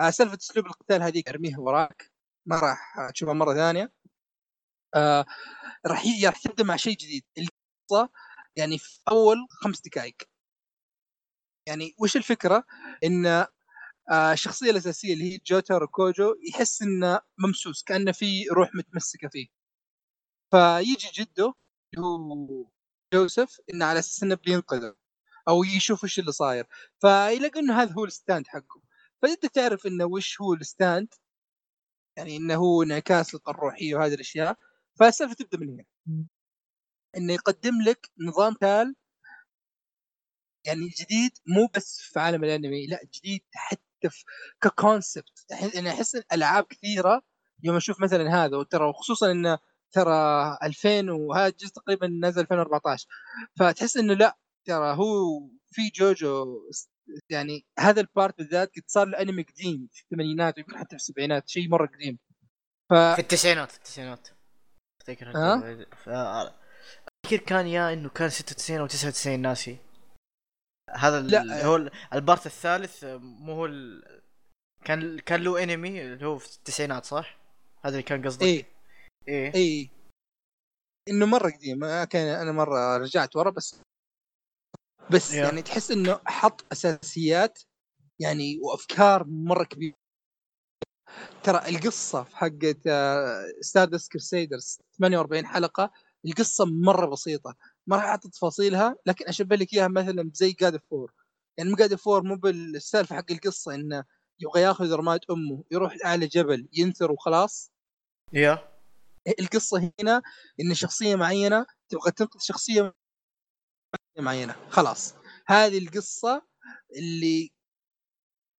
آه، 0.00 0.10
سالفة 0.10 0.36
أسلوب 0.36 0.66
القتال 0.66 1.02
هذيك 1.02 1.28
أرميها 1.28 1.58
وراك. 1.58 2.12
ما 2.46 2.56
راح 2.60 3.10
تشوفها 3.14 3.34
مرة 3.34 3.54
ثانية. 3.54 3.92
آه 4.94 5.26
راح 5.86 6.06
ي- 6.06 6.26
راح 6.26 6.38
تبدا 6.42 6.64
مع 6.64 6.76
شيء 6.76 6.96
جديد. 6.96 7.24
القصة 7.38 8.10
يعني 8.56 8.78
في 8.78 9.00
أول 9.10 9.36
خمس 9.50 9.80
دقائق. 9.80 10.16
يعني 11.70 11.94
وش 11.98 12.16
الفكرة؟ 12.16 12.64
إن 13.04 13.26
آه 13.26 14.32
الشخصيه 14.32 14.70
الأساسية 14.70 15.14
اللي 15.14 15.34
هي 15.34 15.38
جوتارو 15.46 15.86
كوجو 15.88 16.34
يحس 16.48 16.82
إنه 16.82 17.20
ممسوس 17.38 17.82
كأنه 17.84 18.12
في 18.12 18.44
روح 18.52 18.74
متمسكة 18.74 19.28
فيه. 19.28 19.48
فيجي 20.50 21.08
جده 21.14 21.54
اللي 21.94 22.06
هو 22.06 22.66
جوزيف 23.14 23.60
إنه 23.74 23.84
على 23.86 23.98
أساس 23.98 24.22
إنه 24.22 24.34
بينقذه 24.34 24.96
أو 25.48 25.64
يشوف 25.64 26.04
وش 26.04 26.18
اللي 26.18 26.32
صاير. 26.32 26.66
فيلاقي 27.00 27.60
إنه 27.60 27.82
هذا 27.82 27.92
هو 27.94 28.04
ال 28.04 28.11
stand 28.11 28.46
حقه. 28.48 28.82
فانت 29.22 29.46
تعرف 29.46 29.86
إنه 29.86 30.04
وش 30.04 30.40
هو 30.40 30.54
ال 30.54 30.63
stand؟ 30.63 31.14
يعني 32.16 32.36
إنه 32.36 32.54
هو 32.54 32.82
انعكاس 32.82 33.34
الروحية 33.48 33.94
وهذه 33.94 34.14
الأشياء. 34.14 34.58
فالسالفه 35.00 35.34
تبدأ 35.34 35.58
من 35.58 35.68
هنا. 35.70 35.84
إنه 37.16 37.32
يقدم 37.32 37.82
لك 37.86 38.10
نظام 38.28 38.54
تال 38.54 38.94
يعني 40.64 40.88
جديد 41.00 41.30
مو 41.46 41.68
بس 41.74 42.00
في 42.00 42.20
عالم 42.20 42.44
الأنمي 42.44 42.86
لا 42.86 43.00
جديد 43.14 43.42
حتى 43.54 44.10
في 44.10 44.24
ككونسبت 44.60 45.52
أنا 45.76 45.90
أحس 45.90 46.14
إن 46.14 46.22
ألعاب 46.32 46.64
كثيرة 46.64 47.22
يوم 47.62 47.76
أشوف 47.76 48.00
مثلا 48.00 48.44
هذا 48.44 48.56
وترى 48.56 48.84
وخصوصا 48.84 49.30
انه 49.30 49.58
ترى 49.92 50.58
2000 50.62 51.10
وهذا 51.10 51.46
الجزء 51.46 51.72
تقريبا 51.72 52.06
نزل 52.06 52.40
2014 52.40 53.06
فتحس 53.58 53.96
إنه 53.96 54.14
لا 54.14 54.38
ترى 54.66 54.96
هو 54.96 55.40
في 55.70 55.88
جوجو 55.94 56.46
يعني 57.30 57.66
هذا 57.78 58.00
ال 58.00 58.08
part 58.08 58.38
بالذات 58.38 58.68
قد 58.76 58.82
صار 58.86 59.06
له 59.06 59.20
انمي 59.20 59.42
قديم 59.42 59.88
في 59.92 60.02
الثمانينات 60.02 60.58
ويمكن 60.58 60.78
حتى 60.78 60.88
في 60.88 60.96
السبعينات 60.96 61.48
شيء 61.48 61.68
مرة 61.68 61.86
قديم. 61.86 62.18
ف 62.90 62.94
في 62.94 63.18
التسعينات 63.18 63.70
في 63.70 63.76
التسعينات. 63.76 64.28
افتكر 65.00 65.32
افتكر 67.24 67.46
كان 67.46 67.66
يا 67.66 67.92
إنه 67.92 68.08
كان 68.08 68.28
96 68.28 68.80
أو 68.80 68.86
99 68.86 69.40
ناسي. 69.40 69.78
هذا 70.92 71.20
لا. 71.20 71.42
اللي 71.42 71.64
هو 71.64 71.76
ال- 71.76 71.90
ال 72.14 72.20
part 72.20 72.46
الثالث 72.46 73.04
مو 73.20 73.52
هو 73.52 73.66
ال... 73.66 74.02
كان 74.84 75.18
كان 75.18 75.42
له 75.42 75.62
انمي 75.62 76.02
اللي 76.02 76.26
هو 76.26 76.38
في 76.38 76.56
التسعينات 76.56 77.04
صح؟ 77.04 77.40
هذا 77.82 77.92
اللي 77.92 78.02
كان 78.02 78.26
قصدك 78.26 78.42
إيه 78.42 78.66
إيه 79.28 79.54
اي 79.54 79.90
إنه 81.08 81.26
مرة 81.26 81.50
قديم 81.50 81.78
ما 81.78 82.04
كان 82.04 82.28
أنا 82.40 82.52
مرة 82.52 82.96
رجعت 82.96 83.36
ورا 83.36 83.50
بس 83.50 83.80
بس 85.10 85.34
yeah. 85.34 85.44
يعني 85.44 85.62
تحس 85.62 85.90
إنه 85.90 86.20
حط 86.26 86.64
أساسيات 86.72 87.58
يعني 88.20 88.58
وأفكار 88.62 89.24
مرة 89.26 89.64
كبيرة 89.64 89.94
ترى 91.44 91.68
القصة 91.68 92.22
في 92.22 92.36
حقت 92.36 92.78
Stardust 93.60 94.08
Crusaders 94.08 94.78
48 94.98 95.46
حلقة 95.46 95.90
القصة 96.26 96.64
مرة 96.66 97.06
بسيطة 97.06 97.56
ما 97.86 97.96
راح 97.96 98.04
أعطي 98.04 98.28
تفاصيلها 98.28 98.96
لكن 99.06 99.28
أشبه 99.28 99.56
لك 99.56 99.74
إياها 99.74 99.88
مثلا 99.88 100.30
زي 100.34 100.52
God 100.52 100.76
of 100.76 100.90
War 100.90 101.12
يعني 101.58 101.74
God 101.74 101.94
of 101.94 102.05
War 102.05 102.22
مو 102.22 102.36
بالسالفة 102.36 103.16
حق 103.16 103.30
القصة 103.30 103.74
إنه 103.74 104.04
يبغى 104.40 104.62
ياخذ 104.62 104.92
رماد 104.92 105.20
أمه 105.30 105.64
يروح 105.70 105.96
اعلى 106.04 106.26
جبل 106.26 106.68
ينثر 106.72 107.12
وخلاص. 107.12 107.72
yeah. 108.32 108.70
القصة 109.40 109.92
هنا 110.00 110.22
إن 110.60 110.74
شخصية 110.74 111.16
معينة 111.16 111.66
تبغى 111.88 112.10
تنقذ 112.10 112.40
شخصية 112.40 112.94
معينة 114.18 114.54
خلاص. 114.68 115.14
هذه 115.46 115.78
القصة 115.78 116.42
اللي 116.96 117.50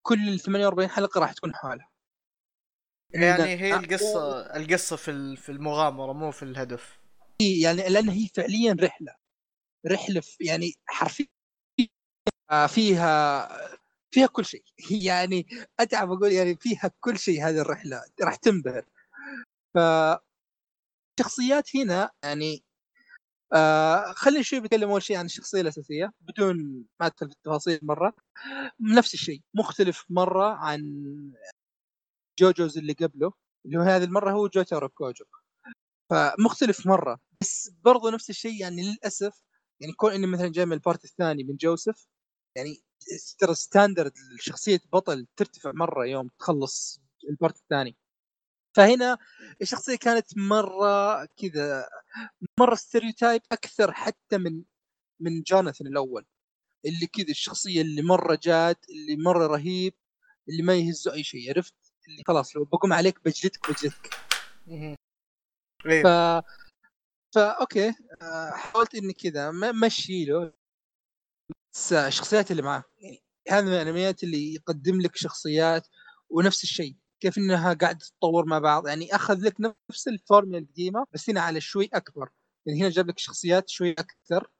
كل 0.02 0.28
ال 0.28 0.40
48 0.40 0.88
حلقة 0.88 1.20
راح 1.20 1.32
تكون 1.32 1.54
حالها 1.54 1.90
يعني 3.14 3.56
هي 3.56 3.76
القصة 3.76 4.40
القصة 4.56 4.96
في 4.96 5.36
في 5.36 5.52
المغامرة 5.52 6.12
مو 6.12 6.30
في 6.30 6.42
الهدف. 6.42 7.01
يعني 7.62 7.88
لأن 7.88 8.08
هي 8.08 8.28
فعليا 8.34 8.76
رحلة. 8.80 9.14
رحلة 9.86 10.22
يعني 10.40 10.72
حرفيا 10.86 11.26
فيها 12.68 13.48
فيها 14.14 14.26
كل 14.26 14.44
شيء. 14.44 14.64
يعني 14.90 15.46
اتعب 15.80 16.12
أقول 16.12 16.32
يعني 16.32 16.56
فيها 16.56 16.90
كل 17.00 17.18
شيء 17.18 17.44
هذه 17.48 17.58
الرحلة 17.60 18.02
راح 18.22 18.36
تنبهر. 18.36 18.84
ف 19.74 19.78
شخصيات 21.20 21.76
هنا 21.76 22.10
يعني 22.24 22.64
آه 23.54 24.12
خلينا 24.12 24.42
شوي 24.42 24.60
بتكلم 24.60 24.90
أول 24.90 25.02
شيء 25.02 25.16
عن 25.16 25.24
الشخصية 25.26 25.60
الأساسية 25.60 26.12
بدون 26.20 26.56
ما 27.00 27.06
أدخل 27.06 27.28
في 27.28 27.34
التفاصيل 27.34 27.78
مرة. 27.82 28.14
نفس 28.80 29.14
الشيء 29.14 29.40
مختلف 29.54 30.04
مرة 30.10 30.54
عن 30.54 30.82
جوجوز 32.38 32.78
اللي 32.78 32.92
قبله 32.92 33.32
اللي 33.66 33.78
هو 33.78 33.82
هذه 33.82 34.04
المرة 34.04 34.32
هو 34.32 34.48
جوتارو 34.48 34.88
كوجو 34.88 35.24
فمختلف 36.10 36.86
مرة. 36.86 37.20
بس 37.40 37.70
برضو 37.84 38.08
نفس 38.10 38.30
الشيء 38.30 38.60
يعني 38.60 38.82
للأسف 38.82 39.42
يعني 39.80 39.92
كون 39.92 40.12
إني 40.12 40.26
مثلا 40.26 40.48
جاي 40.48 40.66
من 40.66 40.72
ال 40.72 40.78
part 40.78 41.04
الثاني 41.04 41.44
من 41.44 41.56
جوزيف 41.56 42.06
يعني 42.56 42.82
ترى 43.38 43.54
standard 43.54 44.12
شخصيه 44.40 44.80
بطل 44.92 45.26
ترتفع 45.36 45.72
مرة 45.74 46.06
يوم 46.06 46.28
تخلص 46.38 47.00
ال 47.30 47.35
part 47.35 47.56
الثاني. 47.56 47.96
فهنا 48.76 49.18
الشخصية 49.62 49.96
كانت 49.96 50.38
مرة 50.38 51.24
كذا 51.24 51.88
مرة 52.60 52.74
stereotype 52.74 53.42
أكثر 53.52 53.92
حتى 53.92 54.38
من 54.38 54.62
من 55.20 55.42
جوناثان 55.42 55.86
الأول. 55.86 56.26
اللي 56.86 57.06
كذا 57.06 57.30
الشخصية 57.30 57.82
اللي 57.82 58.02
مرة 58.02 58.38
جاد 58.42 58.76
اللي 58.90 59.16
مرة 59.24 59.46
رهيب 59.46 59.94
اللي 60.48 60.62
ما 60.62 60.74
يهزه 60.74 61.12
أي 61.14 61.24
شيء 61.24 61.50
عرفت؟ 61.50 61.74
اللي 62.08 62.22
خلاص 62.28 62.56
لو 62.56 62.64
بقوم 62.64 62.92
عليك 62.92 63.18
بجلدك 63.24 63.70
بجلدك 63.70 64.10
ف 66.02 66.06
فا 67.34 67.50
okay. 67.60 67.94
آه، 68.22 68.50
حاولت 68.50 68.94
إني 68.94 69.12
كذا 69.12 69.50
مشي 69.84 70.24
له 70.24 70.52
بس 71.74 71.92
الشخصيات 71.92 72.50
اللي 72.50 72.62
معاه 72.62 72.84
يعني 72.98 73.22
هذا 73.50 73.60
من 73.66 73.72
الأنميات 73.72 74.22
اللي 74.24 74.54
يقدم 74.54 75.00
لك 75.00 75.16
شخصيات 75.16 75.88
ونفس 76.30 76.62
الشيء. 76.62 76.96
كيف 77.20 77.38
إنها 77.38 77.72
قاعدة 77.74 77.98
تتطور 77.98 78.44
مع 78.46 78.58
بعض. 78.58 78.88
يعني 78.88 79.14
أخذ 79.14 79.38
لك 79.40 79.56
نفس 79.60 80.08
الفورمولا 80.08 80.58
القديمة 80.58 81.06
بس 81.12 81.30
هنا 81.30 81.40
على 81.40 81.60
شوي 81.60 81.88
أكبر. 81.94 82.28
يعني 82.66 82.80
هنا 82.80 82.88
جاب 82.88 83.08
لك 83.08 83.18
شخصيات 83.18 83.68
شوي 83.68 83.92
أكثر. 83.92 84.50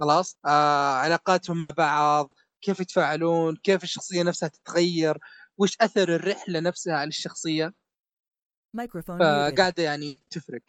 خلاص. 0.00 0.38
آه 0.46 0.94
علاقاتهم 0.94 1.58
مع 1.58 1.66
بعض 1.76 2.34
كيف 2.62 2.80
يتفاعلون 2.80 3.56
كيف 3.56 3.84
الشخصية 3.84 4.22
نفسها 4.22 4.48
تتغير 4.48 5.18
وش 5.58 5.76
أثر 5.80 6.14
الرحلة 6.14 6.60
نفسها 6.60 6.94
على 6.94 7.08
الشخصية. 7.08 7.74
Muted. 8.76 9.02
فقاعدة 9.06 9.82
يعني 9.82 10.18
تفرق 10.30 10.62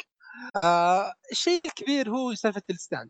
آه 0.64 1.14
الشيء 1.32 1.62
الكبير 1.66 2.10
هو 2.10 2.36
سالفة 2.36 2.62
ال 2.70 2.77
stand 2.77 3.10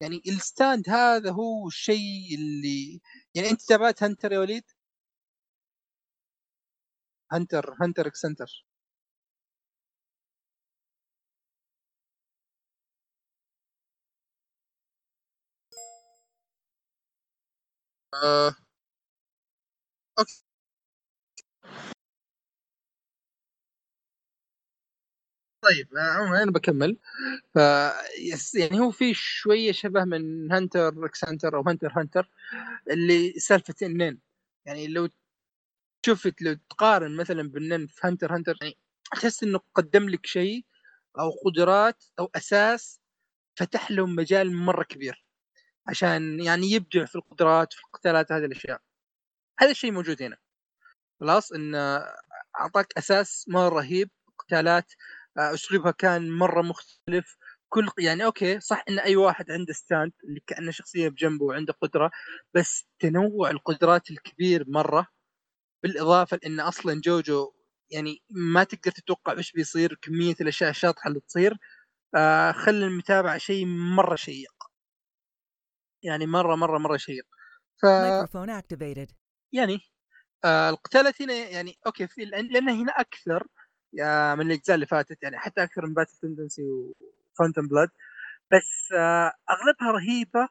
يعني 0.00 0.22
ال 0.28 0.38
stand 0.38 0.90
هذا 0.90 1.30
هو 1.32 1.68
الشيء 1.68 2.34
اللي 2.34 3.00
يعني 3.34 3.50
أنت 3.50 3.62
تابعت 3.62 4.02
Hunter 4.02 4.32
يا 4.32 4.38
وليد 4.38 4.64
Hunter 7.32 7.74
Hunter 7.80 8.06
x 8.06 8.26
Hunter 8.26 8.66
آه. 18.14 18.54
okay 20.18 20.45
طيب 25.70 25.96
آه، 25.96 26.42
أنا 26.42 26.50
بكمل. 26.50 26.96
ف 27.54 27.58
يعني 28.54 28.80
هو 28.80 28.90
في 28.90 29.14
شوية 29.14 29.72
شبه 29.72 30.04
من 30.04 30.52
Hunter 30.52 31.06
x 31.06 31.24
Hunter 31.24 31.56
أو 31.56 31.62
Hunter 31.68 31.92
Hunter 31.96 32.30
اللي 32.90 33.32
سالفة 33.32 33.74
النين 33.82 34.20
يعني 34.66 34.88
لو 34.88 35.08
شفت 36.06 36.42
لو 36.42 36.56
تقارن 36.70 37.16
مثلا 37.16 37.48
بالنين 37.50 37.86
في 37.86 38.00
Hunter 38.08 38.36
Hunter 38.36 38.58
يعني 38.62 38.76
احس 39.14 39.42
إنه 39.42 39.60
قدم 39.74 40.08
لك 40.08 40.26
شيء 40.26 40.64
أو 41.18 41.30
قدرات 41.44 42.04
أو 42.18 42.30
أساس 42.36 43.00
فتح 43.56 43.90
لهم 43.90 44.16
مجال 44.16 44.56
مرة 44.56 44.84
كبير 44.84 45.24
عشان 45.88 46.40
يعني 46.40 46.70
يبدع 46.72 47.04
في 47.04 47.16
القدرات 47.16 47.72
في 47.72 47.80
القتالات 47.84 48.32
هذه 48.32 48.44
الأشياء. 48.44 48.80
هذا 49.60 49.70
الشيء 49.70 49.92
موجود 49.92 50.22
هنا. 50.22 50.36
خلاص 51.20 51.52
إن 51.52 51.74
أعطاك 52.60 52.88
أساس 52.98 53.46
مرة 53.48 53.68
رهيب 53.68 54.10
قتالات 54.38 54.92
أسلوبها 55.38 55.90
كان 55.92 56.30
مرة 56.30 56.62
مختلف. 56.62 57.36
كل 57.68 57.88
يعني 57.98 58.24
okay 58.24 58.60
صح 58.60 58.84
إن 58.88 58.98
أي 58.98 59.16
واحد 59.16 59.50
عنده 59.50 59.72
stand 59.72 60.12
اللي 60.24 60.40
كأنه 60.46 60.70
شخصية 60.70 61.08
بجنبه 61.08 61.44
وعنده 61.44 61.72
قدرة 61.82 62.10
بس 62.54 62.86
تنوع 63.00 63.50
القدرات 63.50 64.10
الكبير 64.10 64.64
مرة 64.68 65.06
بالإضافة 65.84 66.38
لإن 66.42 66.60
أصلا 66.60 67.00
جوجو 67.00 67.52
يعني 67.92 68.22
ما 68.30 68.64
تقدر 68.64 68.92
تتوقع 68.92 69.32
إيش 69.38 69.52
بيصير 69.52 69.98
كمية 70.02 70.34
الأشياء 70.40 70.70
الشاطحة 70.70 71.08
اللي 71.08 71.20
تصير. 71.20 71.54
آه 72.16 72.52
خلى 72.52 72.86
المتابعة 72.86 73.38
شيء 73.38 73.66
مرة 73.66 74.16
شيق. 74.16 74.54
يعني 76.02 76.26
مرة 76.26 76.56
مرة 76.56 76.78
مرة 76.78 76.96
شيق. 76.96 77.24
ف. 77.82 77.86
يعني 79.52 79.78
آه 80.44 80.70
القتالات 80.70 81.22
هنا 81.22 81.34
يعني 81.34 81.78
okay 81.86 82.06
في 82.08 82.24
لأن 82.24 82.68
هنا 82.70 82.92
أكثر 82.92 83.42
آه 83.42 83.65
من 84.36 84.46
الأجزاء 84.46 84.74
اللي 84.74 84.86
فاتت 84.86 85.22
يعني 85.22 85.38
حتى 85.38 85.62
أكثر 85.62 85.86
من 85.86 85.94
Battle 85.94 86.16
Tendency 86.22 86.62
و 86.62 86.75
Phantom 86.75 87.68
Blood 87.68 87.88
بس 88.52 88.92
آه 88.92 89.32
أغلبها 89.50 89.92
رهيبة 89.92 90.48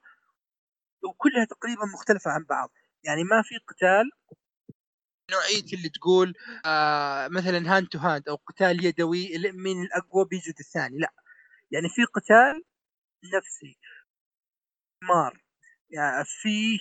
وكلها 1.03 1.45
تقريبا 1.45 1.85
مختلفة 1.93 2.31
عن 2.31 2.43
بعض. 2.43 2.71
يعني 3.03 3.23
ما 3.23 3.41
في 3.41 3.55
قتال 3.67 4.11
نوعية 5.31 5.73
اللي 5.73 5.89
تقول 5.89 6.33
آه 6.65 7.27
مثلا 7.27 7.77
hand 7.77 7.87
to 7.87 7.99
hand 7.99 8.29
أو 8.29 8.35
قتال 8.35 8.85
يدوي 8.85 9.37
مين 9.53 9.83
الأقوى 9.83 10.25
بيجد 10.25 10.55
الثاني 10.59 10.97
لا. 10.99 11.13
يعني 11.71 11.89
في 11.89 12.03
قتال 12.05 12.63
نفسي 13.37 13.77
مار. 15.01 15.43
يعني 15.89 16.25
في 16.25 16.79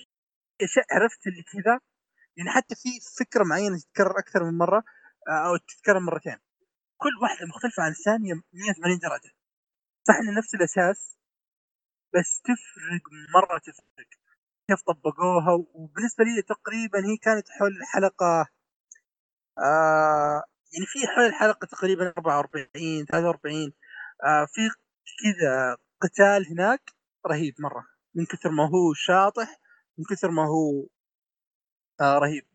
عرفت 0.93 1.27
اللي 1.27 1.43
كذا 1.43 1.81
يعني 2.37 2.51
حتى 2.51 2.75
في 2.75 2.89
فكرة 3.19 3.45
معينة 3.45 3.79
تتكرر 3.79 4.19
أكثر 4.19 4.45
من 4.45 4.59
مرة 4.59 4.85
آه، 5.29 5.49
أو 5.49 5.57
تتكرر 5.57 6.01
مرتين. 6.01 6.39
كل 6.99 7.11
واحدة 7.23 7.47
مختلفة 7.47 7.83
عن 7.83 7.91
الثانية 7.91 8.35
180 8.53 8.99
درجة. 8.99 9.33
صح 10.09 10.15
ان 10.15 10.35
نفس 10.39 10.55
الأساس 10.55 11.17
بس 12.15 12.41
تفرق 12.43 13.03
مرة 13.35 13.59
تفرق. 13.59 14.09
كيف 14.69 14.83
طبقوها؟ 14.83 15.53
وبالنسبة 15.75 16.25
لي 16.25 16.43
تقريبا 16.43 16.99
هي 16.99 17.17
كانت 17.17 17.49
حول 17.51 17.71
الحلقة 17.77 18.47
آه 19.59 20.43
يعني 20.73 20.87
في 20.87 21.07
حول 21.07 21.25
الحلقة 21.27 21.67
تقريبا 21.67 22.15
44 22.19 23.07
43 23.07 23.73
آه 24.25 24.47
في 24.55 24.61
كذا 25.23 25.77
قتال 26.01 26.47
هناك 26.53 26.91
رهيب 27.27 27.55
مرة. 27.61 27.87
من 28.15 28.27
كثر 28.27 28.51
ما 28.51 28.65
هو 28.65 28.95
شاطح 28.95 29.61
من 29.99 30.05
كثر 30.11 30.31
ما 30.31 30.43
هو 30.43 30.87
آه 32.01 32.19
رهيب. 32.19 32.47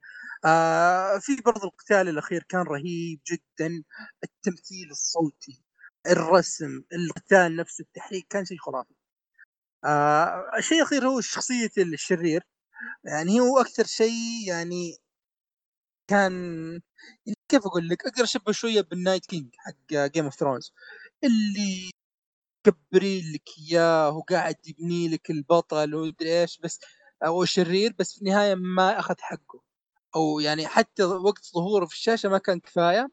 آه 0.45 1.17
في 1.19 1.35
برضو 1.45 1.65
القتال 1.67 2.09
الأخير 2.09 2.43
كان 2.49 2.61
رهيب 2.61 3.19
جدا 3.31 3.83
التمثيل 4.23 4.91
الصوتي 4.91 5.63
الرسم 6.07 6.83
القتال 6.93 7.55
نفسه 7.55 7.81
التحريك 7.81 8.27
كان 8.29 8.45
شيء 8.45 8.57
خرافي. 8.57 8.93
آه 9.85 10.51
الشيء 10.59 10.77
الأخير 10.79 11.07
هو 11.09 11.21
شخصية 11.21 11.69
الشرير 11.79 12.43
يعني 13.05 13.41
هو 13.41 13.59
أكثر 13.61 13.85
شيء 13.85 14.13
يعني 14.49 14.97
كان 16.07 16.33
يعني 17.25 17.37
كيف 17.49 17.65
أقول 17.65 17.87
لك 17.89 18.05
أقدر 18.07 18.23
أشبه 18.23 18.51
شوية 18.51 18.81
بال 18.81 18.94
Night 18.94 19.25
King 19.25 19.49
حق 19.57 19.93
Game 20.13 20.25
of 20.25 20.35
Thrones 20.35 20.73
اللي 21.23 21.91
مكبرين 22.65 23.33
لك 23.33 23.43
إياه 23.59 24.11
وقاعد 24.17 24.55
يبني 24.67 25.09
لك 25.09 25.31
البطل 25.31 25.95
ومدري 25.95 26.41
إيش 26.41 26.59
بس 26.59 26.79
أو 27.27 27.45
شرير 27.45 27.93
بس 27.99 28.13
في 28.15 28.21
النهاية 28.21 28.55
ما 28.55 28.99
أخذ 28.99 29.15
حقه. 29.21 29.61
أو 30.15 30.39
يعني 30.39 30.67
حتى 30.67 31.03
وقت 31.03 31.45
ظهوره 31.55 31.85
في 31.85 31.93
الشاشة 31.93 32.29
ما 32.29 32.37
كان 32.37 32.59
كفاية. 32.59 33.09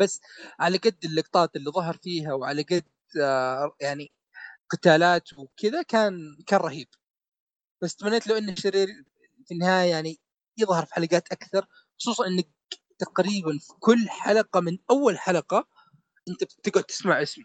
بس 0.00 0.20
على 0.60 0.78
قد 0.78 1.04
اللقطات 1.04 1.56
اللي 1.56 1.70
ظهر 1.70 1.98
فيها 2.02 2.34
وعلى 2.34 2.62
قد 2.62 2.84
آه، 3.22 3.76
يعني 3.80 4.12
قتالات 4.70 5.32
وكذا 5.38 5.82
كان 5.82 6.36
كان 6.46 6.60
رهيب. 6.60 6.88
بس 7.82 7.96
تمنيت 7.96 8.26
لو 8.26 8.38
انه 8.38 8.54
شرير 8.54 8.88
في 9.46 9.54
النهاية 9.54 9.90
يعني 9.90 10.20
يظهر 10.58 10.86
في 10.86 10.94
حلقات 10.94 11.32
أكثر 11.32 11.66
خصوصا 12.00 12.26
إنك 12.26 12.48
تقريبا 12.98 13.58
في 13.58 13.72
كل 13.80 14.08
حلقة 14.08 14.60
من 14.60 14.78
أول 14.90 15.18
حلقة 15.18 15.68
أنت 16.28 16.44
بتقعد 16.44 16.84
تسمع 16.84 17.22
اسمه. 17.22 17.44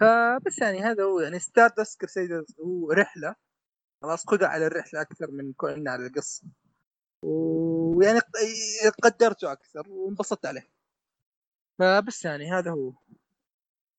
فبس 0.00 0.58
يعني 0.62 0.80
هذا 0.80 1.04
هو 1.04 1.20
يعني 1.20 1.38
ستار 1.38 1.70
دست 1.78 1.98
هو 2.60 2.92
رحلة. 2.92 3.34
خلاص 4.02 4.26
خذها 4.26 4.48
على 4.48 4.66
الرحلة 4.66 5.00
أكثر 5.00 5.30
من 5.30 5.52
كونها 5.52 5.92
على 5.92 6.06
القصة. 6.06 6.44
ويعني 7.22 8.20
قدرته 9.02 9.52
أكثر 9.52 9.88
وانبسطت 9.90 10.46
عليه. 10.46 10.68
فبس 11.78 12.24
يعني 12.24 12.50
هذا 12.52 12.70
هو. 12.70 12.92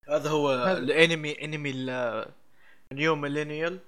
هذا 0.10 0.30
هو 0.30 0.50
هذا- 0.50 0.78
الانمي 0.78 1.32
انمي 1.46 1.72
ال- 1.72 2.34
new 2.92 3.16
millennial 3.16 3.80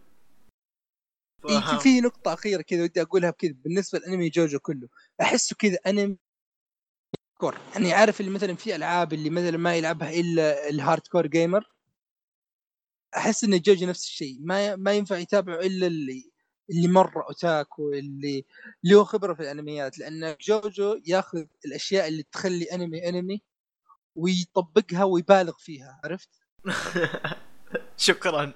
في- 1.41 1.79
في 1.83 2.01
نقطة 2.01 2.33
أخيرة 2.33 2.61
كذا 2.61 2.83
ودي 2.83 3.01
أقولها 3.01 3.29
بكذا 3.29 3.53
بالنسبة 3.53 3.99
لأنمي 3.99 4.29
جوجو 4.29 4.59
كله. 4.59 4.89
أحسه 5.21 5.55
كذا 5.59 5.77
أنمي 5.87 6.17
core 7.37 7.57
يعني 7.73 7.93
عارف 7.93 8.19
اللي 8.21 8.31
مثلا 8.31 8.55
في 8.55 8.75
ألعاب 8.75 9.13
اللي 9.13 9.29
مثلا 9.29 9.57
ما 9.57 9.75
يلعبها 9.75 10.09
إلا 10.09 10.69
ال 10.69 11.07
hardcore 11.07 11.27
gamer 11.27 11.71
أحس 13.17 13.43
إن 13.43 13.59
جوجو 13.59 13.87
نفس 13.87 14.03
الشيء. 14.05 14.37
ما 14.41 14.75
ما 14.75 14.93
ينفع 14.93 15.17
يتابعه 15.17 15.55
إلا 15.59 15.87
اللي 15.87 16.30
اللي 16.71 16.87
مرة 16.87 17.23
otaku 17.27 17.93
اللي 17.93 18.45
له 18.83 19.03
خبرة 19.03 19.33
في 19.33 19.39
الأنميات 19.39 19.99
لأن 19.99 20.35
جوجو 20.41 21.01
ياخذ 21.07 21.45
الأشياء 21.65 22.07
اللي 22.07 22.23
تخلي 22.23 22.65
أنمي 22.65 23.09
أنمي 23.09 23.41
ويطبقها 24.15 25.03
ويبالغ 25.03 25.57
فيها 25.57 26.01
عرفت؟ 26.03 26.29
شكرا. 28.07 28.53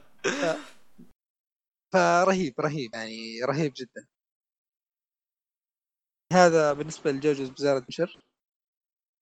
فرهيب 1.94 2.60
رهيب 2.60 2.94
يعني 2.94 3.42
رهيب 3.44 3.74
جدا. 3.76 4.08
هذا 6.34 6.74
بالنسبة 6.74 7.12
ل 7.12 7.17
JoJo's 7.17 7.50
Bizarre 7.50 7.86
Adventure. 7.90 8.20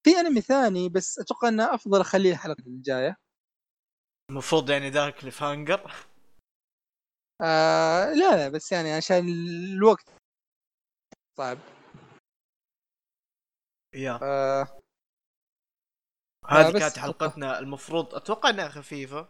في 0.06 0.20
أنمي 0.20 0.42
ثاني 0.42 0.90
بس 0.90 1.20
أتوقع 1.20 1.48
إنه 1.48 1.76
أفضل 1.76 2.02
أخليه 2.02 2.32
الحلقة 2.32 2.64
الجاية. 2.68 3.18
المفروض 4.30 4.70
يعني 4.70 4.90
ذا 4.90 5.10
cliffhanger 5.10 5.94
آه 7.42 8.14
لا 8.14 8.36
لا 8.36 8.50
بس 8.50 8.72
يعني 8.72 8.92
عشان 8.92 9.28
الوقت 9.74 10.10
صعب. 11.38 11.58
يا. 13.94 14.20
آه 14.24 14.68
هذه 16.48 16.72
بس 16.74 16.80
كانت 16.80 17.00
حلقتنا 17.00 17.60
المفروض 17.60 18.16
أتوقع 18.16 18.50
إنها 18.50 18.70
خفيفة 18.70 19.30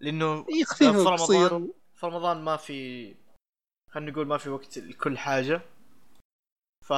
لأنه 0.00 0.46
إيه، 0.48 0.64
خفيفة 0.64 0.92
في. 0.92 1.32
رمضان 1.32 1.72
في 1.94 2.06
رمضان 2.06 2.36
ما 2.44 2.56
في 2.56 3.14
خلينا 3.90 4.10
نقول 4.10 4.26
ما 4.26 4.38
في 4.38 4.48
وقت 4.48 4.78
لكل 4.78 5.18
حاجة. 5.18 5.60
ف. 6.88 6.92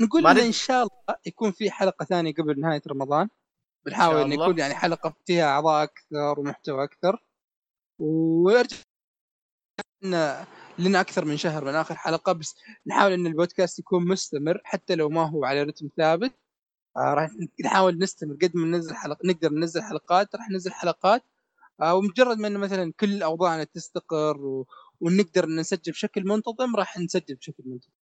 نقول 0.00 0.22
ند- 0.22 0.38
إن 0.38 0.52
شاء 0.52 0.82
الله 0.82 1.18
يكون 1.26 1.52
في 1.52 1.70
حلقة 1.70 2.04
ثانية 2.04 2.34
قبل 2.34 2.60
نهاية 2.60 2.82
رمضان. 2.88 3.28
بنحاول 3.86 4.16
إن 4.16 4.32
الله. 4.32 4.44
يكون 4.44 4.58
يعني 4.58 4.74
حلقة 4.74 5.14
فيها 5.26 5.44
أعضاء 5.44 5.84
أكثر 5.84 6.40
ومحتوى 6.40 6.84
أكثر. 6.84 7.22
ويرجع 8.00 8.76
لنا 10.02 10.46
لنا 10.78 11.00
أكثر 11.00 11.24
من 11.24 11.36
شهر 11.36 11.64
من 11.64 11.74
آخر 11.74 11.94
حلقة 11.94 12.32
بس 12.32 12.54
نحاول 12.86 13.12
إن 13.12 13.26
البودكاست 13.26 13.78
يكون 13.78 14.08
مستمر 14.08 14.60
حتى 14.64 14.94
لو 14.94 15.08
ما 15.08 15.30
هو 15.30 15.44
على 15.44 15.62
رتم 15.62 15.88
ثابت. 15.96 16.32
آه 16.96 17.14
راح 17.14 17.30
نحاول 17.64 17.98
نستمر 17.98 18.34
قد 18.42 18.56
ما 18.56 18.66
ننزل 18.66 18.94
حلقه 18.96 19.18
نقدر 19.26 19.52
ننزل 19.52 19.82
حلقات 19.82 20.36
راح 20.36 20.50
ننزل 20.50 20.72
حلقات. 20.72 21.24
آه 21.82 21.94
ومجرد 21.96 22.38
ما 22.38 22.48
انه 22.48 22.58
مثلا 22.58 22.92
كل 23.00 23.22
أوضاعنا 23.22 23.64
تستقر 23.64 24.38
و... 24.46 24.66
ونقدر 25.00 25.46
نسجل 25.48 25.92
بشكل 25.92 26.24
منتظم 26.24 26.76
راح 26.76 26.98
نسجل 26.98 27.34
بشكل 27.36 27.64
منتظم. 27.66 27.92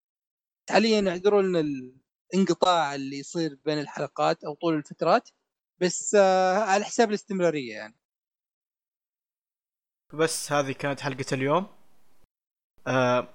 حاليا 0.70 1.10
اعذروا 1.10 1.42
لنا 1.42 1.60
الانقطاع 2.34 2.94
اللي 2.94 3.18
يصير 3.18 3.58
بين 3.64 3.80
الحلقات 3.80 4.44
أو 4.44 4.54
طول 4.54 4.74
الفترات 4.74 5.30
بس 5.80 6.14
آه 6.20 6.58
على 6.58 6.84
حساب 6.84 7.10
الاستمرارية 7.10 7.74
يعني. 7.74 7.97
بس 10.14 10.52
هذه 10.52 10.72
كانت 10.72 11.00
حلقة 11.00 11.24
اليوم. 11.32 11.66
آه... 12.86 13.28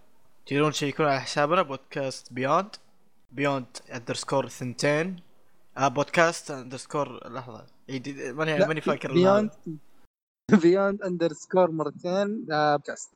تقدرون 0.45 0.71
تشيكون 0.71 1.05
على 1.05 1.21
حسابنا 1.21 1.61
بودكاست 1.61 2.33
Beyond 2.33 2.75
Beyond 3.31 3.65
underscore 3.93 4.47
ثنتين. 4.47 5.21
آه 5.77 5.87
بودكاست 5.87 6.51
underscore 6.51 7.29
لحظة. 7.29 7.65
عيد- 7.89 8.19
ماني 8.19 8.59
ماني 8.65 8.81
فاكر 8.81 9.13
Beyond 9.13 9.51
Beyond 10.61 11.01
underscore 11.01 11.71
مرتين 11.71 12.47
آه 12.51 12.75
بودكاست 12.75 13.13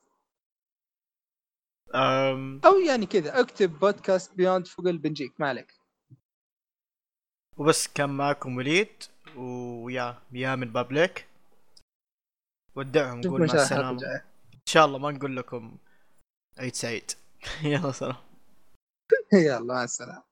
أم... 1.95 2.61
أو 2.65 2.79
يعني 2.79 3.05
كذا 3.05 3.39
اكتب 3.39 3.79
بودكاست 3.79 4.33
Beyond 4.35 4.67
فوق 4.67 4.87
البنجيك 4.87 5.33
ما 5.41 5.47
عليك. 5.49 5.73
وبس 7.57 7.87
كان 7.87 8.09
معكم 8.09 8.57
وليد 8.57 9.03
ويا 9.35 10.21
يا 10.31 10.55
من 10.55 10.71
بابليك 10.71 11.27
ودعهم 12.77 13.19
نقول 13.19 13.41
ان 13.41 13.47
مع 13.47 13.53
السلامة. 13.53 14.01
إن 14.53 14.61
شاء 14.65 14.85
الله 14.85 14.97
ما 14.97 15.11
نقول 15.11 15.37
لكم 15.37 15.77
عيد 16.57 16.75
سعيد 16.75 17.11
يلا 17.63 17.91
سلام. 17.91 18.15
يلا 19.33 19.59
مع 19.59 19.83
السلامة. 19.83 20.23